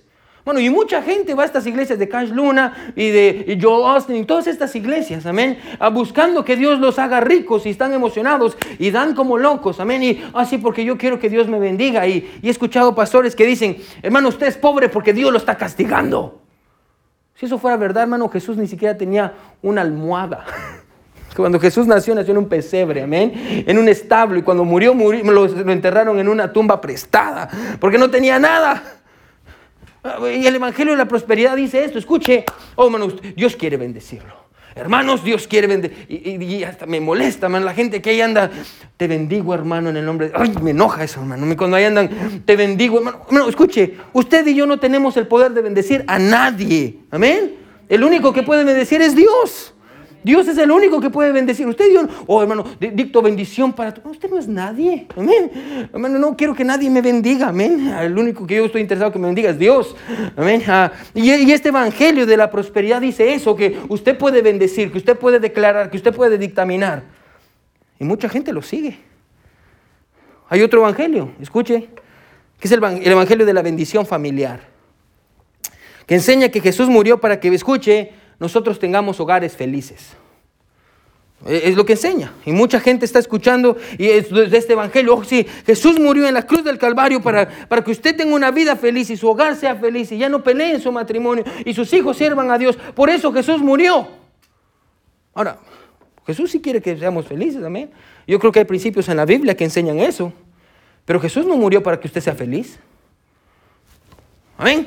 Bueno, 0.48 0.60
y 0.60 0.70
mucha 0.70 1.02
gente 1.02 1.34
va 1.34 1.42
a 1.42 1.44
estas 1.44 1.66
iglesias 1.66 1.98
de 1.98 2.08
Cash 2.08 2.30
Luna 2.30 2.92
y 2.96 3.10
de 3.10 3.58
Joel 3.60 3.84
Austin 3.84 4.16
y 4.16 4.24
todas 4.24 4.46
estas 4.46 4.74
iglesias, 4.76 5.26
amén, 5.26 5.58
buscando 5.92 6.42
que 6.42 6.56
Dios 6.56 6.80
los 6.80 6.98
haga 6.98 7.20
ricos 7.20 7.66
y 7.66 7.68
están 7.68 7.92
emocionados 7.92 8.56
y 8.78 8.90
dan 8.90 9.14
como 9.14 9.36
locos, 9.36 9.78
amén. 9.78 10.02
Y 10.02 10.24
así 10.32 10.56
ah, 10.56 10.60
porque 10.62 10.86
yo 10.86 10.96
quiero 10.96 11.18
que 11.18 11.28
Dios 11.28 11.48
me 11.48 11.58
bendiga. 11.58 12.06
Y, 12.06 12.40
he 12.42 12.48
escuchado 12.48 12.94
pastores 12.94 13.36
que 13.36 13.44
dicen, 13.44 13.76
hermano, 14.00 14.30
usted 14.30 14.46
es 14.46 14.56
pobre 14.56 14.88
porque 14.88 15.12
Dios 15.12 15.30
lo 15.30 15.36
está 15.36 15.54
castigando. 15.58 16.40
Si 17.34 17.44
eso 17.44 17.58
fuera 17.58 17.76
verdad, 17.76 18.04
hermano, 18.04 18.26
Jesús 18.30 18.56
ni 18.56 18.66
siquiera 18.66 18.96
tenía 18.96 19.34
una 19.60 19.82
almohada. 19.82 20.46
Cuando 21.36 21.60
Jesús 21.60 21.86
nació, 21.86 22.14
nació 22.14 22.32
en 22.32 22.38
un 22.38 22.48
pesebre, 22.48 23.02
amén, 23.02 23.64
en 23.66 23.76
un 23.76 23.86
establo. 23.86 24.38
Y 24.38 24.42
cuando 24.42 24.64
murió, 24.64 24.94
murió 24.94 25.22
lo 25.30 25.72
enterraron 25.72 26.18
en 26.18 26.26
una 26.26 26.54
tumba 26.54 26.80
prestada, 26.80 27.50
porque 27.78 27.98
no 27.98 28.10
tenía 28.10 28.38
nada. 28.38 28.97
Y 30.34 30.46
el 30.46 30.54
Evangelio 30.54 30.92
de 30.92 30.98
la 30.98 31.06
Prosperidad 31.06 31.56
dice 31.56 31.84
esto, 31.84 31.98
escuche, 31.98 32.44
oh 32.76 32.86
hermanos, 32.86 33.14
Dios 33.36 33.56
quiere 33.56 33.76
bendecirlo. 33.76 34.48
Hermanos, 34.74 35.24
Dios 35.24 35.48
quiere 35.48 35.66
bendecir. 35.66 36.06
Y, 36.08 36.62
hasta 36.62 36.86
me 36.86 37.00
molesta, 37.00 37.48
man, 37.48 37.64
la 37.64 37.74
gente 37.74 38.00
que 38.00 38.10
ahí 38.10 38.20
anda. 38.20 38.50
Te 38.96 39.08
bendigo, 39.08 39.52
hermano, 39.52 39.90
en 39.90 39.96
el 39.96 40.04
nombre. 40.04 40.30
Ay, 40.34 40.54
me 40.62 40.70
enoja 40.70 41.02
eso, 41.02 41.20
hermano. 41.20 41.56
Cuando 41.56 41.76
ahí 41.76 41.84
andan, 41.84 42.42
te 42.44 42.54
bendigo, 42.54 42.98
hermano. 42.98 43.22
hermano. 43.26 43.48
Escuche, 43.48 43.96
usted 44.12 44.46
y 44.46 44.54
yo 44.54 44.66
no 44.66 44.78
tenemos 44.78 45.16
el 45.16 45.26
poder 45.26 45.52
de 45.52 45.62
bendecir 45.62 46.04
a 46.06 46.18
nadie. 46.18 46.98
Amén. 47.10 47.56
El 47.88 48.04
único 48.04 48.32
que 48.32 48.42
puede 48.42 48.64
bendecir 48.64 49.02
es 49.02 49.16
Dios. 49.16 49.74
Dios 50.28 50.46
es 50.46 50.58
el 50.58 50.70
único 50.70 51.00
que 51.00 51.08
puede 51.08 51.32
bendecir. 51.32 51.66
Usted, 51.66 51.88
Dios, 51.88 52.06
oh 52.26 52.42
hermano, 52.42 52.62
dicto 52.78 53.22
bendición 53.22 53.72
para 53.72 53.94
tú. 53.94 54.10
Usted 54.10 54.28
no 54.28 54.38
es 54.38 54.46
nadie. 54.46 55.06
Amén. 55.16 55.88
Hermano, 55.90 56.18
no 56.18 56.36
quiero 56.36 56.54
que 56.54 56.64
nadie 56.64 56.90
me 56.90 57.00
bendiga. 57.00 57.48
Amén. 57.48 57.88
El 57.98 58.18
único 58.18 58.46
que 58.46 58.56
yo 58.56 58.66
estoy 58.66 58.82
interesado 58.82 59.10
que 59.10 59.18
me 59.18 59.24
bendiga 59.24 59.48
es 59.48 59.58
Dios. 59.58 59.96
Amén. 60.36 60.62
Ah, 60.68 60.92
y, 61.14 61.32
y, 61.32 61.50
este 61.50 61.70
evangelio 61.70 62.26
de 62.26 62.36
la 62.36 62.50
prosperidad 62.50 63.00
dice 63.00 63.32
eso, 63.32 63.56
que 63.56 63.78
usted 63.88 64.18
puede 64.18 64.42
bendecir, 64.42 64.92
que 64.92 64.98
usted 64.98 65.16
puede 65.16 65.40
declarar, 65.40 65.88
que 65.88 65.96
usted 65.96 66.14
puede 66.14 66.36
dictaminar. 66.36 67.04
Y 67.98 68.04
mucha 68.04 68.28
gente 68.28 68.52
lo 68.52 68.60
sigue. 68.60 68.98
Hay 70.50 70.60
otro 70.60 70.80
evangelio, 70.80 71.30
escuche, 71.40 71.88
que 72.60 72.68
es 72.68 72.72
el, 72.72 72.84
el 72.84 73.12
evangelio 73.12 73.46
de 73.46 73.54
la 73.54 73.62
bendición 73.62 74.04
familiar, 74.04 74.60
que 76.04 76.16
enseña 76.16 76.50
que 76.50 76.60
Jesús 76.60 76.90
murió 76.90 77.18
para 77.18 77.40
que, 77.40 77.48
escuche, 77.48 78.12
nosotros 78.38 78.78
tengamos 78.78 79.18
hogares 79.20 79.56
felices. 79.56 80.16
Es 81.46 81.76
lo 81.76 81.86
que 81.86 81.92
enseña. 81.92 82.32
Y 82.44 82.52
mucha 82.52 82.80
gente 82.80 83.04
está 83.04 83.20
escuchando 83.20 83.76
y 83.96 84.06
es 84.06 84.28
de 84.30 84.56
este 84.56 84.72
evangelio. 84.72 85.14
Oh, 85.14 85.24
sí, 85.24 85.46
Jesús 85.64 85.98
murió 86.00 86.26
en 86.26 86.34
la 86.34 86.42
cruz 86.42 86.64
del 86.64 86.78
Calvario 86.78 87.22
para, 87.22 87.48
para 87.68 87.82
que 87.84 87.92
usted 87.92 88.16
tenga 88.16 88.34
una 88.34 88.50
vida 88.50 88.74
feliz 88.74 89.08
y 89.10 89.16
su 89.16 89.28
hogar 89.28 89.54
sea 89.54 89.76
feliz 89.76 90.10
y 90.10 90.18
ya 90.18 90.28
no 90.28 90.42
pelee 90.42 90.74
en 90.74 90.80
su 90.80 90.90
matrimonio 90.90 91.44
y 91.64 91.74
sus 91.74 91.92
hijos 91.92 92.16
sirvan 92.16 92.50
a 92.50 92.58
Dios. 92.58 92.76
Por 92.94 93.08
eso 93.08 93.32
Jesús 93.32 93.60
murió. 93.60 94.08
Ahora, 95.32 95.58
Jesús 96.26 96.50
sí 96.50 96.60
quiere 96.60 96.82
que 96.82 96.96
seamos 96.96 97.26
felices, 97.26 97.62
amén. 97.62 97.90
Yo 98.26 98.38
creo 98.40 98.50
que 98.50 98.58
hay 98.58 98.64
principios 98.64 99.08
en 99.08 99.16
la 99.16 99.24
Biblia 99.24 99.56
que 99.56 99.64
enseñan 99.64 100.00
eso. 100.00 100.32
Pero 101.04 101.20
Jesús 101.20 101.46
no 101.46 101.56
murió 101.56 101.82
para 101.82 101.98
que 101.98 102.08
usted 102.08 102.20
sea 102.20 102.34
feliz. 102.34 102.78
Amén. 104.58 104.86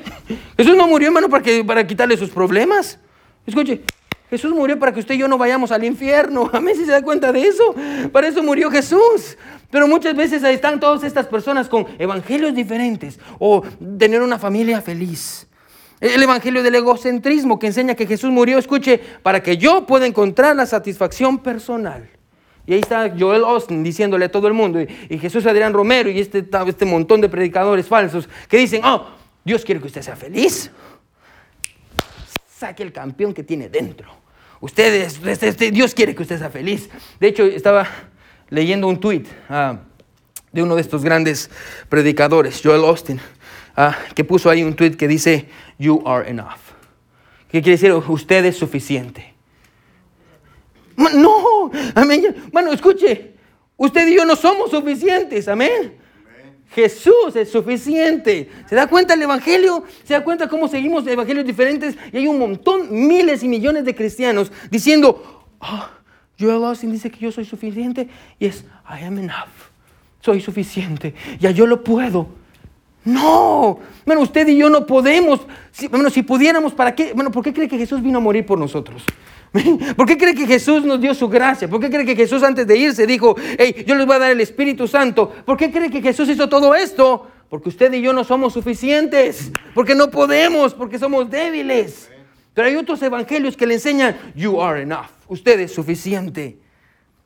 Jesús 0.58 0.76
no 0.76 0.86
murió, 0.86 1.08
hermano, 1.08 1.30
para, 1.30 1.42
que, 1.42 1.64
para 1.64 1.88
quitarle 1.88 2.18
sus 2.18 2.30
problemas. 2.30 3.00
Escuche, 3.46 3.82
Jesús 4.30 4.54
murió 4.54 4.80
para 4.80 4.94
que 4.94 5.02
usted 5.02 5.16
y 5.16 5.18
yo 5.18 5.28
no 5.28 5.38
vayamos 5.38 5.72
al 5.72 5.84
infierno. 5.84 6.50
Amén, 6.54 6.76
si 6.76 6.86
se 6.86 6.92
da 6.92 7.02
cuenta 7.02 7.34
de 7.34 7.42
eso. 7.42 7.76
Para 8.14 8.28
eso 8.28 8.42
murió 8.42 8.72
Jesús. 8.72 9.38
Pero 9.70 9.88
muchas 9.88 10.16
veces 10.16 10.44
ahí 10.44 10.56
están 10.56 10.80
todas 10.80 11.04
estas 11.04 11.28
personas 11.28 11.68
con 11.68 11.86
evangelios 12.00 12.56
diferentes 12.56 13.20
o 13.40 13.62
tener 13.98 14.22
una 14.22 14.40
familia 14.40 14.82
feliz. 14.82 15.48
El 16.00 16.24
evangelio 16.24 16.64
del 16.64 16.76
egocentrismo 16.76 17.60
que 17.60 17.68
enseña 17.68 17.94
que 17.94 18.08
Jesús 18.08 18.32
murió, 18.32 18.58
escuche, 18.58 19.00
para 19.22 19.44
que 19.44 19.58
yo 19.58 19.86
pueda 19.86 20.08
encontrar 20.08 20.56
la 20.56 20.66
satisfacción 20.66 21.38
personal. 21.38 22.10
Y 22.66 22.74
ahí 22.74 22.80
está 22.80 23.14
Joel 23.18 23.44
Austin 23.44 23.84
diciéndole 23.84 24.26
a 24.26 24.32
todo 24.32 24.48
el 24.48 24.54
mundo, 24.54 24.80
y, 24.82 25.18
Jesús 25.20 25.46
Adrián 25.46 25.74
Romero 25.74 26.10
y 26.10 26.20
este, 26.20 26.48
este 26.68 26.86
montón 26.86 27.22
de 27.22 27.30
predicadores 27.30 27.88
falsos 27.88 28.30
que 28.48 28.58
dicen, 28.58 28.84
oh, 28.84 29.10
Dios 29.44 29.66
quiere 29.66 29.82
que 29.82 29.88
usted 29.88 30.02
sea 30.02 30.16
feliz 30.16 30.72
saque 32.62 32.84
el 32.84 32.94
campeón 32.94 33.34
que 33.34 33.44
tiene 33.44 33.70
dentro. 33.70 34.08
Ustedes, 34.60 35.20
este, 35.26 35.48
este, 35.48 35.72
Dios 35.72 35.96
quiere 35.96 36.14
que 36.14 36.22
usted 36.22 36.38
sea 36.38 36.52
feliz. 36.52 36.90
De 37.20 37.28
hecho, 37.28 37.44
estaba 37.44 37.88
leyendo 38.50 38.88
un 38.88 39.00
tweet 39.00 39.24
ah, 39.50 39.80
de 40.52 40.62
uno 40.62 40.76
de 40.76 40.82
estos 40.82 41.04
grandes 41.04 41.50
predicadores, 41.90 42.62
Joel 42.64 42.84
Austin, 42.84 43.20
ah, 43.76 43.98
que 44.14 44.24
puso 44.24 44.48
ahí 44.48 44.64
un 44.64 44.76
tweet 44.76 44.92
que 44.92 45.08
dice, 45.08 45.48
You 45.80 46.04
are 46.06 46.30
enough. 46.30 46.62
¿Qué 47.50 47.64
quiere 47.64 47.78
decir? 47.78 47.94
Usted 47.94 48.46
es 48.46 48.58
suficiente. 48.58 49.34
No, 50.96 51.72
amén. 51.96 52.36
Bueno, 52.52 52.72
escuche, 52.74 53.34
usted 53.76 54.08
y 54.08 54.16
yo 54.18 54.24
no 54.24 54.36
somos 54.36 54.70
suficientes, 54.70 55.48
amén. 55.48 55.98
Jesús 56.74 57.36
es 57.36 57.52
suficiente. 57.52 58.50
¿Se 58.68 58.76
da 58.76 58.88
cuenta 58.88 59.14
el 59.14 59.22
Evangelio? 59.22 59.84
¿Se 60.04 60.14
da 60.14 60.24
cuenta 60.24 60.48
cómo 60.48 60.68
seguimos 60.68 61.06
evangelios 61.06 61.46
diferentes? 61.46 61.96
Y 62.14 62.18
hay 62.18 62.28
un 62.28 62.40
montón, 62.40 62.88
miles 62.90 63.44
y 63.44 63.48
millones 63.48 63.84
de 63.84 63.94
cristianos 63.94 64.52
diciendo, 64.70 65.46
oh, 65.60 65.86
Joel 66.40 66.64
Austin 66.64 66.92
dice 66.92 67.12
que 67.12 67.20
yo 67.20 67.32
soy 67.32 67.46
suficiente. 67.46 68.08
Y 68.40 68.46
es, 68.46 68.64
I 68.90 69.04
am 69.04 69.18
enough. 69.20 69.70
Soy 70.22 70.40
suficiente. 70.40 71.14
Ya 71.40 71.52
yo 71.52 71.68
lo 71.68 71.84
puedo. 71.84 72.28
No, 73.04 73.80
bueno, 74.06 74.22
usted 74.22 74.48
y 74.48 74.58
yo 74.58 74.70
no 74.70 74.86
podemos. 74.86 75.42
Si, 75.72 75.88
bueno, 75.88 76.10
si 76.10 76.22
pudiéramos, 76.22 76.74
¿para 76.74 76.94
qué? 76.94 77.14
Bueno, 77.14 77.32
¿por 77.32 77.44
qué 77.44 77.52
cree 77.52 77.68
que 77.68 77.78
Jesús 77.78 78.02
vino 78.02 78.20
a 78.20 78.22
morir 78.22 78.46
por 78.46 78.60
nosotros? 78.60 79.04
¿Por 79.98 80.08
qué 80.08 80.18
cree 80.18 80.34
que 80.34 80.48
Jesús 80.48 80.84
nos 80.86 81.02
dio 81.02 81.14
su 81.14 81.28
gracia? 81.28 81.68
¿Por 81.68 81.82
qué 81.82 81.90
cree 81.90 82.06
que 82.06 82.16
Jesús 82.16 82.42
antes 82.44 82.66
de 82.66 82.78
irse 82.78 83.06
dijo, 83.06 83.36
hey, 83.58 83.84
yo 83.86 83.96
les 83.96 84.06
voy 84.06 84.16
a 84.16 84.20
dar 84.20 84.32
el 84.32 84.40
Espíritu 84.40 84.88
Santo? 84.88 85.30
¿Por 85.46 85.58
qué 85.58 85.72
cree 85.72 85.90
que 85.90 86.02
Jesús 86.02 86.30
hizo 86.30 86.48
todo 86.48 86.74
esto? 86.74 87.28
Porque 87.50 87.68
usted 87.68 87.92
y 87.94 88.02
yo 88.02 88.14
no 88.14 88.24
somos 88.24 88.54
suficientes, 88.54 89.52
porque 89.76 89.94
no 89.94 90.10
podemos, 90.10 90.74
porque 90.74 90.98
somos 90.98 91.30
débiles. 91.30 92.10
Pero 92.54 92.68
hay 92.68 92.76
otros 92.78 93.02
evangelios 93.02 93.58
que 93.58 93.66
le 93.66 93.74
enseñan, 93.74 94.16
you 94.36 94.62
are 94.62 94.82
enough, 94.82 95.08
usted 95.28 95.60
es 95.60 95.74
suficiente. 95.74 96.58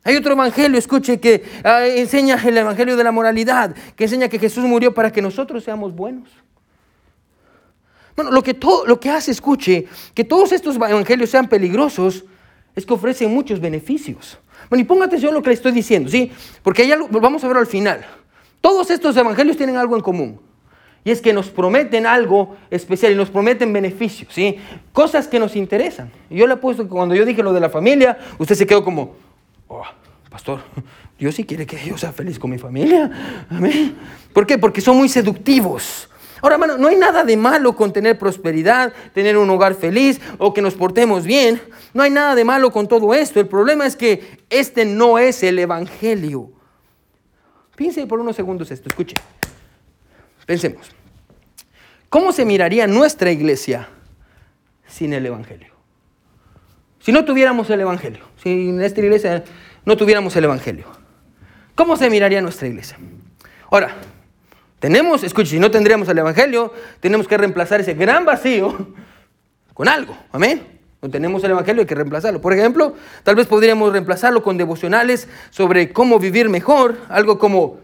Hay 0.04 0.16
otro 0.16 0.34
evangelio, 0.34 0.78
escuche, 0.78 1.20
que 1.20 1.44
ah, 1.64 1.86
enseña 1.86 2.40
el 2.44 2.58
evangelio 2.58 2.96
de 2.96 3.04
la 3.04 3.12
moralidad, 3.12 3.76
que 3.96 4.04
enseña 4.06 4.30
que 4.30 4.40
Jesús 4.40 4.64
murió 4.64 4.94
para 4.94 5.12
que 5.12 5.22
nosotros 5.22 5.64
seamos 5.64 5.96
buenos. 5.96 6.30
Bueno, 8.16 8.32
lo 8.32 8.42
que, 8.42 8.54
todo, 8.54 8.86
lo 8.86 9.00
que 9.00 9.10
hace, 9.10 9.32
escuche, 9.32 9.88
que 10.14 10.24
todos 10.24 10.52
estos 10.52 10.76
evangelios 10.76 11.30
sean 11.30 11.50
peligrosos, 11.50 12.24
es 12.76 12.86
que 12.86 12.94
ofrecen 12.94 13.34
muchos 13.34 13.60
beneficios. 13.60 14.38
Bueno, 14.70 14.82
y 14.82 14.86
ponga 14.86 15.06
atención 15.06 15.32
a 15.32 15.36
lo 15.36 15.42
que 15.42 15.50
le 15.50 15.56
estoy 15.56 15.72
diciendo, 15.72 16.10
¿sí? 16.10 16.32
Porque 16.64 16.84
hay 16.84 16.92
vamos 17.10 17.44
a 17.44 17.48
verlo 17.48 17.62
al 17.62 17.68
final. 17.68 18.06
Todos 18.62 18.90
estos 18.90 19.16
evangelios 19.16 19.58
tienen 19.58 19.78
algo 19.78 19.96
en 19.96 20.02
común. 20.02 20.40
Y 21.04 21.12
es 21.12 21.22
que 21.22 21.34
nos 21.34 21.50
prometen 21.50 22.08
algo 22.08 22.56
especial 22.72 23.12
y 23.12 23.16
nos 23.16 23.30
prometen 23.30 23.72
beneficios, 23.72 24.34
¿sí? 24.34 24.58
Cosas 24.92 25.28
que 25.28 25.40
nos 25.40 25.56
interesan. 25.56 26.12
yo 26.32 26.48
le 26.48 26.56
he 26.56 26.58
puesto 26.58 26.84
que 26.84 26.90
cuando 26.90 27.14
yo 27.14 27.26
dije 27.26 27.44
lo 27.44 27.54
de 27.54 27.60
la 27.60 27.70
familia, 27.70 28.18
usted 28.40 28.56
se 28.56 28.66
quedó 28.66 28.84
como, 28.84 29.16
oh, 29.68 29.84
pastor, 30.32 30.62
Dios 31.20 31.36
sí 31.36 31.44
quiere 31.44 31.66
que 31.68 31.78
yo 31.86 31.98
sea 31.98 32.12
feliz 32.12 32.40
con 32.40 32.50
mi 32.50 32.58
familia. 32.58 33.46
Amén. 33.50 33.96
¿Por 34.34 34.48
qué? 34.48 34.58
Porque 34.58 34.82
son 34.82 34.98
muy 34.98 35.08
seductivos. 35.08 36.10
Ahora, 36.46 36.58
hermano, 36.58 36.78
no 36.78 36.90
hay 36.90 36.96
nada 36.96 37.24
de 37.24 37.38
malo 37.38 37.76
con 37.76 37.92
tener 37.92 38.20
prosperidad, 38.20 38.94
tener 39.16 39.36
un 39.36 39.50
hogar 39.50 39.74
feliz 39.74 40.22
o 40.38 40.54
que 40.54 40.62
nos 40.62 40.76
portemos 40.76 41.26
bien. 41.26 41.60
No 41.92 42.04
hay 42.04 42.12
nada 42.12 42.36
de 42.36 42.46
malo 42.46 42.70
con 42.72 42.88
todo 42.88 43.16
esto. 43.16 43.40
El 43.40 43.48
problema 43.48 43.88
es 43.88 43.96
que 43.96 44.38
este 44.52 44.86
no 44.86 45.18
es 45.18 45.42
el 45.42 45.58
Evangelio. 45.58 46.52
Piense 47.76 48.06
por 48.06 48.20
unos 48.20 48.36
segundos 48.36 48.70
esto, 48.70 48.90
escuche. 48.90 49.16
Pensemos. 50.46 50.92
¿Cómo 52.10 52.32
se 52.32 52.46
miraría 52.46 52.86
nuestra 52.86 53.32
iglesia 53.32 53.90
sin 54.86 55.14
el 55.14 55.26
Evangelio? 55.26 55.74
Si 57.00 57.12
no 57.12 57.26
tuviéramos 57.26 57.72
el 57.72 57.82
Evangelio, 57.82 58.24
si 58.44 58.70
en 58.70 58.84
esta 58.84 59.02
iglesia 59.02 59.44
no 59.84 59.98
tuviéramos 59.98 60.36
el 60.36 60.44
Evangelio, 60.44 60.86
¿cómo 61.74 61.98
se 61.98 62.08
miraría 62.12 62.40
nuestra 62.44 62.68
iglesia? 62.68 63.00
Ahora, 63.72 63.96
tenemos, 64.86 65.24
escuche, 65.24 65.50
si 65.50 65.60
no 65.60 65.72
tendríamos 65.72 66.08
el 66.10 66.20
Evangelio, 66.20 66.72
tenemos 67.00 67.28
que 67.28 67.36
reemplazar 67.36 67.82
ese 67.82 67.96
gran 67.96 68.24
vacío 68.24 68.90
con 69.74 69.88
algo. 69.88 70.16
Amén. 70.32 70.62
No 71.02 71.10
tenemos 71.10 71.44
el 71.44 71.50
Evangelio, 71.50 71.82
hay 71.82 71.88
que 71.88 71.96
reemplazarlo. 71.96 72.40
Por 72.40 72.54
ejemplo, 72.54 72.94
tal 73.24 73.36
vez 73.36 73.48
podríamos 73.48 73.92
reemplazarlo 73.92 74.44
con 74.44 74.58
devocionales 74.58 75.28
sobre 75.50 75.92
cómo 75.92 76.20
vivir 76.20 76.50
mejor. 76.50 76.98
Algo 77.10 77.40
como, 77.40 77.80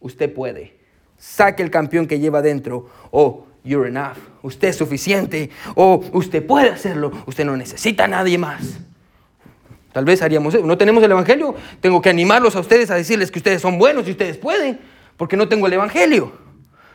usted 0.00 0.32
puede, 0.32 0.74
saque 1.18 1.62
el 1.62 1.70
campeón 1.70 2.06
que 2.06 2.18
lleva 2.18 2.40
dentro. 2.40 2.88
O, 3.10 3.44
you're 3.62 3.86
enough, 3.86 4.16
usted 4.40 4.68
es 4.68 4.76
suficiente. 4.76 5.50
O, 5.74 6.02
usted 6.12 6.46
puede 6.46 6.70
hacerlo, 6.70 7.12
usted 7.26 7.44
no 7.44 7.58
necesita 7.58 8.04
a 8.04 8.08
nadie 8.08 8.38
más. 8.38 8.78
Tal 9.92 10.06
vez 10.06 10.22
haríamos 10.22 10.54
eso. 10.54 10.64
No 10.64 10.78
tenemos 10.78 11.04
el 11.04 11.10
Evangelio, 11.10 11.54
tengo 11.82 12.00
que 12.00 12.08
animarlos 12.08 12.56
a 12.56 12.60
ustedes 12.60 12.90
a 12.90 12.94
decirles 12.94 13.30
que 13.30 13.38
ustedes 13.38 13.60
son 13.60 13.76
buenos 13.76 14.08
y 14.08 14.12
ustedes 14.12 14.38
pueden 14.38 14.78
porque 15.18 15.36
no 15.36 15.48
tengo 15.48 15.66
el 15.66 15.74
Evangelio. 15.74 16.32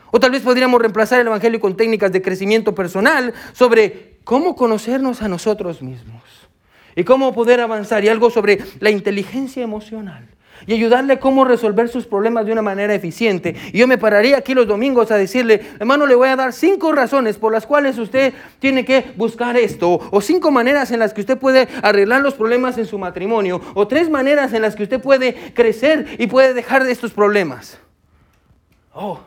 O 0.09 0.19
tal 0.19 0.31
vez 0.31 0.41
podríamos 0.41 0.81
reemplazar 0.81 1.19
el 1.19 1.27
Evangelio 1.27 1.59
con 1.59 1.77
técnicas 1.77 2.11
de 2.11 2.23
crecimiento 2.23 2.73
personal 2.73 3.33
sobre 3.51 4.17
cómo 4.23 4.55
conocernos 4.55 5.21
a 5.21 5.27
nosotros 5.27 5.83
mismos 5.83 6.23
y 6.95 7.03
cómo 7.03 7.33
poder 7.33 7.59
avanzar 7.61 8.03
y 8.03 8.09
algo 8.09 8.31
sobre 8.31 8.59
la 8.79 8.89
inteligencia 8.89 9.63
emocional 9.63 10.29
y 10.65 10.73
ayudarle 10.73 11.13
a 11.13 11.19
cómo 11.19 11.45
resolver 11.45 11.89
sus 11.89 12.05
problemas 12.05 12.45
de 12.45 12.51
una 12.51 12.61
manera 12.61 12.93
eficiente. 12.93 13.55
Y 13.71 13.79
yo 13.79 13.87
me 13.87 13.97
pararía 13.97 14.37
aquí 14.37 14.53
los 14.53 14.67
domingos 14.67 15.11
a 15.11 15.17
decirle, 15.17 15.61
hermano, 15.79 16.05
le 16.05 16.15
voy 16.15 16.29
a 16.29 16.35
dar 16.35 16.53
cinco 16.53 16.91
razones 16.91 17.37
por 17.37 17.51
las 17.51 17.65
cuales 17.65 17.97
usted 17.97 18.33
tiene 18.59 18.85
que 18.85 19.13
buscar 19.17 19.57
esto, 19.57 19.99
o 20.11 20.21
cinco 20.21 20.51
maneras 20.51 20.91
en 20.91 20.99
las 20.99 21.13
que 21.13 21.21
usted 21.21 21.37
puede 21.37 21.67
arreglar 21.81 22.21
los 22.21 22.35
problemas 22.35 22.77
en 22.77 22.85
su 22.85 22.97
matrimonio, 22.97 23.61
o 23.73 23.87
tres 23.87 24.09
maneras 24.09 24.53
en 24.53 24.61
las 24.61 24.75
que 24.75 24.83
usted 24.83 25.01
puede 25.01 25.53
crecer 25.53 26.15
y 26.17 26.27
puede 26.27 26.53
dejar 26.53 26.83
de 26.83 26.91
estos 26.91 27.11
problemas. 27.11 27.79
Oh, 28.93 29.19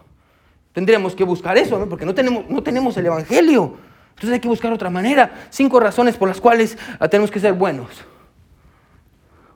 tendríamos 0.72 1.14
que 1.14 1.24
buscar 1.24 1.58
eso, 1.58 1.78
¿no? 1.78 1.88
porque 1.88 2.06
no 2.06 2.14
tenemos, 2.14 2.48
no 2.48 2.62
tenemos 2.62 2.96
el 2.96 3.06
Evangelio. 3.06 3.76
Entonces 4.10 4.32
hay 4.32 4.40
que 4.40 4.48
buscar 4.48 4.72
otra 4.72 4.88
manera. 4.88 5.48
Cinco 5.50 5.78
razones 5.78 6.16
por 6.16 6.28
las 6.28 6.40
cuales 6.40 6.78
ah, 6.98 7.08
tenemos 7.08 7.30
que 7.30 7.38
ser 7.38 7.52
buenos. 7.52 7.88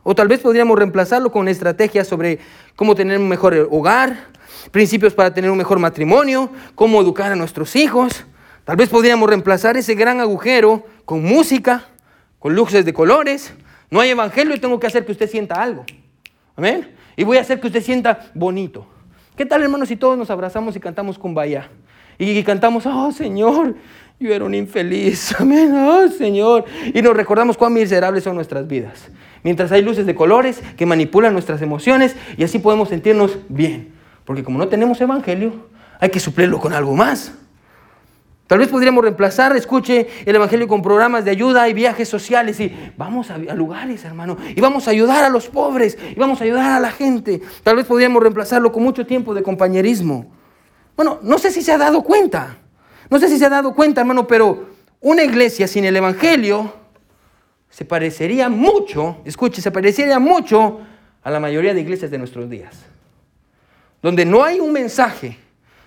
O 0.03 0.15
tal 0.15 0.29
vez 0.29 0.41
podríamos 0.41 0.79
reemplazarlo 0.79 1.31
con 1.31 1.49
estrategias 1.49 2.07
sobre 2.09 2.39
cómo 2.77 2.95
tener 2.95 3.19
un 3.19 3.29
mejor 3.29 3.69
hogar, 3.71 4.29
principios 4.71 5.15
para 5.15 5.33
tener 5.33 5.51
un 5.51 5.59
mejor 5.59 5.79
matrimonio, 5.79 6.51
cómo 6.75 7.01
educar 7.01 7.33
a 7.33 7.37
nuestros 7.37 7.77
hijos. 7.77 8.25
Tal 8.65 8.77
vez 8.77 8.89
podríamos 8.89 9.29
reemplazar 9.29 9.77
ese 9.77 9.95
gran 9.95 10.21
agujero 10.21 10.85
con 11.05 11.23
música, 11.23 11.85
con 12.39 12.55
luces 12.55 12.85
de 12.85 12.93
colores. 12.93 13.53
No 13.91 14.01
hay 14.01 14.11
evangelio 14.11 14.55
y 14.55 14.59
tengo 14.59 14.79
que 14.79 14.87
hacer 14.87 15.05
que 15.05 15.13
usted 15.13 15.29
sienta 15.29 15.63
algo. 15.63 15.85
Amén. 16.57 16.95
Y 17.17 17.25
voy 17.25 17.39
a 17.39 17.41
hacer 17.41 17.61
que 17.61 17.67
usted 17.67 17.83
sienta 17.83 18.31
bonito. 18.35 18.87
¿Qué 19.41 19.47
tal, 19.47 19.63
hermanos, 19.63 19.89
si 19.89 19.97
todos 19.97 20.19
nos 20.19 20.29
abrazamos 20.29 20.77
y 20.77 20.81
cantamos 20.81 21.19
Vaya? 21.19 21.71
Y, 22.19 22.43
cantamos, 22.43 22.85
oh 22.85 23.11
Señor, 23.11 23.75
yo 24.19 24.35
era 24.35 24.45
un 24.45 24.55
infeliz, 24.55 25.35
amén, 25.41 25.75
oh 25.75 26.09
Señor. 26.09 26.67
Y 26.93 27.01
nos 27.01 27.17
recordamos 27.17 27.57
cuán 27.57 27.73
miserables 27.73 28.23
son 28.23 28.35
nuestras 28.35 28.69
vidas. 28.69 29.09
Mientras 29.43 29.73
hay 29.73 29.81
luces 29.81 30.05
de 30.05 30.15
colores 30.15 30.61
que 30.77 30.85
manipulan 30.85 31.33
nuestras 31.33 31.63
emociones 31.63 32.17
y 32.37 32.45
así 32.45 32.59
podemos 32.59 32.91
sentirnos 32.91 33.39
bien. 33.49 33.95
Porque 34.27 34.45
como 34.45 34.59
no 34.59 34.69
tenemos 34.69 35.01
evangelio, 35.01 35.71
hay 36.01 36.11
que 36.11 36.21
suplirlo 36.21 36.61
con 36.61 36.75
algo 36.75 36.95
más. 36.95 37.33
Tal 38.51 38.59
vez 38.59 38.67
podríamos 38.67 39.05
reemplazar, 39.05 39.57
escuche, 39.57 40.09
el 40.27 40.35
Evangelio 40.35 40.67
con 40.67 40.83
programas 40.83 41.25
de 41.25 41.31
ayuda 41.31 41.69
y 41.69 41.73
viajes 41.73 42.09
sociales 42.09 42.59
y 42.59 42.75
vamos 42.97 43.31
a, 43.31 43.39
lugares, 43.39 44.05
hermano, 44.05 44.37
y 44.45 44.61
vamos 44.61 44.89
a 44.89 44.91
ayudar 44.91 45.23
a 45.23 45.29
los 45.29 45.47
pobres, 45.47 45.97
y 46.11 46.19
vamos 46.19 46.41
a 46.41 46.45
ayudar 46.45 46.73
a 46.73 46.81
la 46.81 46.91
gente. 46.91 47.41
Tal 47.63 47.77
vez 47.77 47.87
podríamos 47.87 48.21
reemplazarlo 48.21 48.73
con 48.73 48.83
mucho 48.83 49.07
tiempo 49.07 49.35
de 49.35 49.45
compañerismo. 49.45 50.33
Bueno, 50.97 51.21
no 51.23 51.39
sé 51.39 51.53
si 51.53 51.63
se 51.63 51.71
ha 51.71 51.79
dado 51.79 52.03
cuenta, 52.03 52.59
no 53.09 53.21
sé 53.21 53.29
si 53.29 53.39
se 53.39 53.47
ha 53.47 53.51
dado 53.51 53.73
cuenta, 53.73 54.01
hermano, 54.01 54.27
pero 54.27 54.71
una 55.01 55.23
iglesia 55.23 55.69
sin 55.69 55.85
el 55.85 55.95
Evangelio 55.95 56.75
se 57.69 57.85
parecería 57.85 58.49
mucho, 58.49 59.19
escuche, 59.25 59.63
se 59.63 59.71
parecería 59.71 60.19
mucho 60.19 60.81
a 61.23 61.31
la 61.31 61.39
mayoría 61.39 61.73
de 61.73 61.83
iglesias 61.83 62.11
de 62.11 62.19
nuestros 62.19 62.51
días, 62.51 62.75
donde 64.03 64.25
no 64.25 64.43
hay 64.43 64.59
un 64.59 64.73
mensaje 64.73 65.39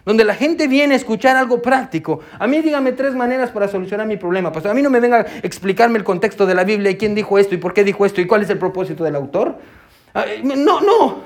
donde 0.06 0.24
la 0.24 0.36
gente 0.36 0.68
viene 0.68 0.93
a 0.93 0.97
escuchar 0.97 1.36
algo 1.36 1.62
práctico. 1.62 2.20
A 2.39 2.47
mí 2.47 2.62
dígame 2.62 2.91
tres 2.91 3.16
maneras 3.16 3.51
para 3.51 3.68
solucionar 3.68 4.08
mi 4.08 4.18
problema. 4.18 4.51
Pastor, 4.51 4.72
a 4.72 4.74
mí 4.74 4.82
no 4.82 4.89
me 4.89 4.99
venga 4.99 5.18
a 5.18 5.26
explicarme 5.43 5.97
el 5.97 6.04
contexto 6.04 6.45
de 6.45 6.56
la 6.56 6.64
Biblia 6.64 6.91
y 6.91 6.97
quién 6.97 7.16
dijo 7.16 7.38
esto 7.38 7.56
y 7.56 7.58
por 7.58 7.74
qué 7.74 7.84
dijo 7.84 8.06
esto 8.06 8.22
y 8.22 8.28
cuál 8.28 8.41
es 8.41 8.49
el 8.49 8.58
propósito 8.58 9.04
del 9.04 9.16
autor. 9.16 9.58
Ah, 10.14 10.26
eh, 10.28 10.41
no, 10.43 10.82
no. 10.82 11.22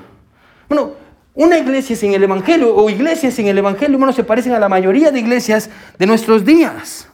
Bueno, 0.68 0.92
una 1.34 1.58
iglesia 1.58 1.96
sin 1.96 2.14
el 2.14 2.22
Evangelio 2.22 2.74
o 2.74 2.88
iglesias 2.90 3.34
sin 3.34 3.46
el 3.46 3.58
Evangelio, 3.58 3.94
hermano, 3.94 4.12
se 4.12 4.24
parecen 4.24 4.52
a 4.52 4.58
la 4.58 4.68
mayoría 4.68 5.10
de 5.10 5.20
iglesias 5.20 5.70
de 5.98 6.06
nuestros 6.06 6.44
días. 6.44 7.08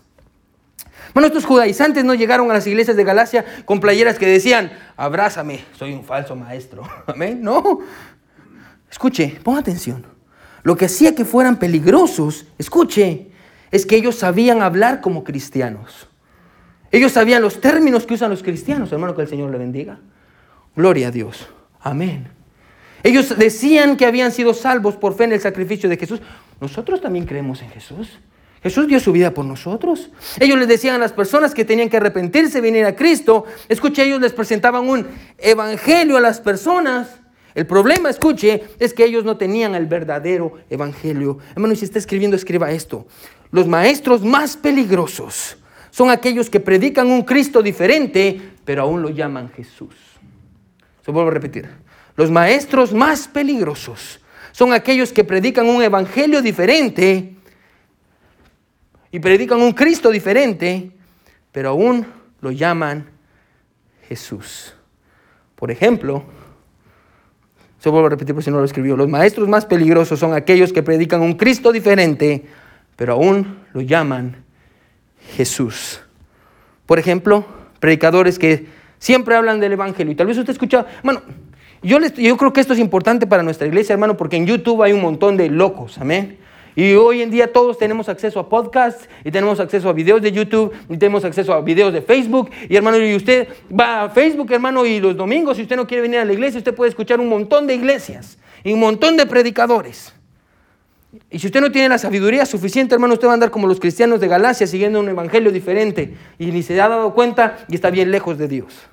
Bueno, 1.12 1.28
estos 1.28 1.44
judaizantes 1.44 2.04
no 2.04 2.14
llegaron 2.14 2.50
a 2.50 2.54
las 2.54 2.66
iglesias 2.66 2.96
de 2.96 3.04
Galacia 3.04 3.44
con 3.64 3.78
playeras 3.78 4.18
que 4.18 4.26
decían, 4.26 4.72
abrázame, 4.96 5.64
soy 5.78 5.92
un 5.92 6.04
falso 6.04 6.34
maestro. 6.34 6.82
Amén. 7.06 7.40
No. 7.40 7.80
Escuche, 8.90 9.38
ponga 9.42 9.60
atención. 9.60 10.13
Lo 10.64 10.76
que 10.76 10.86
hacía 10.86 11.14
que 11.14 11.24
fueran 11.24 11.58
peligrosos, 11.58 12.46
escuche, 12.58 13.28
es 13.70 13.86
que 13.86 13.96
ellos 13.96 14.16
sabían 14.16 14.62
hablar 14.62 15.00
como 15.00 15.22
cristianos. 15.22 16.08
Ellos 16.90 17.12
sabían 17.12 17.42
los 17.42 17.60
términos 17.60 18.06
que 18.06 18.14
usan 18.14 18.30
los 18.30 18.42
cristianos, 18.42 18.90
hermano, 18.90 19.14
que 19.14 19.22
el 19.22 19.28
Señor 19.28 19.50
le 19.50 19.58
bendiga. 19.58 19.98
Gloria 20.74 21.08
a 21.08 21.10
Dios. 21.10 21.48
Amén. 21.80 22.28
Ellos 23.02 23.36
decían 23.36 23.98
que 23.98 24.06
habían 24.06 24.32
sido 24.32 24.54
salvos 24.54 24.96
por 24.96 25.14
fe 25.14 25.24
en 25.24 25.32
el 25.32 25.40
sacrificio 25.40 25.88
de 25.90 25.98
Jesús. 25.98 26.20
Nosotros 26.60 27.02
también 27.02 27.26
creemos 27.26 27.60
en 27.60 27.68
Jesús. 27.68 28.18
Jesús 28.62 28.86
dio 28.86 28.98
su 28.98 29.12
vida 29.12 29.34
por 29.34 29.44
nosotros. 29.44 30.10
Ellos 30.40 30.58
les 30.58 30.68
decían 30.68 30.94
a 30.94 30.98
las 30.98 31.12
personas 31.12 31.52
que 31.52 31.66
tenían 31.66 31.90
que 31.90 31.98
arrepentirse, 31.98 32.62
venir 32.62 32.86
a 32.86 32.96
Cristo. 32.96 33.44
Escuche, 33.68 34.02
ellos 34.02 34.22
les 34.22 34.32
presentaban 34.32 34.88
un 34.88 35.06
evangelio 35.36 36.16
a 36.16 36.20
las 36.20 36.40
personas 36.40 37.20
el 37.54 37.66
problema, 37.66 38.10
escuche, 38.10 38.64
es 38.80 38.92
que 38.92 39.04
ellos 39.04 39.24
no 39.24 39.36
tenían 39.36 39.74
el 39.74 39.86
verdadero 39.86 40.54
evangelio. 40.70 41.38
Hermano, 41.54 41.76
si 41.76 41.84
está 41.84 41.98
escribiendo, 41.98 42.36
escriba 42.36 42.72
esto. 42.72 43.06
Los 43.52 43.68
maestros 43.68 44.24
más 44.24 44.56
peligrosos 44.56 45.56
son 45.90 46.10
aquellos 46.10 46.50
que 46.50 46.58
predican 46.58 47.06
un 47.08 47.22
Cristo 47.22 47.62
diferente, 47.62 48.40
pero 48.64 48.82
aún 48.82 49.02
lo 49.02 49.10
llaman 49.10 49.50
Jesús. 49.50 49.94
Se 51.04 51.12
vuelvo 51.12 51.30
a 51.30 51.34
repetir. 51.34 51.68
Los 52.16 52.30
maestros 52.30 52.92
más 52.92 53.28
peligrosos 53.28 54.20
son 54.50 54.72
aquellos 54.72 55.12
que 55.12 55.22
predican 55.22 55.68
un 55.68 55.82
evangelio 55.82 56.42
diferente 56.42 57.36
y 59.12 59.20
predican 59.20 59.60
un 59.60 59.72
Cristo 59.72 60.10
diferente, 60.10 60.90
pero 61.52 61.68
aún 61.70 62.04
lo 62.40 62.50
llaman 62.50 63.08
Jesús. 64.08 64.74
Por 65.54 65.70
ejemplo, 65.70 66.24
se 67.84 67.90
vuelvo 67.90 68.06
a 68.06 68.10
repetir 68.10 68.34
por 68.34 68.42
si 68.42 68.50
no 68.50 68.60
lo 68.60 68.64
escribió, 68.64 68.96
los 68.96 69.10
maestros 69.10 69.46
más 69.46 69.66
peligrosos 69.66 70.18
son 70.18 70.32
aquellos 70.32 70.72
que 70.72 70.82
predican 70.82 71.20
un 71.20 71.34
Cristo 71.34 71.70
diferente, 71.70 72.46
pero 72.96 73.12
aún 73.12 73.58
lo 73.74 73.82
llaman 73.82 74.42
Jesús. 75.36 76.00
Por 76.86 76.98
ejemplo, 76.98 77.44
predicadores 77.80 78.38
que 78.38 78.68
siempre 78.98 79.36
hablan 79.36 79.60
del 79.60 79.74
Evangelio. 79.74 80.12
Y 80.12 80.14
tal 80.14 80.28
vez 80.28 80.38
usted 80.38 80.54
escucha, 80.54 80.86
bueno, 81.02 81.20
yo, 81.82 81.98
yo 82.00 82.38
creo 82.38 82.54
que 82.54 82.62
esto 82.62 82.72
es 82.72 82.78
importante 82.78 83.26
para 83.26 83.42
nuestra 83.42 83.66
iglesia, 83.66 83.92
hermano, 83.92 84.16
porque 84.16 84.36
en 84.38 84.46
YouTube 84.46 84.82
hay 84.82 84.94
un 84.94 85.02
montón 85.02 85.36
de 85.36 85.50
locos, 85.50 85.98
amén. 85.98 86.38
Y 86.76 86.94
hoy 86.94 87.22
en 87.22 87.30
día 87.30 87.52
todos 87.52 87.78
tenemos 87.78 88.08
acceso 88.08 88.40
a 88.40 88.48
podcasts 88.48 89.08
y 89.24 89.30
tenemos 89.30 89.60
acceso 89.60 89.88
a 89.88 89.92
videos 89.92 90.20
de 90.20 90.32
YouTube 90.32 90.72
y 90.88 90.96
tenemos 90.96 91.24
acceso 91.24 91.52
a 91.52 91.60
videos 91.60 91.92
de 91.92 92.02
Facebook. 92.02 92.50
Y 92.68 92.74
hermano, 92.74 92.98
y 92.98 93.14
usted 93.14 93.48
va 93.70 94.02
a 94.02 94.10
Facebook, 94.10 94.50
hermano, 94.50 94.84
y 94.84 94.98
los 94.98 95.16
domingos, 95.16 95.56
si 95.56 95.62
usted 95.62 95.76
no 95.76 95.86
quiere 95.86 96.02
venir 96.02 96.18
a 96.18 96.24
la 96.24 96.32
iglesia, 96.32 96.58
usted 96.58 96.74
puede 96.74 96.88
escuchar 96.88 97.20
un 97.20 97.28
montón 97.28 97.66
de 97.66 97.74
iglesias 97.74 98.38
y 98.64 98.72
un 98.72 98.80
montón 98.80 99.16
de 99.16 99.26
predicadores. 99.26 100.12
Y 101.30 101.38
si 101.38 101.46
usted 101.46 101.60
no 101.60 101.70
tiene 101.70 101.88
la 101.88 101.98
sabiduría 101.98 102.44
suficiente, 102.44 102.94
hermano, 102.94 103.14
usted 103.14 103.28
va 103.28 103.32
a 103.32 103.34
andar 103.34 103.52
como 103.52 103.68
los 103.68 103.78
cristianos 103.78 104.18
de 104.18 104.26
Galacia 104.26 104.66
siguiendo 104.66 104.98
un 104.98 105.08
evangelio 105.08 105.52
diferente 105.52 106.14
y 106.40 106.46
ni 106.46 106.64
se 106.64 106.80
ha 106.80 106.88
dado 106.88 107.14
cuenta 107.14 107.64
y 107.68 107.76
está 107.76 107.90
bien 107.90 108.10
lejos 108.10 108.36
de 108.36 108.48
Dios. 108.48 108.88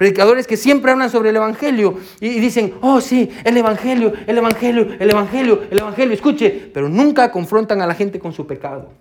Predicadores 0.00 0.46
que 0.46 0.56
siempre 0.56 0.90
hablan 0.90 1.10
sobre 1.10 1.28
el 1.28 1.36
Evangelio 1.36 1.98
y 2.22 2.40
dicen, 2.40 2.72
oh 2.80 3.02
sí, 3.02 3.28
el 3.44 3.54
Evangelio, 3.54 4.14
el 4.26 4.38
Evangelio, 4.38 4.88
el 4.98 5.10
Evangelio, 5.10 5.64
el 5.70 5.78
Evangelio, 5.78 6.14
escuche, 6.14 6.70
pero 6.72 6.88
nunca 6.88 7.30
confrontan 7.30 7.82
a 7.82 7.86
la 7.86 7.94
gente 7.94 8.18
con 8.18 8.32
su 8.32 8.46
pecado. 8.46 8.94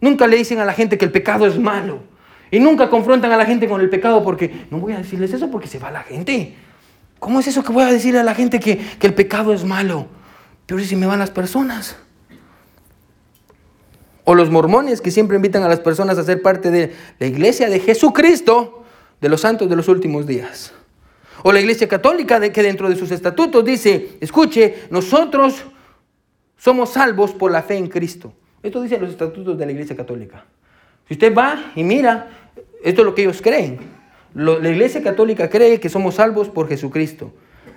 Nunca 0.00 0.26
le 0.26 0.36
dicen 0.36 0.58
a 0.58 0.64
la 0.64 0.72
gente 0.72 0.98
que 0.98 1.04
el 1.04 1.12
pecado 1.12 1.46
es 1.46 1.60
malo. 1.60 2.00
Y 2.50 2.58
nunca 2.58 2.90
confrontan 2.90 3.30
a 3.30 3.36
la 3.36 3.46
gente 3.46 3.68
con 3.68 3.80
el 3.80 3.88
pecado 3.88 4.24
porque, 4.24 4.66
no 4.68 4.80
voy 4.80 4.94
a 4.94 4.98
decirles 4.98 5.32
eso 5.32 5.48
porque 5.48 5.68
se 5.68 5.78
va 5.78 5.92
la 5.92 6.02
gente. 6.02 6.56
¿Cómo 7.20 7.38
es 7.38 7.46
eso 7.46 7.62
que 7.62 7.72
voy 7.72 7.84
a 7.84 7.92
decirle 7.92 8.18
a 8.18 8.24
la 8.24 8.34
gente 8.34 8.58
que, 8.58 8.78
que 8.78 9.06
el 9.06 9.14
pecado 9.14 9.52
es 9.52 9.64
malo? 9.64 10.06
Pero 10.66 10.80
si 10.80 10.96
me 10.96 11.06
van 11.06 11.20
las 11.20 11.30
personas. 11.30 11.98
O 14.24 14.34
los 14.34 14.50
mormones 14.50 15.00
que 15.00 15.12
siempre 15.12 15.36
invitan 15.36 15.62
a 15.62 15.68
las 15.68 15.78
personas 15.78 16.18
a 16.18 16.24
ser 16.24 16.42
parte 16.42 16.72
de 16.72 16.92
la 17.20 17.26
iglesia 17.28 17.70
de 17.70 17.78
Jesucristo 17.78 18.82
de 19.20 19.28
los 19.28 19.40
santos 19.40 19.68
de 19.68 19.76
los 19.76 19.88
últimos 19.88 20.26
días. 20.26 20.72
O 21.42 21.52
la 21.52 21.60
Iglesia 21.60 21.88
Católica 21.88 22.40
de 22.40 22.50
que 22.52 22.62
dentro 22.62 22.88
de 22.88 22.96
sus 22.96 23.10
estatutos 23.10 23.64
dice, 23.64 24.16
escuche, 24.20 24.86
nosotros 24.90 25.64
somos 26.56 26.90
salvos 26.90 27.32
por 27.32 27.50
la 27.50 27.62
fe 27.62 27.76
en 27.76 27.88
Cristo. 27.88 28.32
Esto 28.62 28.82
dice 28.82 28.98
los 28.98 29.10
estatutos 29.10 29.56
de 29.58 29.66
la 29.66 29.72
Iglesia 29.72 29.96
Católica. 29.96 30.44
Si 31.06 31.14
usted 31.14 31.34
va 31.34 31.72
y 31.76 31.84
mira, 31.84 32.28
esto 32.82 33.02
es 33.02 33.06
lo 33.06 33.14
que 33.14 33.22
ellos 33.22 33.40
creen. 33.40 33.78
la 34.34 34.68
Iglesia 34.68 35.02
Católica 35.02 35.48
cree 35.48 35.78
que 35.78 35.88
somos 35.88 36.16
salvos 36.16 36.48
por 36.48 36.68
Jesucristo, 36.68 37.32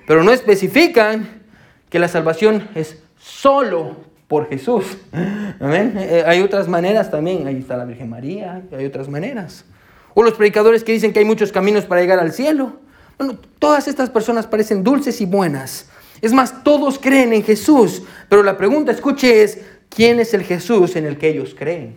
pero 0.07 0.23
no 0.23 0.31
especifican 0.31 1.43
que 1.89 1.99
la 1.99 2.07
salvación 2.07 2.67
es 2.75 3.03
solo 3.17 3.97
por 4.27 4.47
Jesús. 4.47 4.97
¿Amén? 5.59 5.93
Eh, 5.97 6.23
hay 6.25 6.41
otras 6.41 6.67
maneras 6.67 7.11
también. 7.11 7.45
Ahí 7.47 7.57
está 7.57 7.75
la 7.77 7.85
Virgen 7.85 8.09
María, 8.09 8.63
hay 8.75 8.85
otras 8.85 9.09
maneras. 9.09 9.65
O 10.19 10.21
los 10.21 10.33
predicadores 10.33 10.83
que 10.83 10.91
dicen 10.91 11.13
que 11.13 11.19
hay 11.19 11.25
muchos 11.25 11.53
caminos 11.53 11.85
para 11.85 12.01
llegar 12.01 12.19
al 12.19 12.33
cielo. 12.33 12.73
Bueno, 13.17 13.37
todas 13.57 13.87
estas 13.87 14.09
personas 14.09 14.47
parecen 14.47 14.83
dulces 14.83 15.21
y 15.21 15.25
buenas. 15.25 15.85
Es 16.19 16.33
más, 16.33 16.61
todos 16.61 16.99
creen 16.99 17.31
en 17.31 17.41
Jesús. 17.41 18.01
Pero 18.27 18.43
la 18.43 18.57
pregunta, 18.57 18.91
escuche, 18.91 19.43
es, 19.43 19.59
¿quién 19.87 20.19
es 20.19 20.33
el 20.33 20.43
Jesús 20.43 20.97
en 20.97 21.05
el 21.05 21.17
que 21.17 21.29
ellos 21.29 21.55
creen? 21.57 21.95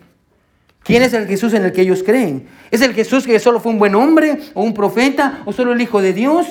¿Quién 0.84 1.02
es 1.02 1.14
el 1.14 1.26
Jesús 1.26 1.52
en 1.54 1.64
el 1.64 1.72
que 1.72 1.80
ellos 1.80 2.04
creen? 2.04 2.46
¿Es 2.70 2.80
el 2.82 2.94
Jesús 2.94 3.26
que 3.26 3.40
solo 3.40 3.58
fue 3.58 3.72
un 3.72 3.80
buen 3.80 3.96
hombre 3.96 4.38
o 4.54 4.62
un 4.62 4.72
profeta 4.72 5.42
o 5.44 5.52
solo 5.52 5.72
el 5.72 5.80
Hijo 5.80 6.00
de 6.00 6.12
Dios? 6.12 6.46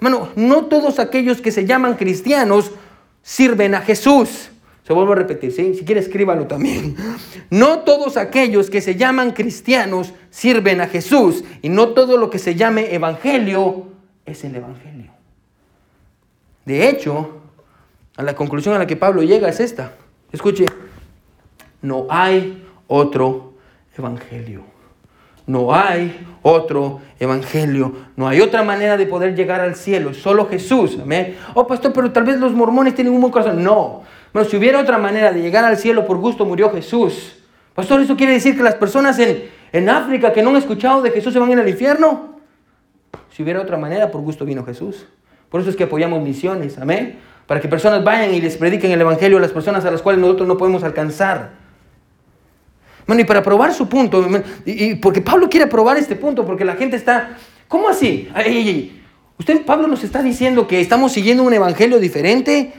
Bueno, 0.00 0.28
no 0.36 0.66
todos 0.66 1.00
aquellos 1.00 1.40
que 1.40 1.50
se 1.50 1.66
llaman 1.66 1.94
cristianos 1.94 2.70
sirven 3.20 3.74
a 3.74 3.80
Jesús. 3.80 4.50
Se 4.90 4.94
vuelvo 4.94 5.12
a 5.12 5.14
repetir, 5.14 5.52
¿sí? 5.52 5.74
si 5.74 5.84
quiere 5.84 6.00
escríbalo 6.00 6.48
también. 6.48 6.96
No 7.48 7.84
todos 7.84 8.16
aquellos 8.16 8.70
que 8.70 8.80
se 8.80 8.96
llaman 8.96 9.30
cristianos 9.30 10.12
sirven 10.30 10.80
a 10.80 10.88
Jesús 10.88 11.44
y 11.62 11.68
no 11.68 11.90
todo 11.90 12.16
lo 12.16 12.28
que 12.28 12.40
se 12.40 12.56
llame 12.56 12.92
evangelio 12.92 13.86
es 14.26 14.42
el 14.42 14.56
evangelio. 14.56 15.12
De 16.64 16.88
hecho, 16.88 17.40
a 18.16 18.24
la 18.24 18.34
conclusión 18.34 18.74
a 18.74 18.80
la 18.80 18.86
que 18.88 18.96
Pablo 18.96 19.22
llega 19.22 19.48
es 19.48 19.60
esta. 19.60 19.92
Escuche, 20.32 20.66
no 21.82 22.08
hay 22.10 22.66
otro 22.88 23.52
evangelio. 23.96 24.64
No 25.46 25.72
hay 25.72 26.26
otro 26.42 27.00
evangelio. 27.20 27.92
No 28.16 28.26
hay 28.26 28.40
otra 28.40 28.64
manera 28.64 28.96
de 28.96 29.06
poder 29.06 29.36
llegar 29.36 29.60
al 29.60 29.76
cielo. 29.76 30.14
Solo 30.14 30.48
Jesús. 30.48 30.98
Amén. 31.00 31.36
Oh, 31.54 31.64
pastor, 31.68 31.92
pero 31.92 32.10
tal 32.10 32.24
vez 32.24 32.40
los 32.40 32.52
mormones 32.52 32.96
tienen 32.96 33.14
un 33.14 33.20
buen 33.20 33.32
corazón. 33.32 33.62
No. 33.62 34.02
Bueno, 34.32 34.48
si 34.48 34.56
hubiera 34.56 34.80
otra 34.80 34.98
manera 34.98 35.32
de 35.32 35.40
llegar 35.42 35.64
al 35.64 35.76
cielo 35.76 36.06
por 36.06 36.18
gusto, 36.18 36.44
murió 36.44 36.70
Jesús. 36.70 37.36
Pastor, 37.74 38.00
¿eso 38.00 38.16
quiere 38.16 38.34
decir 38.34 38.56
que 38.56 38.62
las 38.62 38.74
personas 38.74 39.18
en, 39.18 39.44
en 39.72 39.88
África 39.88 40.32
que 40.32 40.42
no 40.42 40.50
han 40.50 40.56
escuchado 40.56 41.02
de 41.02 41.10
Jesús 41.10 41.32
se 41.32 41.38
van 41.38 41.48
a 41.48 41.52
ir 41.52 41.58
al 41.58 41.68
infierno? 41.68 42.38
Si 43.30 43.42
hubiera 43.42 43.60
otra 43.60 43.76
manera, 43.76 44.10
por 44.10 44.20
gusto 44.20 44.44
vino 44.44 44.64
Jesús. 44.64 45.06
Por 45.48 45.60
eso 45.60 45.70
es 45.70 45.76
que 45.76 45.84
apoyamos 45.84 46.22
misiones, 46.22 46.78
amén. 46.78 47.18
Para 47.46 47.60
que 47.60 47.68
personas 47.68 48.04
vayan 48.04 48.32
y 48.32 48.40
les 48.40 48.56
prediquen 48.56 48.92
el 48.92 49.00
Evangelio 49.00 49.38
a 49.38 49.40
las 49.40 49.50
personas 49.50 49.84
a 49.84 49.90
las 49.90 50.02
cuales 50.02 50.20
nosotros 50.20 50.46
no 50.46 50.56
podemos 50.56 50.84
alcanzar. 50.84 51.50
Bueno, 53.06 53.22
y 53.22 53.24
para 53.24 53.42
probar 53.42 53.74
su 53.74 53.88
punto, 53.88 54.24
y, 54.64 54.94
porque 54.96 55.20
Pablo 55.20 55.48
quiere 55.48 55.66
probar 55.66 55.96
este 55.96 56.14
punto, 56.14 56.46
porque 56.46 56.64
la 56.64 56.76
gente 56.76 56.96
está, 56.96 57.36
¿cómo 57.66 57.88
así? 57.88 58.28
Usted, 59.36 59.64
Pablo 59.64 59.88
nos 59.88 60.04
está 60.04 60.22
diciendo 60.22 60.68
que 60.68 60.80
estamos 60.80 61.10
siguiendo 61.10 61.42
un 61.42 61.52
evangelio 61.52 61.98
diferente. 61.98 62.72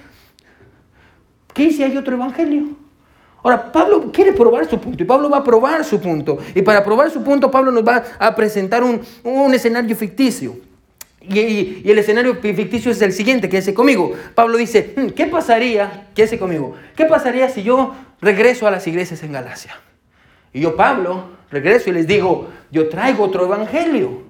¿Qué 1.54 1.72
si 1.72 1.84
hay 1.84 1.98
otro 1.98 2.16
evangelio? 2.16 2.82
Ahora, 3.44 3.72
Pablo 3.72 4.12
quiere 4.12 4.34
probar 4.34 4.70
su 4.70 4.80
punto 4.80 5.02
y 5.02 5.06
Pablo 5.06 5.30
va 5.30 5.38
a 5.38 5.44
probar 5.44 5.84
su 5.84 6.00
punto. 6.00 6.38
Y 6.54 6.62
para 6.62 6.84
probar 6.84 7.10
su 7.10 7.24
punto, 7.24 7.50
Pablo 7.50 7.72
nos 7.72 7.86
va 7.86 8.04
a 8.20 8.36
presentar 8.36 8.84
un, 8.84 9.54
escenario 9.54 9.96
ficticio. 9.96 10.58
Y, 11.22 11.90
el 11.90 11.98
escenario 11.98 12.36
ficticio 12.36 12.92
es 12.92 13.02
el 13.02 13.14
siguiente, 13.14 13.50
quédese 13.50 13.74
conmigo. 13.74 14.14
Pablo 14.36 14.58
dice, 14.58 14.94
hmm, 14.96 15.08
¿qué 15.10 15.26
pasaría, 15.26 16.10
quédese 16.14 16.38
conmigo, 16.38 16.76
qué 16.96 17.06
pasaría 17.06 17.50
si 17.50 17.64
yo 17.64 17.96
regreso 18.22 18.68
a 18.68 18.72
las 18.72 18.86
iglesias 18.86 19.24
en 19.24 19.32
Galacia? 19.32 19.76
Y 20.54 20.62
yo, 20.62 20.76
Pablo, 20.76 21.30
regreso 21.50 21.90
y 21.90 21.94
les 21.94 22.06
digo, 22.06 22.50
yo 22.72 22.90
traigo 22.90 23.24
otro 23.24 23.46
evangelio. 23.46 24.24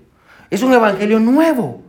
Es 0.50 0.64
un 0.64 0.74
evangelio 0.74 1.20
nuevo. 1.20 1.82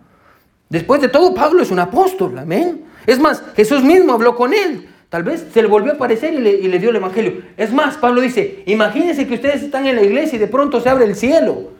Después 0.68 1.00
de 1.00 1.08
todo, 1.08 1.34
Pablo 1.34 1.62
es 1.62 1.70
un 1.70 1.78
apóstol, 1.78 2.38
amén. 2.38 2.84
Es 3.06 3.18
más, 3.18 3.42
Jesús 3.54 3.82
mismo 3.82 4.12
habló 4.12 4.34
con 4.34 4.54
él. 4.54 4.88
Tal 5.12 5.24
vez 5.24 5.46
se 5.52 5.60
le 5.60 5.68
volvió 5.68 5.92
a 5.92 5.96
aparecer 5.96 6.32
y 6.32 6.38
le, 6.38 6.78
dio 6.78 6.88
el 6.88 6.96
Evangelio. 6.96 7.42
Es 7.58 7.70
más, 7.70 7.98
Pablo 7.98 8.22
dice, 8.22 8.62
imagínense 8.64 9.26
que 9.26 9.34
ustedes 9.34 9.62
están 9.62 9.86
en 9.86 9.96
la 9.96 10.02
iglesia 10.02 10.36
y 10.36 10.38
de 10.38 10.46
pronto 10.46 10.80
se 10.80 10.88
abre 10.88 11.04
el 11.04 11.16
cielo 11.16 11.72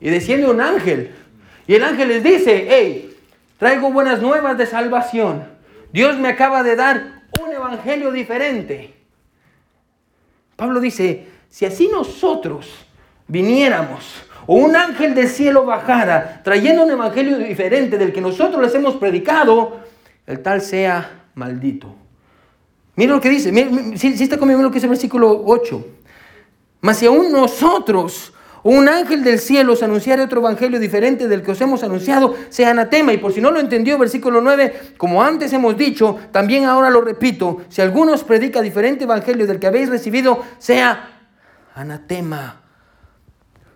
y 0.00 0.08
desciende 0.08 0.48
un 0.48 0.58
ángel. 0.62 1.10
Y 1.66 1.74
el 1.74 1.84
ángel 1.84 2.08
les 2.08 2.22
dice, 2.22 2.66
hey, 2.66 3.14
traigo 3.58 3.92
buenas 3.92 4.22
nuevas 4.22 4.56
de 4.56 4.64
salvación. 4.64 5.44
Dios 5.92 6.18
me 6.18 6.28
acaba 6.28 6.62
de 6.62 6.76
dar 6.76 7.24
un 7.38 7.52
Evangelio 7.52 8.10
diferente. 8.10 8.94
Pablo 10.56 10.80
dice, 10.80 11.26
si 11.50 11.66
así 11.66 11.90
nosotros 11.92 12.70
viniéramos 13.26 14.22
o 14.46 14.54
un 14.54 14.74
ángel 14.74 15.14
del 15.14 15.28
cielo 15.28 15.66
bajara 15.66 16.40
trayendo 16.42 16.84
un 16.84 16.90
Evangelio 16.90 17.36
diferente 17.36 17.98
del 17.98 18.14
que 18.14 18.22
nosotros 18.22 18.62
les 18.62 18.74
hemos 18.74 18.96
predicado, 18.96 19.80
el 20.26 20.40
tal 20.40 20.62
sea 20.62 21.24
maldito. 21.34 22.07
Mira 22.98 23.14
lo 23.14 23.20
que 23.20 23.28
dice, 23.28 23.52
si, 23.94 24.24
está 24.24 24.38
conmigo 24.38 24.60
lo 24.60 24.72
que 24.72 24.74
dice 24.74 24.86
el 24.86 24.90
versículo 24.90 25.44
8. 25.46 25.86
Mas 26.80 26.96
si 26.96 27.06
aún 27.06 27.30
nosotros, 27.30 28.32
un 28.64 28.88
ángel 28.88 29.22
del 29.22 29.38
cielo, 29.38 29.74
os 29.74 29.84
anunciara 29.84 30.24
otro 30.24 30.40
evangelio 30.40 30.80
diferente 30.80 31.28
del 31.28 31.44
que 31.44 31.52
os 31.52 31.60
hemos 31.60 31.84
anunciado, 31.84 32.34
sea 32.48 32.70
anatema. 32.70 33.12
Y 33.12 33.18
por 33.18 33.32
si 33.32 33.40
no 33.40 33.52
lo 33.52 33.60
entendió, 33.60 33.96
versículo 33.98 34.40
9, 34.40 34.94
como 34.96 35.22
antes 35.22 35.52
hemos 35.52 35.76
dicho, 35.76 36.18
también 36.32 36.64
ahora 36.64 36.90
lo 36.90 37.00
repito, 37.00 37.58
si 37.68 37.80
alguno 37.80 38.14
os 38.14 38.24
predica 38.24 38.60
diferente 38.62 39.04
evangelio 39.04 39.46
del 39.46 39.60
que 39.60 39.68
habéis 39.68 39.88
recibido, 39.88 40.42
sea 40.58 41.28
anatema. 41.76 42.62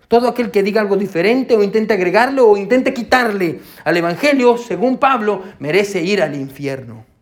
Todo 0.09 0.27
aquel 0.27 0.51
que 0.51 0.63
diga 0.63 0.81
algo 0.81 0.97
diferente 0.97 1.55
o 1.55 1.63
intente 1.63 1.93
agregarle 1.93 2.41
o 2.41 2.57
intente 2.57 2.93
quitarle 2.93 3.61
al 3.85 3.95
evangelio, 3.95 4.57
según 4.57 4.97
Pablo, 4.97 5.43
merece 5.59 6.01
ir 6.01 6.21
al 6.21 6.35
infierno. 6.35 7.12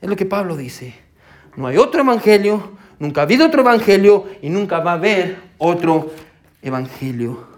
Es 0.00 0.08
lo 0.08 0.16
que 0.16 0.26
Pablo 0.26 0.56
dice. 0.56 0.94
No 1.56 1.66
hay 1.66 1.76
otro 1.76 2.02
evangelio, 2.02 2.72
nunca 2.98 3.20
ha 3.20 3.24
habido 3.24 3.46
otro 3.46 3.62
evangelio 3.62 4.26
y 4.42 4.48
nunca 4.48 4.80
va 4.80 4.92
a 4.92 4.94
haber 4.94 5.38
otro 5.58 6.12
evangelio. 6.62 7.48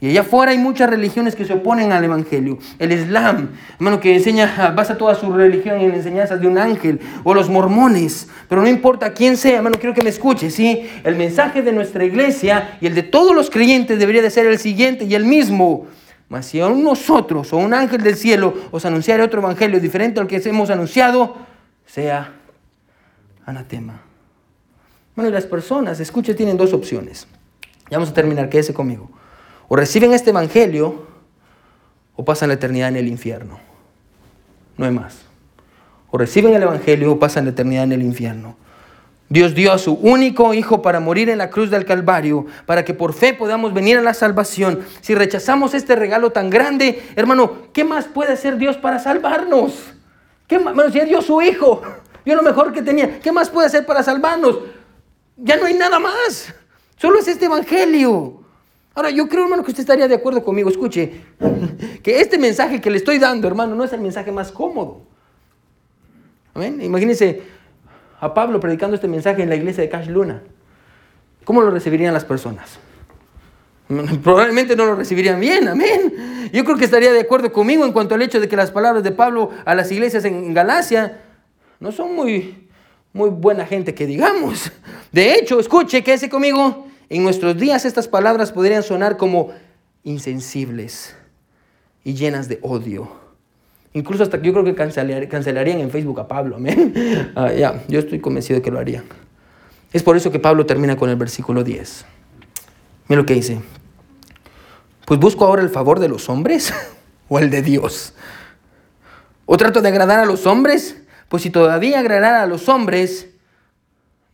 Y 0.00 0.10
allá 0.10 0.20
afuera 0.20 0.52
hay 0.52 0.58
muchas 0.58 0.88
religiones 0.88 1.34
que 1.34 1.44
se 1.44 1.54
oponen 1.54 1.90
al 1.90 2.04
Evangelio. 2.04 2.58
El 2.78 2.92
Islam, 2.92 3.48
hermano, 3.74 3.98
que 3.98 4.14
enseña, 4.14 4.72
basa 4.76 4.96
toda 4.96 5.16
su 5.16 5.32
religión 5.32 5.80
en 5.80 5.92
enseñanzas 5.92 6.40
de 6.40 6.46
un 6.46 6.56
ángel. 6.56 7.00
O 7.24 7.34
los 7.34 7.50
mormones. 7.50 8.28
Pero 8.48 8.62
no 8.62 8.68
importa 8.68 9.12
quién 9.12 9.36
sea, 9.36 9.56
hermano, 9.56 9.76
quiero 9.76 9.94
que 9.94 10.02
me 10.02 10.10
escuche. 10.10 10.50
¿sí? 10.50 10.88
El 11.02 11.16
mensaje 11.16 11.62
de 11.62 11.72
nuestra 11.72 12.04
iglesia 12.04 12.78
y 12.80 12.86
el 12.86 12.94
de 12.94 13.02
todos 13.02 13.34
los 13.34 13.50
creyentes 13.50 13.98
debería 13.98 14.22
de 14.22 14.30
ser 14.30 14.46
el 14.46 14.58
siguiente 14.58 15.04
y 15.04 15.16
el 15.16 15.24
mismo. 15.24 15.86
Mas 16.28 16.46
si 16.46 16.60
aún 16.60 16.84
nosotros 16.84 17.52
o 17.52 17.56
un 17.56 17.74
ángel 17.74 18.02
del 18.02 18.14
cielo 18.14 18.54
os 18.70 18.84
anunciara 18.84 19.24
otro 19.24 19.40
evangelio 19.40 19.80
diferente 19.80 20.20
al 20.20 20.28
que 20.28 20.36
hemos 20.44 20.70
anunciado, 20.70 21.47
sea 21.88 22.34
anatema. 23.44 24.02
Bueno, 25.16 25.30
y 25.30 25.32
las 25.32 25.46
personas, 25.46 25.98
escuche, 25.98 26.34
tienen 26.34 26.56
dos 26.56 26.72
opciones. 26.72 27.26
Ya 27.90 27.96
vamos 27.96 28.10
a 28.10 28.14
terminar, 28.14 28.48
quédese 28.48 28.74
conmigo. 28.74 29.10
O 29.66 29.74
reciben 29.74 30.12
este 30.12 30.30
evangelio 30.30 31.06
o 32.14 32.24
pasan 32.24 32.48
la 32.48 32.54
eternidad 32.54 32.90
en 32.90 32.96
el 32.96 33.08
infierno. 33.08 33.58
No 34.76 34.84
hay 34.84 34.92
más. 34.92 35.22
O 36.10 36.18
reciben 36.18 36.54
el 36.54 36.62
evangelio 36.62 37.12
o 37.12 37.18
pasan 37.18 37.46
la 37.46 37.50
eternidad 37.50 37.84
en 37.84 37.92
el 37.92 38.02
infierno. 38.02 38.56
Dios 39.30 39.54
dio 39.54 39.72
a 39.72 39.78
su 39.78 39.94
único 39.94 40.54
Hijo 40.54 40.80
para 40.80 41.00
morir 41.00 41.28
en 41.28 41.38
la 41.38 41.50
cruz 41.50 41.70
del 41.70 41.84
Calvario, 41.84 42.46
para 42.64 42.84
que 42.84 42.94
por 42.94 43.12
fe 43.12 43.34
podamos 43.34 43.74
venir 43.74 43.98
a 43.98 44.02
la 44.02 44.14
salvación. 44.14 44.80
Si 45.00 45.14
rechazamos 45.14 45.74
este 45.74 45.96
regalo 45.96 46.30
tan 46.30 46.48
grande, 46.48 47.02
hermano, 47.16 47.64
¿qué 47.72 47.84
más 47.84 48.06
puede 48.06 48.32
hacer 48.32 48.56
Dios 48.56 48.76
para 48.76 48.98
salvarnos? 48.98 49.74
¿Qué 50.48 50.58
más? 50.58 50.74
Bueno, 50.74 50.90
si 50.90 50.98
dio 51.00 51.22
su 51.22 51.40
Hijo, 51.42 51.82
dio 52.24 52.34
lo 52.34 52.42
mejor 52.42 52.72
que 52.72 52.82
tenía, 52.82 53.20
¿qué 53.20 53.30
más 53.30 53.50
puede 53.50 53.66
hacer 53.66 53.86
para 53.86 54.02
salvarnos? 54.02 54.58
Ya 55.36 55.56
no 55.56 55.66
hay 55.66 55.74
nada 55.74 56.00
más. 56.00 56.52
Solo 56.96 57.20
es 57.20 57.28
este 57.28 57.44
Evangelio. 57.44 58.40
Ahora, 58.94 59.10
yo 59.10 59.28
creo, 59.28 59.44
hermano, 59.44 59.62
que 59.62 59.70
usted 59.70 59.82
estaría 59.82 60.08
de 60.08 60.16
acuerdo 60.16 60.42
conmigo. 60.42 60.70
Escuche, 60.70 61.20
que 62.02 62.20
este 62.20 62.38
mensaje 62.38 62.80
que 62.80 62.90
le 62.90 62.96
estoy 62.96 63.18
dando, 63.18 63.46
hermano, 63.46 63.76
no 63.76 63.84
es 63.84 63.92
el 63.92 64.00
mensaje 64.00 64.32
más 64.32 64.50
cómodo. 64.50 65.02
Amén. 66.54 66.82
Imagínense 66.82 67.42
a 68.18 68.34
Pablo 68.34 68.58
predicando 68.58 68.96
este 68.96 69.06
mensaje 69.06 69.42
en 69.42 69.50
la 69.50 69.54
iglesia 69.54 69.84
de 69.84 69.88
Cash 69.88 70.08
Luna. 70.08 70.42
¿Cómo 71.44 71.60
lo 71.60 71.70
recibirían 71.70 72.12
las 72.12 72.24
personas? 72.24 72.80
Probablemente 74.22 74.76
no 74.76 74.84
lo 74.84 74.94
recibirían 74.94 75.40
bien, 75.40 75.66
amén. 75.68 76.50
Yo 76.52 76.64
creo 76.64 76.76
que 76.76 76.84
estaría 76.84 77.12
de 77.12 77.20
acuerdo 77.20 77.52
conmigo 77.52 77.84
en 77.84 77.92
cuanto 77.92 78.14
al 78.14 78.22
hecho 78.22 78.40
de 78.40 78.48
que 78.48 78.56
las 78.56 78.70
palabras 78.70 79.02
de 79.02 79.12
Pablo 79.12 79.50
a 79.64 79.74
las 79.74 79.90
iglesias 79.90 80.24
en 80.24 80.52
Galacia 80.52 81.20
no 81.80 81.92
son 81.92 82.14
muy, 82.14 82.68
muy 83.12 83.30
buena 83.30 83.66
gente 83.66 83.94
que 83.94 84.06
digamos. 84.06 84.70
De 85.12 85.34
hecho, 85.34 85.58
escuche, 85.58 86.02
quédese 86.02 86.28
conmigo. 86.28 86.86
En 87.08 87.22
nuestros 87.22 87.56
días 87.56 87.86
estas 87.86 88.06
palabras 88.08 88.52
podrían 88.52 88.82
sonar 88.82 89.16
como 89.16 89.50
insensibles 90.04 91.16
y 92.04 92.14
llenas 92.14 92.48
de 92.48 92.58
odio. 92.62 93.10
Incluso 93.94 94.22
hasta 94.22 94.40
yo 94.42 94.52
creo 94.52 94.64
que 94.64 94.74
cancelarían 94.74 95.80
en 95.80 95.90
Facebook 95.90 96.20
a 96.20 96.28
Pablo. 96.28 96.56
Amén. 96.56 96.92
Ah, 97.34 97.52
ya, 97.52 97.82
yo 97.88 98.00
estoy 98.00 98.18
convencido 98.20 98.58
de 98.58 98.62
que 98.62 98.70
lo 98.70 98.78
harían. 98.78 99.04
Es 99.92 100.02
por 100.02 100.16
eso 100.16 100.30
que 100.30 100.38
Pablo 100.38 100.66
termina 100.66 100.96
con 100.96 101.08
el 101.08 101.16
versículo 101.16 101.64
10. 101.64 102.04
Mira 103.08 103.22
lo 103.22 103.26
que 103.26 103.34
dice. 103.34 103.60
Pues 105.08 105.18
busco 105.18 105.46
ahora 105.46 105.62
el 105.62 105.70
favor 105.70 106.00
de 106.00 106.08
los 106.10 106.28
hombres 106.28 106.70
o 107.30 107.38
el 107.38 107.48
de 107.48 107.62
Dios. 107.62 108.12
¿O 109.46 109.56
trato 109.56 109.80
de 109.80 109.88
agradar 109.88 110.20
a 110.20 110.26
los 110.26 110.44
hombres? 110.44 111.00
Pues 111.30 111.42
si 111.42 111.48
todavía 111.48 112.00
agradara 112.00 112.42
a 112.42 112.46
los 112.46 112.68
hombres, 112.68 113.26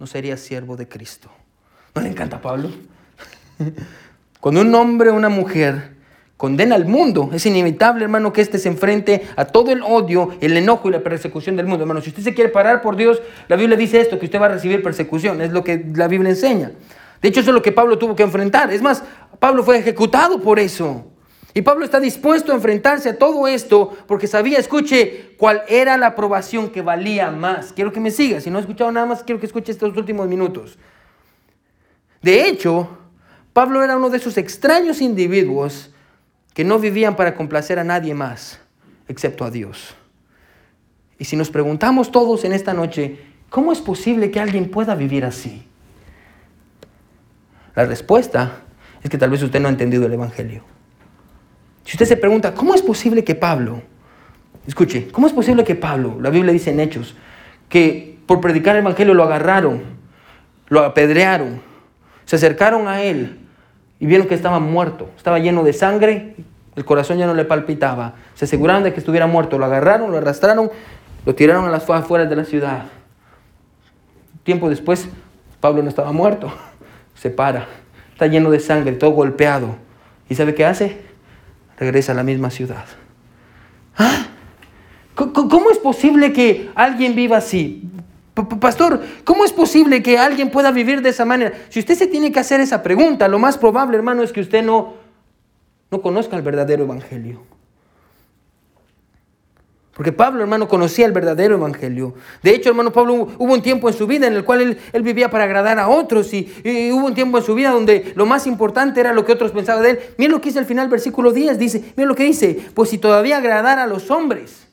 no 0.01 0.09
sería 0.09 0.37
siervo 0.37 0.77
de 0.77 0.89
Cristo. 0.89 1.31
¿No 1.95 2.03
le 2.03 2.09
encanta 2.09 2.39
a 2.39 2.43
Pablo? 2.43 2.71
Cuando 4.41 4.63
un 4.63 4.75
hombre 4.75 5.11
o 5.11 5.15
una 5.15 5.29
mujer 5.29 5.95
condena 6.37 6.75
al 6.75 6.87
mundo, 6.87 7.31
es 7.33 7.47
inevitable, 7.47 8.03
hermano, 8.03 8.33
que 8.33 8.41
éste 8.41 8.59
se 8.59 8.69
enfrente 8.69 9.29
a 9.37 9.45
todo 9.45 9.71
el 9.71 9.81
odio, 9.81 10.37
el 10.41 10.57
enojo 10.57 10.89
y 10.89 10.93
la 10.93 11.05
persecución 11.05 11.55
del 11.55 11.67
mundo. 11.67 11.85
Hermano, 11.85 12.01
si 12.01 12.09
usted 12.09 12.25
se 12.25 12.35
quiere 12.35 12.51
parar 12.51 12.83
por 12.83 12.97
Dios, 12.97 13.23
la 13.47 13.55
Biblia 13.55 13.77
dice 13.77 14.01
esto, 14.01 14.19
que 14.19 14.25
usted 14.25 14.41
va 14.41 14.47
a 14.47 14.49
recibir 14.49 14.83
persecución. 14.83 15.41
Es 15.41 15.53
lo 15.53 15.63
que 15.63 15.87
la 15.95 16.09
Biblia 16.09 16.31
enseña. 16.31 16.73
De 17.25 17.31
hecho, 17.31 17.41
eso 17.41 17.53
es 17.53 17.55
lo 17.55 17.63
que 17.63 17.73
Pablo 17.73 17.97
tuvo 17.97 18.15
que 18.15 18.23
enfrentar. 18.23 18.71
Es 18.71 18.83
más, 18.83 19.03
Pablo 19.39 19.63
fue 19.63 19.79
ejecutado 19.79 20.41
por 20.41 20.59
eso. 20.59 21.11
Y 21.57 21.63
Pablo 21.63 21.85
está 21.85 22.01
dispuesto 22.01 22.51
a 22.51 22.57
enfrentarse 22.57 23.11
a 23.11 23.19
todo 23.19 23.47
esto 23.47 23.97
porque 24.09 24.27
sabía, 24.27 24.59
escuche, 24.59 25.37
cuál 25.39 25.63
era 25.69 25.97
la 25.97 26.09
aprobación 26.09 26.71
que 26.71 26.83
valía 26.83 27.31
más. 27.31 27.73
Quiero 27.73 27.93
que 27.93 28.01
me 28.01 28.11
siga. 28.11 28.41
Si 28.41 28.51
no 28.51 28.59
he 28.59 28.61
escuchado 28.61 28.91
nada 28.91 29.07
más, 29.07 29.23
quiero 29.23 29.39
que 29.39 29.47
escuche 29.47 29.71
estos 29.71 29.97
últimos 29.97 30.27
minutos. 30.27 30.77
De 32.21 32.49
hecho, 32.49 32.89
Pablo 33.53 33.85
era 33.85 33.97
uno 33.97 34.11
de 34.11 34.17
esos 34.17 34.37
extraños 34.37 35.01
individuos 35.01 35.95
que 36.55 36.65
no 36.65 36.81
vivían 36.81 37.15
para 37.15 37.37
complacer 37.37 37.79
a 37.79 37.85
nadie 37.85 38.15
más, 38.15 38.59
excepto 39.07 39.45
a 39.45 39.51
Dios. 39.51 39.95
Y 41.21 41.25
si 41.25 41.37
nos 41.37 41.51
preguntamos 41.51 42.11
todos 42.11 42.45
en 42.45 42.53
esta 42.53 42.75
noche, 42.75 43.21
¿cómo 43.49 43.71
es 43.71 43.81
posible 43.81 44.33
que 44.33 44.41
alguien 44.41 44.71
pueda 44.71 44.97
vivir 44.97 45.25
así? 45.25 45.69
La 47.77 47.85
respuesta 47.85 48.64
es 49.05 49.11
que 49.11 49.19
tal 49.19 49.31
vez 49.31 49.43
usted 49.43 49.61
no 49.61 49.69
ha 49.69 49.71
entendido 49.71 50.07
el 50.07 50.15
Evangelio. 50.15 50.63
Si 51.85 51.93
usted 51.93 52.07
se 52.07 52.17
pregunta, 52.17 52.55
¿cómo 52.55 52.75
es 52.75 52.81
posible 52.81 53.23
que 53.23 53.35
Pablo, 53.35 53.83
escuche, 54.67 55.09
¿cómo 55.13 55.27
es 55.27 55.35
posible 55.35 55.63
que 55.63 55.75
Pablo, 55.75 56.17
la 56.21 56.31
Biblia 56.31 56.55
dice 56.55 56.71
en 56.71 56.81
Hechos, 56.81 57.15
que 57.69 58.19
por 58.27 58.41
predicar 58.41 58.75
el 58.75 58.81
Evangelio 58.81 59.13
lo 59.13 59.23
agarraron, 59.23 59.83
lo 60.69 60.81
apedrearon, 60.81 61.61
se 62.25 62.37
acercaron 62.37 62.89
a 62.89 63.03
él 63.03 63.41
y 64.01 64.07
vieron 64.07 64.27
que 64.27 64.35
estaba 64.35 64.59
muerto, 64.59 65.11
estaba 65.19 65.39
lleno 65.39 65.63
de 65.63 65.75
sangre, 65.75 66.37
el 66.75 66.85
corazón 66.87 67.19
ya 67.19 67.27
no 67.27 67.35
le 67.35 67.45
palpitaba. 67.45 68.15
Se 68.35 68.47
aseguraron 68.47 68.83
de 68.83 68.95
que 68.95 69.01
estuviera 69.01 69.27
muerto, 69.27 69.59
lo 69.59 69.67
agarraron, 69.67 70.11
lo 70.11 70.17
arrastraron, 70.17 70.71
lo 71.27 71.35
tiraron 71.35 71.67
a 71.67 71.71
las 71.71 71.89
afueras 71.91 72.31
de 72.31 72.37
la 72.37 72.45
ciudad. 72.45 72.87
Tiempo 74.45 74.71
después, 74.71 75.11
Pablo 75.61 75.83
no 75.83 75.91
estaba 75.91 76.11
muerto, 76.13 76.51
se 77.15 77.29
para, 77.29 77.67
está 78.15 78.29
lleno 78.29 78.51
de 78.51 78.61
sangre, 78.61 78.93
todo 78.93 79.11
golpeado. 79.11 79.77
¿Y 80.29 80.37
sabe 80.37 80.55
qué 80.55 80.65
hace? 80.65 81.03
Regresa 81.77 82.13
a 82.13 82.15
la 82.15 82.23
misma 82.23 82.51
ciudad. 82.51 82.85
¿Ah? 83.99 84.29
¿Cómo 85.15 85.71
es 85.71 85.79
posible 85.79 86.33
que 86.33 86.71
alguien 86.75 87.15
viva 87.15 87.37
así? 87.37 87.83
Pastor, 88.61 89.03
¿cómo 89.25 89.45
es 89.45 89.53
posible 89.53 90.03
que 90.03 90.19
alguien 90.19 90.51
pueda 90.51 90.71
vivir 90.71 91.03
de 91.03 91.11
esa 91.11 91.25
manera? 91.25 91.53
Si 91.69 91.81
usted 91.81 91.95
se 91.95 92.07
tiene 92.07 92.33
que 92.33 92.41
hacer 92.41 92.61
esa 92.61 92.83
pregunta, 92.83 93.29
lo 93.29 93.39
más 93.39 93.59
probable, 93.59 93.97
hermano, 93.97 94.23
es 94.23 94.33
que 94.33 94.41
usted 94.41 94.65
no, 94.65 94.95
no 95.91 96.01
conozca 96.01 96.37
el 96.37 96.43
verdadero 96.43 96.85
evangelio. 96.85 97.43
Porque 99.95 100.11
Pablo, 100.11 100.43
hermano, 100.43 100.69
conocía 100.69 101.07
el 101.07 101.13
verdadero 101.13 101.55
evangelio. 101.55 102.15
De 102.43 102.51
hecho, 102.51 102.71
hermano 102.71 102.93
Pablo, 102.93 103.29
hubo 103.39 103.53
un 103.53 103.63
tiempo 103.63 103.89
en 103.89 103.95
su 103.95 104.09
vida 104.09 104.27
en 104.27 104.33
el 104.33 104.45
cual 104.45 104.77
él, 104.93 105.03
vivía 105.03 105.31
para 105.31 105.45
agradar 105.45 105.79
a 105.79 105.89
otros 105.89 106.35
y, 106.35 106.51
hubo 106.93 107.07
un 107.07 107.15
tiempo 107.15 107.39
en 107.39 107.45
su 107.45 107.55
vida 107.55 107.71
donde 107.71 108.13
lo 108.17 108.27
más 108.27 108.49
importante 108.49 108.99
era 109.01 109.13
lo 109.13 109.25
que 109.25 109.33
otros 109.33 109.53
pensaban 109.53 109.85
de 109.85 109.91
él. 109.91 109.99
Miren 110.19 110.33
lo 110.33 110.41
que 110.41 110.49
dice 110.49 110.59
al 110.59 110.67
final, 110.67 110.89
versículo 110.89 111.33
10, 111.33 111.59
dice, 111.59 111.93
miren 111.97 112.09
lo 112.09 112.17
que 112.17 112.25
dice, 112.25 112.59
pues 112.75 112.91
si 112.91 112.99
todavía 112.99 113.37
agradara 113.37 113.85
a 113.85 113.87
los 113.87 114.11
hombres. 114.11 114.67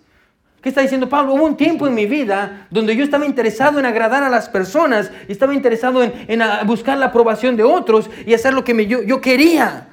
¿Qué 0.61 0.69
está 0.69 0.81
diciendo 0.81 1.07
Pablo? 1.07 1.33
Hubo 1.35 1.45
un 1.45 1.57
tiempo 1.57 1.87
en 1.87 1.93
mi 1.93 2.07
vida 2.07 2.67
donde 2.71 2.95
yo 2.95 3.03
estaba 3.03 3.25
interesado 3.25 3.79
en 3.79 3.85
agradar 3.85 4.23
a 4.23 4.29
las 4.29 4.49
personas, 4.49 5.11
y 5.27 5.31
estaba 5.31 5.53
interesado 5.53 6.03
en, 6.03 6.41
buscar 6.65 6.97
la 6.97 7.07
aprobación 7.07 7.55
de 7.55 7.63
otros 7.63 8.09
y 8.25 8.33
hacer 8.33 8.53
lo 8.53 8.63
que 8.63 8.87
yo, 8.87 9.03
yo 9.03 9.21
quería. 9.21 9.87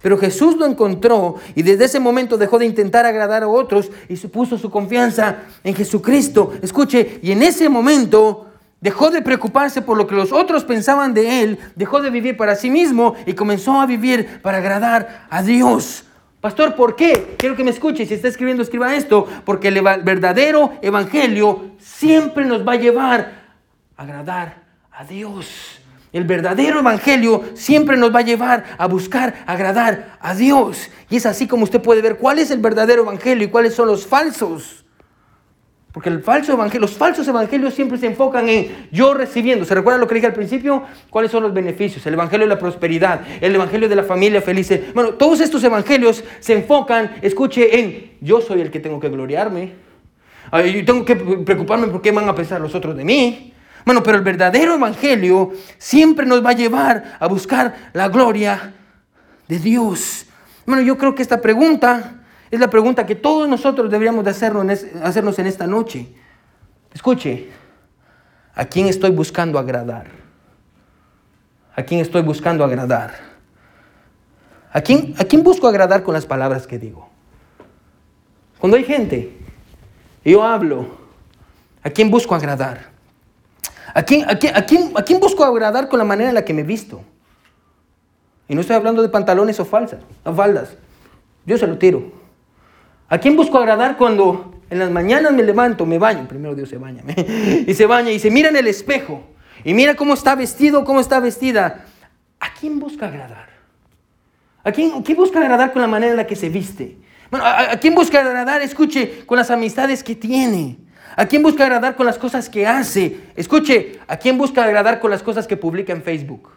Pero 0.00 0.18
Jesús 0.18 0.56
lo 0.56 0.66
encontró 0.66 1.36
y 1.54 1.62
desde 1.62 1.86
ese 1.86 2.00
momento 2.00 2.38
dejó 2.38 2.58
de 2.58 2.66
intentar 2.66 3.04
agradar 3.04 3.42
a 3.42 3.48
otros 3.48 3.90
y 4.08 4.16
puso 4.28 4.58
su 4.58 4.70
confianza 4.70 5.38
en 5.64 5.74
Jesucristo. 5.74 6.52
Escuche, 6.62 7.18
y 7.22 7.32
en 7.32 7.42
ese 7.42 7.68
momento 7.68 8.46
dejó 8.80 9.10
de 9.10 9.22
preocuparse 9.22 9.82
por 9.82 9.96
lo 9.96 10.06
que 10.06 10.14
los 10.14 10.32
otros 10.32 10.64
pensaban 10.64 11.14
de 11.14 11.42
él, 11.42 11.58
dejó 11.74 12.00
de 12.00 12.10
vivir 12.10 12.36
para 12.36 12.54
sí 12.54 12.70
mismo 12.70 13.14
y 13.26 13.32
comenzó 13.32 13.80
a 13.80 13.86
vivir 13.86 14.40
para 14.40 14.58
agradar 14.58 15.26
a 15.30 15.42
Dios. 15.42 16.04
Pastor, 16.40 16.76
¿por 16.76 16.94
qué? 16.94 17.34
Quiero 17.36 17.56
que 17.56 17.64
me 17.64 17.70
escuche. 17.70 18.06
Si 18.06 18.14
está 18.14 18.28
escribiendo, 18.28 18.62
escriba 18.62 18.94
esto. 18.94 19.26
Porque 19.44 19.68
el 19.68 19.82
verdadero 19.82 20.72
evangelio 20.82 21.72
siempre 21.78 22.44
nos 22.44 22.66
va 22.66 22.74
a 22.74 22.76
llevar 22.76 23.32
a 23.96 24.02
agradar 24.02 24.62
a 24.92 25.02
Dios. 25.02 25.77
El 26.12 26.24
verdadero 26.24 26.80
evangelio 26.80 27.44
siempre 27.54 27.96
nos 27.96 28.14
va 28.14 28.20
a 28.20 28.22
llevar 28.22 28.64
a 28.78 28.86
buscar 28.86 29.44
agradar 29.46 30.16
a 30.20 30.34
Dios. 30.34 30.90
Y 31.10 31.16
es 31.16 31.26
así 31.26 31.46
como 31.46 31.64
usted 31.64 31.82
puede 31.82 32.00
ver 32.00 32.16
cuál 32.16 32.38
es 32.38 32.50
el 32.50 32.60
verdadero 32.60 33.02
evangelio 33.02 33.44
y 33.44 33.50
cuáles 33.50 33.74
son 33.74 33.88
los 33.88 34.06
falsos. 34.06 34.84
Porque 35.92 36.10
el 36.10 36.22
falso 36.22 36.52
evangelio, 36.52 36.82
los 36.82 36.96
falsos 36.96 37.26
evangelios 37.26 37.74
siempre 37.74 37.98
se 37.98 38.06
enfocan 38.06 38.48
en 38.48 38.88
yo 38.92 39.14
recibiendo. 39.14 39.64
¿Se 39.64 39.74
recuerda 39.74 39.98
lo 39.98 40.06
que 40.06 40.14
dije 40.14 40.26
al 40.26 40.32
principio? 40.32 40.84
¿Cuáles 41.10 41.30
son 41.30 41.42
los 41.42 41.52
beneficios? 41.52 42.06
El 42.06 42.14
evangelio 42.14 42.46
de 42.46 42.54
la 42.54 42.58
prosperidad, 42.58 43.22
el 43.40 43.54
evangelio 43.54 43.88
de 43.88 43.96
la 43.96 44.04
familia 44.04 44.40
feliz. 44.42 44.70
Bueno, 44.94 45.14
todos 45.14 45.40
estos 45.40 45.64
evangelios 45.64 46.22
se 46.40 46.52
enfocan, 46.52 47.16
escuche, 47.22 47.80
en 47.80 48.12
yo 48.20 48.40
soy 48.40 48.60
el 48.60 48.70
que 48.70 48.80
tengo 48.80 49.00
que 49.00 49.08
gloriarme. 49.08 49.72
Yo 50.52 50.84
tengo 50.84 51.04
que 51.04 51.16
preocuparme 51.16 51.88
por 51.88 52.00
qué 52.00 52.12
van 52.12 52.28
a 52.28 52.34
pensar 52.34 52.60
los 52.60 52.74
otros 52.74 52.96
de 52.96 53.04
mí. 53.04 53.54
Bueno, 53.88 54.02
pero 54.02 54.18
el 54.18 54.22
verdadero 54.22 54.74
evangelio 54.74 55.50
siempre 55.78 56.26
nos 56.26 56.44
va 56.44 56.50
a 56.50 56.52
llevar 56.52 57.16
a 57.18 57.26
buscar 57.26 57.90
la 57.94 58.10
gloria 58.10 58.74
de 59.48 59.58
Dios. 59.58 60.26
Bueno, 60.66 60.82
yo 60.82 60.98
creo 60.98 61.14
que 61.14 61.22
esta 61.22 61.40
pregunta 61.40 62.20
es 62.50 62.60
la 62.60 62.68
pregunta 62.68 63.06
que 63.06 63.14
todos 63.14 63.48
nosotros 63.48 63.90
deberíamos 63.90 64.26
de 64.26 64.30
hacernos 64.32 65.38
en 65.38 65.46
esta 65.46 65.66
noche. 65.66 66.06
Escuche, 66.92 67.48
¿a 68.54 68.66
quién 68.66 68.88
estoy 68.88 69.10
buscando 69.10 69.58
agradar? 69.58 70.08
¿A 71.74 71.82
quién 71.82 72.00
estoy 72.00 72.20
buscando 72.20 72.64
agradar? 72.64 73.14
¿A 74.70 74.82
quién, 74.82 75.14
¿A 75.16 75.24
quién 75.24 75.42
busco 75.42 75.66
agradar 75.66 76.02
con 76.02 76.12
las 76.12 76.26
palabras 76.26 76.66
que 76.66 76.78
digo? 76.78 77.08
Cuando 78.58 78.76
hay 78.76 78.84
gente 78.84 79.34
y 80.26 80.32
yo 80.32 80.42
hablo, 80.42 80.88
¿a 81.82 81.88
quién 81.88 82.10
busco 82.10 82.34
agradar? 82.34 82.97
¿A 83.94 84.02
quién, 84.02 84.28
a, 84.28 84.38
quién, 84.38 84.56
a, 84.56 84.66
quién, 84.66 84.92
¿A 84.94 85.02
quién 85.02 85.20
busco 85.20 85.44
agradar 85.44 85.88
con 85.88 85.98
la 85.98 86.04
manera 86.04 86.28
en 86.28 86.34
la 86.34 86.44
que 86.44 86.54
me 86.54 86.62
visto? 86.62 87.02
Y 88.48 88.54
no 88.54 88.60
estoy 88.60 88.76
hablando 88.76 89.02
de 89.02 89.08
pantalones 89.08 89.60
o 89.60 89.64
falsas, 89.64 90.00
o 90.24 90.32
faldas. 90.32 90.76
Yo 91.44 91.58
se 91.58 91.66
lo 91.66 91.78
tiro. 91.78 92.12
¿A 93.08 93.18
quién 93.18 93.36
busco 93.36 93.58
agradar 93.58 93.96
cuando 93.96 94.60
en 94.70 94.78
las 94.78 94.90
mañanas 94.90 95.32
me 95.32 95.42
levanto, 95.42 95.86
me 95.86 95.98
baño? 95.98 96.26
Primero 96.28 96.54
Dios 96.54 96.68
se 96.68 96.78
baña. 96.78 97.02
y 97.66 97.72
se 97.74 97.86
baña 97.86 98.10
y 98.10 98.18
se 98.18 98.30
mira 98.30 98.48
en 98.48 98.56
el 98.56 98.66
espejo. 98.66 99.22
Y 99.64 99.74
mira 99.74 99.94
cómo 99.94 100.14
está 100.14 100.34
vestido, 100.34 100.84
cómo 100.84 101.00
está 101.00 101.20
vestida. 101.20 101.84
¿A 102.40 102.54
quién 102.54 102.78
busca 102.78 103.06
agradar? 103.06 103.48
¿A 104.64 104.72
quién, 104.72 105.02
busca 105.16 105.40
agradar 105.40 105.72
con 105.72 105.82
la 105.82 105.88
manera 105.88 106.12
en 106.12 106.16
la 106.16 106.26
que 106.26 106.36
se 106.36 106.48
viste? 106.48 106.98
Bueno, 107.30 107.44
¿a, 107.46 107.72
¿a 107.72 107.80
quién 107.80 107.94
busca 107.94 108.20
agradar? 108.20 108.62
Escuche, 108.62 109.24
con 109.26 109.38
las 109.38 109.50
amistades 109.50 110.02
que 110.02 110.14
tiene. 110.14 110.78
¿A 111.18 111.26
quién 111.26 111.42
busca 111.42 111.64
agradar 111.64 111.96
con 111.96 112.06
las 112.06 112.16
cosas 112.16 112.48
que 112.48 112.64
hace? 112.64 113.18
Escuche, 113.34 113.98
¿a 114.06 114.18
quién 114.18 114.38
busca 114.38 114.62
agradar 114.62 115.00
con 115.00 115.10
las 115.10 115.20
cosas 115.20 115.48
que 115.48 115.56
publica 115.56 115.92
en 115.92 116.04
Facebook? 116.04 116.48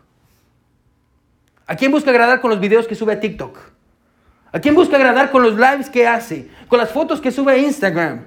¿A 1.66 1.76
quién 1.76 1.92
busca 1.92 2.12
agradar 2.12 2.42
con 2.42 2.52
los 2.52 2.60
videos 2.60 2.88
que 2.88 2.94
sube 2.94 3.14
a 3.14 3.20
TikTok? 3.20 3.58
¿A 4.52 4.60
quién 4.60 4.76
busca 4.76 4.98
agradar 4.98 5.32
con 5.32 5.42
los 5.42 5.56
lives 5.56 5.90
que 5.90 6.08
hace? 6.08 6.48
¿Con 6.68 6.78
las 6.78 6.92
fotos 6.92 7.20
que 7.20 7.32
sube 7.32 7.54
a 7.54 7.58
Instagram? 7.58 8.22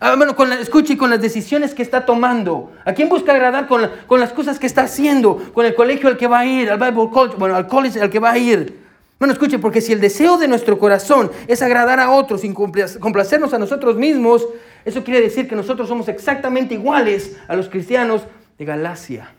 Ah, 0.00 0.14
bueno, 0.16 0.34
escuche, 0.58 0.96
con 0.96 1.10
las 1.10 1.20
decisiones 1.20 1.74
que 1.74 1.82
está 1.82 2.06
tomando. 2.06 2.72
¿A 2.86 2.94
quién 2.94 3.10
busca 3.10 3.32
agradar 3.32 3.66
con, 3.66 3.86
con, 4.06 4.18
las 4.18 4.32
cosas 4.32 4.58
que 4.58 4.66
está 4.66 4.84
haciendo? 4.84 5.52
Con 5.52 5.66
el 5.66 5.74
colegio 5.74 6.08
al 6.08 6.16
que 6.16 6.26
va 6.26 6.38
a 6.38 6.46
ir, 6.46 6.70
al 6.70 6.78
Bible 6.78 7.10
College, 7.12 7.36
bueno, 7.36 7.54
al 7.54 7.66
college 7.66 8.00
al 8.00 8.08
que 8.08 8.18
va 8.18 8.30
a 8.30 8.38
ir. 8.38 8.86
Bueno, 9.18 9.34
escuche, 9.34 9.58
porque 9.58 9.82
si 9.82 9.92
el 9.92 10.00
deseo 10.00 10.38
de 10.38 10.48
nuestro 10.48 10.78
corazón 10.78 11.30
es 11.46 11.60
agradar 11.60 12.00
a 12.00 12.10
otros 12.10 12.40
sin 12.40 12.54
complacernos 12.54 13.52
a 13.52 13.58
nosotros 13.58 13.96
mismos, 13.96 14.46
eso 14.86 15.04
quiere 15.04 15.20
decir 15.20 15.48
que 15.48 15.56
nosotros 15.56 15.88
somos 15.88 16.08
exactamente 16.08 16.74
iguales 16.74 17.36
a 17.48 17.56
los 17.56 17.68
cristianos 17.68 18.22
de 18.56 18.64
Galacia, 18.64 19.32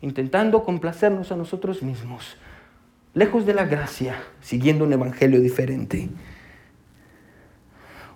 intentando 0.00 0.64
complacernos 0.64 1.32
a 1.32 1.36
nosotros 1.36 1.82
mismos 1.82 2.36
lejos 3.14 3.44
de 3.46 3.54
la 3.54 3.64
gracia, 3.64 4.22
siguiendo 4.40 4.84
un 4.84 4.92
evangelio 4.92 5.40
diferente. 5.40 6.08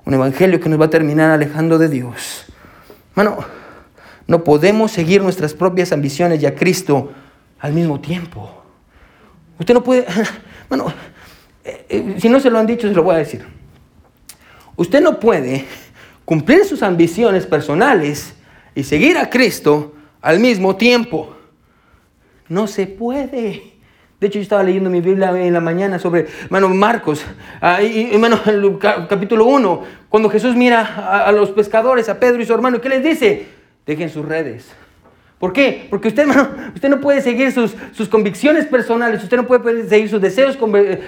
Un 0.05 0.15
evangelio 0.15 0.61
que 0.61 0.69
nos 0.69 0.81
va 0.81 0.85
a 0.85 0.91
terminar 0.91 1.31
alejando 1.31 1.79
de 1.79 1.89
Dios. 1.89 2.47
Bueno, 3.15 3.39
no 4.27 4.45
podemos 4.45 4.93
seguir 4.93 5.23
nuestras 5.23 5.55
propias 5.55 5.93
ambiciones 5.93 6.43
y 6.43 6.47
a 6.47 6.55
Cristo 6.55 7.13
al 7.59 7.73
mismo 7.73 8.01
tiempo. 8.01 8.63
Usted 9.59 9.75
no 9.75 9.83
puede, 9.83 10.07
bueno, 10.69 10.87
eh, 11.65 11.87
eh, 11.89 12.15
si 12.19 12.29
no 12.29 12.39
se 12.39 12.51
lo 12.51 12.59
han 12.59 12.67
dicho, 12.67 12.87
se 12.87 12.95
lo 12.95 13.03
voy 13.03 13.17
a 13.17 13.19
decir. 13.19 13.45
Usted 14.77 15.01
no 15.01 15.19
puede 15.19 15.67
cumplir 16.25 16.65
sus 16.65 16.83
ambiciones 16.83 17.47
personales 17.47 18.35
y 18.75 18.83
seguir 18.85 19.19
a 19.19 19.31
Cristo 19.31 19.95
al 20.21 20.41
mismo 20.41 20.77
tiempo. 20.77 21.37
No 22.49 22.67
se 22.67 22.87
puede. 22.87 23.75
De 24.21 24.29
hecho, 24.29 24.39
yo 24.39 24.43
estaba 24.43 24.63
leyendo 24.63 24.89
mi 24.89 25.01
Biblia 25.01 25.31
en 25.39 25.53
la 25.53 25.61
mañana 25.61 25.99
sobre, 25.99 26.27
hermano, 26.45 26.69
Marcos, 26.71 27.25
ah, 27.61 27.83
y, 27.83 28.11
hermano, 28.13 28.41
capítulo 29.09 29.45
1, 29.45 29.83
cuando 30.09 30.31
Jesús 30.31 30.57
mira 30.57 31.25
a, 31.27 31.31
los 31.33 31.51
pescadores, 31.51 32.09
a 32.09 32.19
Pedro 32.19 32.41
y 32.41 32.47
su 32.47 32.55
hermano, 32.55 32.81
¿qué 32.81 32.89
les 32.89 33.03
dice? 33.03 33.47
Dejen 33.85 34.09
sus 34.09 34.25
redes. 34.25 34.67
¿Por 35.45 35.53
qué? 35.53 35.89
Porque 35.91 36.09
usted, 36.09 36.27
usted 36.75 36.89
no 36.89 37.03
puede 37.03 37.21
seguir 37.21 37.53
sus, 37.53 37.75
sus, 37.93 38.09
convicciones 38.09 38.65
personales, 38.65 39.23
usted 39.23 39.37
no 39.37 39.47
puede 39.47 39.87
seguir 39.87 40.09
sus 40.09 40.19
deseos, 40.19 40.57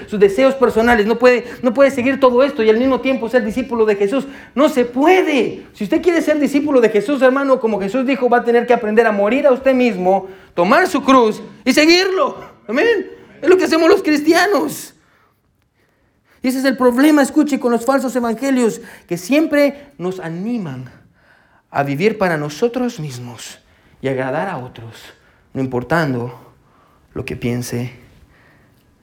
sus 0.09 0.20
deseos 0.20 0.55
personales, 0.57 1.07
no 1.07 1.18
puede, 1.18 1.47
no 1.62 1.72
puede 1.72 1.91
seguir 1.91 2.20
todo 2.20 2.43
esto 2.43 2.62
y 2.62 2.68
al 2.68 2.76
mismo 2.76 3.01
tiempo 3.01 3.30
ser 3.30 3.47
discípulo 3.47 3.87
de 3.87 3.97
Jesús. 3.97 4.26
No 4.55 4.68
se 4.68 4.84
puede. 4.84 5.62
Si 5.72 5.84
usted 5.84 6.03
quiere 6.03 6.20
ser 6.20 6.39
discípulo 6.39 6.82
de 6.82 6.91
Jesús, 6.91 7.22
hermano, 7.22 7.59
como 7.59 7.80
Jesús 7.80 8.05
dijo, 8.05 8.28
va 8.28 8.41
a 8.41 8.45
tener 8.45 8.66
que 8.66 8.74
aprender 8.74 9.07
a 9.07 9.11
morir 9.11 9.47
a 9.47 9.53
usted 9.53 9.72
mismo, 9.74 10.28
tomar 10.53 10.87
su 10.87 11.03
cruz 11.03 11.41
y 11.64 11.72
seguirlo. 11.72 12.37
Amén. 12.68 13.07
Es 13.41 13.49
lo 13.49 13.57
que 13.57 13.64
hacemos 13.64 13.89
los 13.89 14.03
cristianos. 14.03 14.93
Y 16.43 16.49
ese 16.49 16.59
es 16.59 16.64
el 16.66 16.76
problema, 16.76 17.22
escuche, 17.22 17.59
con 17.59 17.72
los 17.72 17.87
falsos 17.87 18.14
evangelios, 18.14 18.82
que 19.09 19.16
siempre 19.16 19.93
nos 19.97 20.20
animan 20.20 20.93
a 21.70 21.82
vivir 21.84 22.18
para 22.18 22.37
nosotros 22.37 23.01
mismos 23.01 23.61
y 24.07 24.09
agradar 24.09 24.49
a 24.49 24.59
otros, 24.59 25.03
no 25.53 25.61
importando 25.61 26.33
lo 27.13 27.25
que 27.25 27.35
piense 27.35 27.91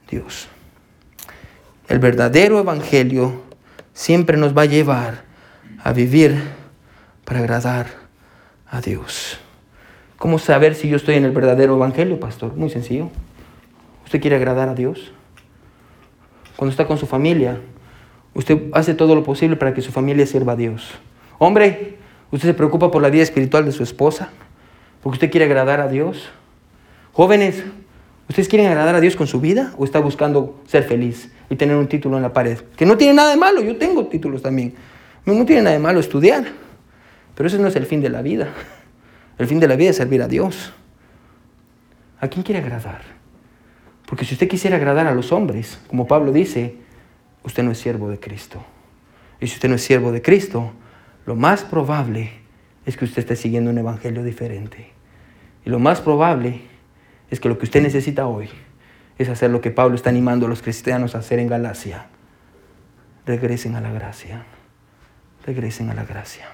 Dios. 0.10 0.48
El 1.90 2.00
verdadero 2.00 2.58
evangelio 2.58 3.42
siempre 3.92 4.38
nos 4.38 4.58
va 4.58 4.62
a 4.62 4.66
llevar 4.66 5.26
a 5.84 5.92
vivir 5.92 6.42
para 7.26 7.40
agradar 7.42 7.88
a 8.70 8.80
Dios. 8.80 9.40
¿Cómo 10.16 10.40
saber 10.40 10.74
si 10.74 10.88
yo 10.88 10.96
estoy 10.96 11.16
en 11.16 11.26
el 11.26 11.32
verdadero 11.32 11.76
evangelio, 11.76 12.18
pastor? 12.18 12.56
Muy 12.56 12.70
sencillo. 12.70 13.12
¿Usted 14.06 14.22
quiere 14.22 14.38
agradar 14.38 14.70
a 14.70 14.74
Dios? 14.74 15.12
Cuando 16.56 16.72
está 16.72 16.88
con 16.88 16.98
su 16.98 17.08
familia, 17.08 17.60
usted 18.34 18.70
hace 18.72 18.94
todo 18.94 19.16
lo 19.16 19.26
posible 19.26 19.58
para 19.58 19.74
que 19.74 19.82
su 19.82 19.92
familia 19.92 20.26
sirva 20.26 20.54
a 20.54 20.56
Dios. 20.56 20.92
Hombre, 21.40 21.98
usted 22.32 22.48
se 22.48 22.54
preocupa 22.54 22.90
por 22.90 23.02
la 23.02 23.10
vida 23.10 23.24
espiritual 23.24 23.66
de 23.66 23.74
su 23.74 23.84
esposa, 23.84 24.30
porque 25.04 25.18
usted 25.18 25.32
quiere 25.32 25.46
agradar 25.46 25.82
a 25.82 25.90
Dios. 25.90 26.30
Jóvenes, 27.12 27.62
¿ustedes 28.30 28.48
quieren 28.48 28.68
agradar 28.68 28.96
a 28.96 29.02
Dios 29.02 29.18
con 29.18 29.28
su 29.28 29.42
vida 29.42 29.74
o 29.78 29.84
está 29.84 30.00
buscando 30.00 30.64
ser 30.66 30.84
feliz 30.84 31.30
y 31.50 31.58
tener 31.58 31.76
un 31.76 31.88
título 31.88 32.16
en 32.16 32.24
la 32.24 32.32
pared? 32.32 32.60
Que 32.78 32.86
no 32.86 32.98
tiene 32.98 33.14
nada 33.14 33.30
de 33.30 33.38
malo, 33.38 33.62
yo 33.62 33.76
tengo 33.76 34.08
títulos 34.08 34.42
también. 34.42 34.74
No 35.26 35.46
tiene 35.46 35.62
nada 35.62 35.76
de 35.76 35.82
malo 35.82 36.00
estudiar, 36.00 36.46
pero 37.36 37.48
ese 37.48 37.60
no 37.60 37.68
es 37.68 37.76
el 37.76 37.86
fin 37.86 38.02
de 38.02 38.10
la 38.10 38.22
vida. 38.22 38.48
El 39.38 39.48
fin 39.48 39.60
de 39.60 39.68
la 39.68 39.76
vida 39.76 39.90
es 39.90 39.98
servir 39.98 40.22
a 40.22 40.28
Dios. 40.28 40.74
¿A 42.20 42.30
quién 42.30 42.44
quiere 42.44 42.62
agradar? 42.62 43.02
Porque 44.06 44.26
si 44.26 44.36
usted 44.36 44.48
quisiera 44.48 44.78
agradar 44.78 45.08
a 45.08 45.14
los 45.14 45.32
hombres, 45.32 45.80
como 45.88 46.08
Pablo 46.08 46.32
dice, 46.32 46.78
usted 47.44 47.64
no 47.64 47.72
es 47.72 47.78
siervo 47.78 48.10
de 48.10 48.20
Cristo. 48.20 48.64
Y 49.42 49.48
si 49.48 49.56
usted 49.56 49.68
no 49.68 49.76
es 49.76 49.82
siervo 49.82 50.14
de 50.14 50.22
Cristo, 50.22 50.72
lo 51.26 51.36
más 51.36 51.64
probable 51.64 52.32
es 52.86 52.96
que 52.96 53.06
usted 53.06 53.20
esté 53.20 53.36
siguiendo 53.36 53.72
un 53.72 53.78
evangelio 53.78 54.24
diferente. 54.24 54.93
Y 55.66 55.70
lo 55.70 55.80
más 55.80 56.02
probable 56.02 56.62
es 57.30 57.40
que 57.40 57.50
lo 57.50 57.58
que 57.58 57.66
usted 57.66 57.82
necesita 57.82 58.28
hoy 58.28 58.50
es 59.18 59.30
hacer 59.30 59.52
lo 59.52 59.62
que 59.62 59.72
Pablo 59.72 59.96
está 59.96 60.10
animando 60.10 60.46
a 60.46 60.50
los 60.50 60.62
cristianos 60.62 61.16
a 61.16 61.20
hacer 61.20 61.40
en 61.40 61.48
Galacia. 61.48 62.08
Regresen 63.26 63.76
a 63.76 63.82
la 63.82 63.92
gracia. 63.92 64.44
Regresen 65.46 65.90
a 65.90 65.94
la 65.94 66.04
gracia. 66.04 66.48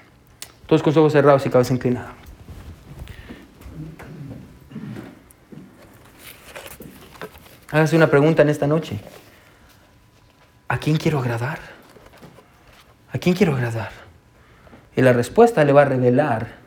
Todos 0.66 0.82
con 0.82 0.90
los 0.90 0.98
ojos 0.98 1.12
cerrados 1.12 1.44
y 1.46 1.50
cabeza 1.50 1.74
inclinada. 1.74 2.14
Hágase 7.72 7.96
una 7.96 8.08
pregunta 8.08 8.42
en 8.42 8.48
esta 8.48 8.66
noche. 8.66 9.00
¿A 10.68 10.78
quién 10.78 10.96
quiero 10.96 11.18
agradar? 11.18 11.58
¿A 13.12 13.18
quién 13.18 13.34
quiero 13.34 13.54
agradar? 13.54 13.90
Y 14.94 15.02
la 15.02 15.12
respuesta 15.12 15.64
le 15.64 15.72
va 15.72 15.82
a 15.82 15.86
revelar 15.86 16.59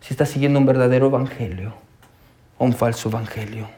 si 0.00 0.14
está 0.14 0.26
siguiendo 0.26 0.58
un 0.58 0.66
verdadero 0.66 1.06
evangelio 1.06 1.74
o 2.58 2.64
un 2.64 2.72
falso 2.72 3.08
evangelio. 3.08 3.68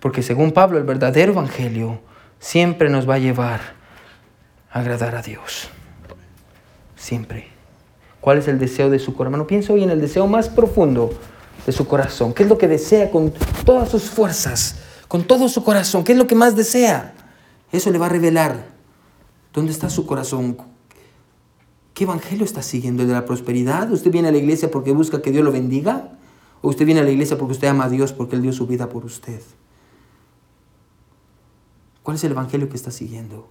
Porque 0.00 0.22
según 0.22 0.52
Pablo, 0.52 0.78
el 0.78 0.84
verdadero 0.84 1.32
evangelio 1.32 2.00
siempre 2.38 2.88
nos 2.88 3.08
va 3.08 3.14
a 3.14 3.18
llevar 3.18 3.60
a 4.70 4.80
agradar 4.80 5.14
a 5.16 5.22
Dios. 5.22 5.68
Siempre. 6.96 7.48
¿Cuál 8.20 8.38
es 8.38 8.48
el 8.48 8.58
deseo 8.58 8.90
de 8.90 8.98
su 8.98 9.12
corazón? 9.12 9.34
Hermano, 9.34 9.46
piensa 9.46 9.72
hoy 9.72 9.84
en 9.84 9.90
el 9.90 10.00
deseo 10.00 10.26
más 10.26 10.48
profundo 10.48 11.10
de 11.64 11.72
su 11.72 11.86
corazón. 11.86 12.32
¿Qué 12.34 12.42
es 12.42 12.48
lo 12.48 12.58
que 12.58 12.68
desea 12.68 13.10
con 13.10 13.32
todas 13.64 13.88
sus 13.88 14.04
fuerzas? 14.04 14.82
con 15.08 15.24
todo 15.24 15.48
su 15.48 15.64
corazón. 15.64 16.04
¿Qué 16.04 16.12
es 16.12 16.18
lo 16.18 16.26
que 16.26 16.34
más 16.34 16.54
desea? 16.54 17.14
Eso 17.72 17.90
le 17.90 17.98
va 17.98 18.06
a 18.06 18.10
revelar 18.10 18.66
dónde 19.52 19.72
está 19.72 19.90
su 19.90 20.06
corazón. 20.06 20.58
¿Qué 21.98 22.04
evangelio 22.04 22.44
está 22.44 22.62
siguiendo? 22.62 23.02
¿El 23.02 23.08
de 23.08 23.14
la 23.14 23.24
prosperidad? 23.24 23.90
¿Usted 23.90 24.12
viene 24.12 24.28
a 24.28 24.30
la 24.30 24.38
iglesia 24.38 24.70
porque 24.70 24.92
busca 24.92 25.20
que 25.20 25.32
Dios 25.32 25.44
lo 25.44 25.50
bendiga? 25.50 26.16
¿O 26.62 26.68
usted 26.68 26.86
viene 26.86 27.00
a 27.00 27.02
la 27.02 27.10
iglesia 27.10 27.36
porque 27.36 27.54
usted 27.54 27.66
ama 27.66 27.86
a 27.86 27.88
Dios 27.88 28.12
porque 28.12 28.36
Él 28.36 28.42
dio 28.42 28.52
su 28.52 28.68
vida 28.68 28.88
por 28.88 29.04
usted? 29.04 29.42
¿Cuál 32.04 32.16
es 32.16 32.22
el 32.22 32.30
evangelio 32.30 32.68
que 32.68 32.76
está 32.76 32.92
siguiendo? 32.92 33.50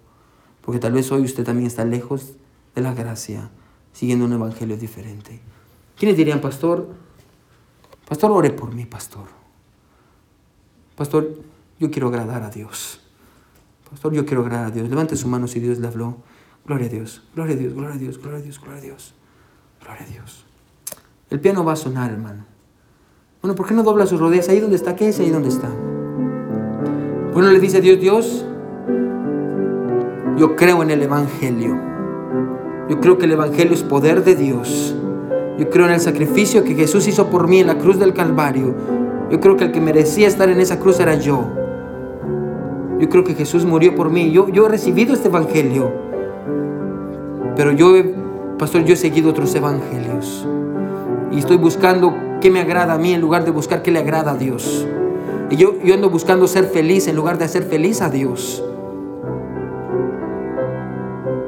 Porque 0.62 0.80
tal 0.80 0.93
vez 0.93 1.12
hoy 1.12 1.24
usted 1.24 1.43
también 1.43 1.68
está 1.68 1.84
lejos 1.84 2.36
de 2.74 2.82
la 2.82 2.93
gracia, 2.93 3.50
siguiendo 3.91 4.24
un 4.24 4.32
evangelio 4.32 4.78
diferente. 4.78 5.41
¿Quiénes 5.98 6.16
dirían, 6.16 6.39
pastor? 6.39 6.88
Pastor, 8.08 8.32
ore 8.32 8.52
por 8.52 8.74
mí, 8.74 8.86
pastor. 8.86 9.28
Pastor, 10.95 11.38
yo 11.82 11.91
quiero 11.91 12.08
agradar 12.08 12.43
a 12.43 12.50
Dios. 12.50 13.02
Pastor, 13.89 14.14
yo 14.14 14.26
quiero 14.26 14.43
agradar 14.43 14.68
a 14.68 14.72
Dios. 14.72 14.88
Levante 14.88 15.18
su 15.18 15.28
mano 15.28 15.50
si 15.50 15.60
Dios 15.60 15.80
le 15.80 15.88
habló. 15.88 16.20
Gloria 16.68 16.88
a 16.88 16.89
Dios, 16.89 17.24
gloria 17.34 17.55
a 17.55 17.57
Dios, 17.57 17.74
gloria 17.74 17.95
a 17.95 17.97
Dios, 17.97 18.20
gloria 18.20 18.39
a 18.39 18.41
Dios, 18.41 18.59
gloria 18.59 18.80
a 18.80 18.82
Dios. 18.82 19.15
Gloria 19.82 20.03
a 20.03 20.05
Dios. 20.05 20.45
El 21.30 21.39
piano 21.39 21.63
va 21.63 21.74
a 21.74 21.76
sonar, 21.78 22.11
hermano. 22.11 22.45
Bueno, 23.41 23.55
¿por 23.55 23.68
qué 23.68 23.74
no 23.74 23.84
dobla 23.84 24.05
sus 24.05 24.20
rodillas 24.20 24.49
ahí 24.49 24.59
donde 24.59 24.76
está? 24.76 24.95
¿Qué 24.95 25.07
es 25.07 25.20
ahí 25.20 25.30
donde 25.30 25.47
está? 25.47 25.70
Bueno, 27.34 27.51
le 27.51 27.59
dice 27.61 27.78
a 27.78 27.80
Dios, 27.82 27.99
Dios, 28.01 28.45
yo 30.38 30.55
creo 30.57 30.84
en 30.84 30.91
el 30.91 31.03
Evangelio. 31.03 31.80
Yo 32.89 32.99
creo 32.99 33.18
que 33.18 33.26
el 33.26 33.32
Evangelio 33.32 33.74
es 33.74 33.84
poder 33.84 34.26
de 34.26 34.36
Dios. 34.36 34.93
Yo 35.57 35.70
creo 35.70 35.86
en 35.86 35.93
el 35.93 36.01
sacrificio 36.01 36.65
que 36.65 36.76
Jesús 36.76 37.07
hizo 37.07 37.30
por 37.30 37.47
mí 37.47 37.59
en 37.59 37.68
la 37.68 37.78
cruz 37.78 37.97
del 37.97 38.13
Calvario. 38.13 38.76
Yo 39.32 39.39
creo 39.39 39.55
que 39.55 39.65
el 39.65 39.72
que 39.72 39.80
merecía 39.82 40.28
estar 40.28 40.49
en 40.49 40.59
esa 40.59 40.80
cruz 40.80 40.99
era 40.99 41.15
yo. 41.15 41.49
Yo 42.99 43.07
creo 43.09 43.24
que 43.24 43.36
Jesús 43.36 43.65
murió 43.65 43.95
por 43.95 44.09
mí. 44.09 44.32
Yo, 44.32 44.49
yo 44.49 44.65
he 44.65 44.70
recibido 44.70 45.13
este 45.13 45.28
Evangelio. 45.28 46.07
Pero 47.58 47.72
yo, 47.72 47.95
pastor, 48.60 48.86
yo 48.86 48.93
he 48.93 48.97
seguido 48.97 49.32
otros 49.32 49.53
evangelios. 49.55 50.47
Y 51.32 51.39
estoy 51.39 51.58
buscando 51.58 52.14
qué 52.39 52.51
me 52.51 52.62
agrada 52.62 52.93
a 52.93 52.97
mí 52.99 53.14
en 53.14 53.20
lugar 53.20 53.43
de 53.43 53.51
buscar 53.51 53.82
qué 53.82 53.89
le 53.89 53.99
agrada 53.99 54.34
a 54.34 54.36
Dios. 54.36 54.88
Y 55.49 55.55
yo, 55.55 55.74
yo 55.84 55.95
ando 55.95 56.12
buscando 56.12 56.47
ser 56.47 56.66
feliz 56.66 57.08
en 57.08 57.16
lugar 57.16 57.39
de 57.39 57.45
hacer 57.45 57.64
feliz 57.64 58.01
a 58.01 58.12
Dios. 58.12 58.64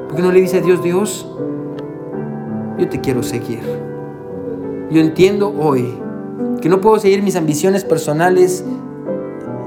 ¿Por 0.08 0.16
qué 0.16 0.22
no 0.22 0.32
le 0.32 0.40
dice 0.40 0.58
a 0.58 0.60
Dios, 0.60 0.82
Dios, 0.82 1.30
yo 2.76 2.88
te 2.88 3.00
quiero 3.00 3.22
seguir? 3.22 3.60
Yo 4.90 5.00
entiendo 5.00 5.54
hoy 5.56 5.94
que 6.60 6.68
no 6.68 6.80
puedo 6.80 6.98
seguir 6.98 7.22
mis 7.22 7.36
ambiciones 7.36 7.84
personales 7.84 8.64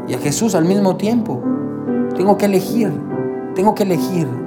y 0.10 0.14
a 0.14 0.18
Jesús 0.18 0.56
al 0.56 0.66
mismo 0.66 0.98
tiempo. 0.98 1.42
Tengo 2.18 2.38
que 2.38 2.46
elegir, 2.48 2.92
tengo 3.56 3.74
que 3.74 3.84
elegir. 3.84 4.43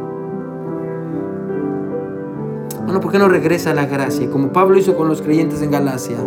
Bueno, 2.86 3.00
¿por 3.00 3.10
qué 3.10 3.18
no 3.18 3.28
regresa 3.28 3.72
a 3.72 3.74
la 3.74 3.86
gracia? 3.86 4.30
Como 4.30 4.52
Pablo 4.52 4.78
hizo 4.78 4.96
con 4.96 5.08
los 5.08 5.20
creyentes 5.20 5.60
en 5.60 5.72
Galacia. 5.72 6.18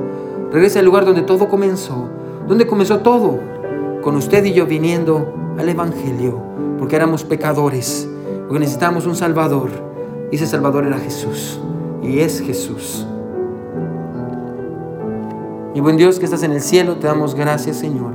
Regresa 0.51 0.79
al 0.79 0.85
lugar 0.85 1.05
donde 1.05 1.21
todo 1.21 1.47
comenzó. 1.47 2.09
¿Dónde 2.49 2.67
comenzó 2.67 2.99
todo? 2.99 3.39
Con 4.01 4.17
usted 4.17 4.43
y 4.43 4.51
yo 4.51 4.65
viniendo 4.65 5.33
al 5.57 5.69
Evangelio. 5.69 6.37
Porque 6.77 6.97
éramos 6.97 7.23
pecadores. 7.23 8.09
Porque 8.45 8.59
necesitábamos 8.59 9.05
un 9.05 9.15
Salvador. 9.15 9.69
Y 10.31 10.35
ese 10.35 10.47
Salvador 10.47 10.85
era 10.85 10.97
Jesús. 10.97 11.61
Y 12.03 12.19
es 12.19 12.41
Jesús. 12.41 13.07
Y 15.73 15.79
buen 15.79 15.95
Dios 15.95 16.19
que 16.19 16.25
estás 16.25 16.43
en 16.43 16.51
el 16.51 16.59
cielo, 16.59 16.97
te 16.97 17.07
damos 17.07 17.35
gracias, 17.35 17.77
Señor, 17.77 18.11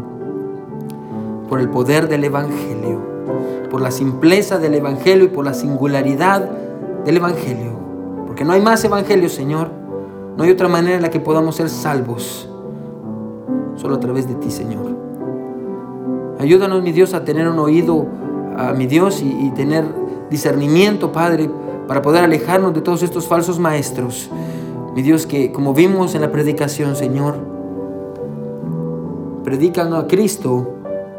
por 1.49 1.61
el 1.61 1.71
poder 1.71 2.09
del 2.09 2.25
Evangelio, 2.25 3.01
por 3.71 3.81
la 3.81 3.91
simpleza 3.91 4.59
del 4.59 4.75
Evangelio 4.75 5.25
y 5.25 5.29
por 5.29 5.47
la 5.47 5.55
singularidad 5.55 6.51
del 7.07 7.17
Evangelio. 7.17 7.84
Porque 8.35 8.45
no 8.45 8.53
hay 8.53 8.61
más 8.61 8.85
Evangelio, 8.85 9.29
Señor. 9.29 9.71
No 10.37 10.43
hay 10.43 10.51
otra 10.51 10.67
manera 10.67 10.97
en 10.97 11.03
la 11.03 11.09
que 11.09 11.21
podamos 11.21 11.55
ser 11.55 11.69
salvos. 11.71 12.49
Solo 13.77 13.95
a 13.95 14.01
través 14.01 14.27
de 14.27 14.35
ti, 14.35 14.51
Señor. 14.51 14.87
Ayúdanos, 16.41 16.83
mi 16.83 16.91
Dios, 16.91 17.15
a 17.15 17.25
tener 17.25 17.47
un 17.47 17.61
oído 17.61 18.09
a 18.57 18.73
mi 18.73 18.89
Dios 18.89 19.23
y, 19.23 19.29
y 19.29 19.51
tener 19.53 19.85
discernimiento, 20.31 21.13
Padre, 21.13 21.49
para 21.87 22.03
poder 22.03 22.25
alejarnos 22.25 22.75
de 22.75 22.81
todos 22.81 23.05
estos 23.05 23.29
falsos 23.29 23.61
maestros. 23.61 24.29
Mi 24.97 25.03
Dios, 25.03 25.29
que 25.29 25.53
como 25.53 25.73
vimos 25.73 26.17
en 26.17 26.23
la 26.23 26.33
predicación, 26.33 26.97
Señor, 26.97 27.37
predican 29.45 29.95
a 29.95 30.09
Cristo, 30.09 30.75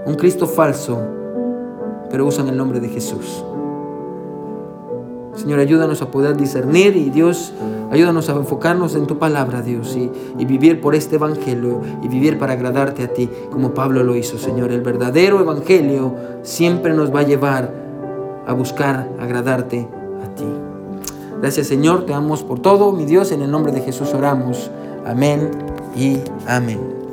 un 0.06 0.16
Cristo 0.16 0.48
falso, 0.48 1.00
pero 2.12 2.26
usan 2.26 2.50
el 2.50 2.58
nombre 2.58 2.82
de 2.82 2.90
Jesús. 2.90 3.42
Señor, 5.36 5.60
ayúdanos 5.60 6.02
a 6.02 6.12
poder 6.12 6.38
discernir 6.38 6.96
y 6.96 7.10
Dios, 7.10 7.54
ayúdanos 7.92 8.30
a 8.30 8.34
enfocarnos 8.34 8.96
en 8.96 9.06
tu 9.06 9.18
palabra, 9.20 9.62
Dios, 9.62 9.96
y, 9.96 10.46
vivir 10.46 10.82
por 10.82 10.96
este 10.96 11.16
evangelio 11.16 11.82
y 12.02 12.08
vivir 12.08 12.40
para 12.40 12.54
agradarte 12.54 13.04
a 13.04 13.08
ti, 13.08 13.30
como 13.52 13.74
Pablo 13.74 14.04
lo 14.04 14.16
hizo, 14.16 14.38
Señor. 14.38 14.72
El 14.72 14.82
verdadero 14.82 15.40
evangelio 15.40 16.16
siempre 16.44 16.94
nos 16.94 17.14
va 17.14 17.22
a 17.22 17.24
llevar 17.24 17.74
a 18.48 18.54
buscar 18.54 19.10
agradarte 19.20 19.88
a 20.24 20.36
ti. 20.36 20.48
Gracias, 21.42 21.68
Señor, 21.68 22.06
te 22.06 22.14
damos 22.14 22.44
por 22.44 22.60
todo, 22.60 22.92
mi 22.92 23.06
Dios, 23.06 23.32
en 23.32 23.42
el 23.42 23.52
nombre 23.52 23.72
de 23.72 23.82
Jesús 23.82 24.14
oramos. 24.14 24.72
Amén 25.06 25.52
y 25.96 26.20
amén. 26.48 27.05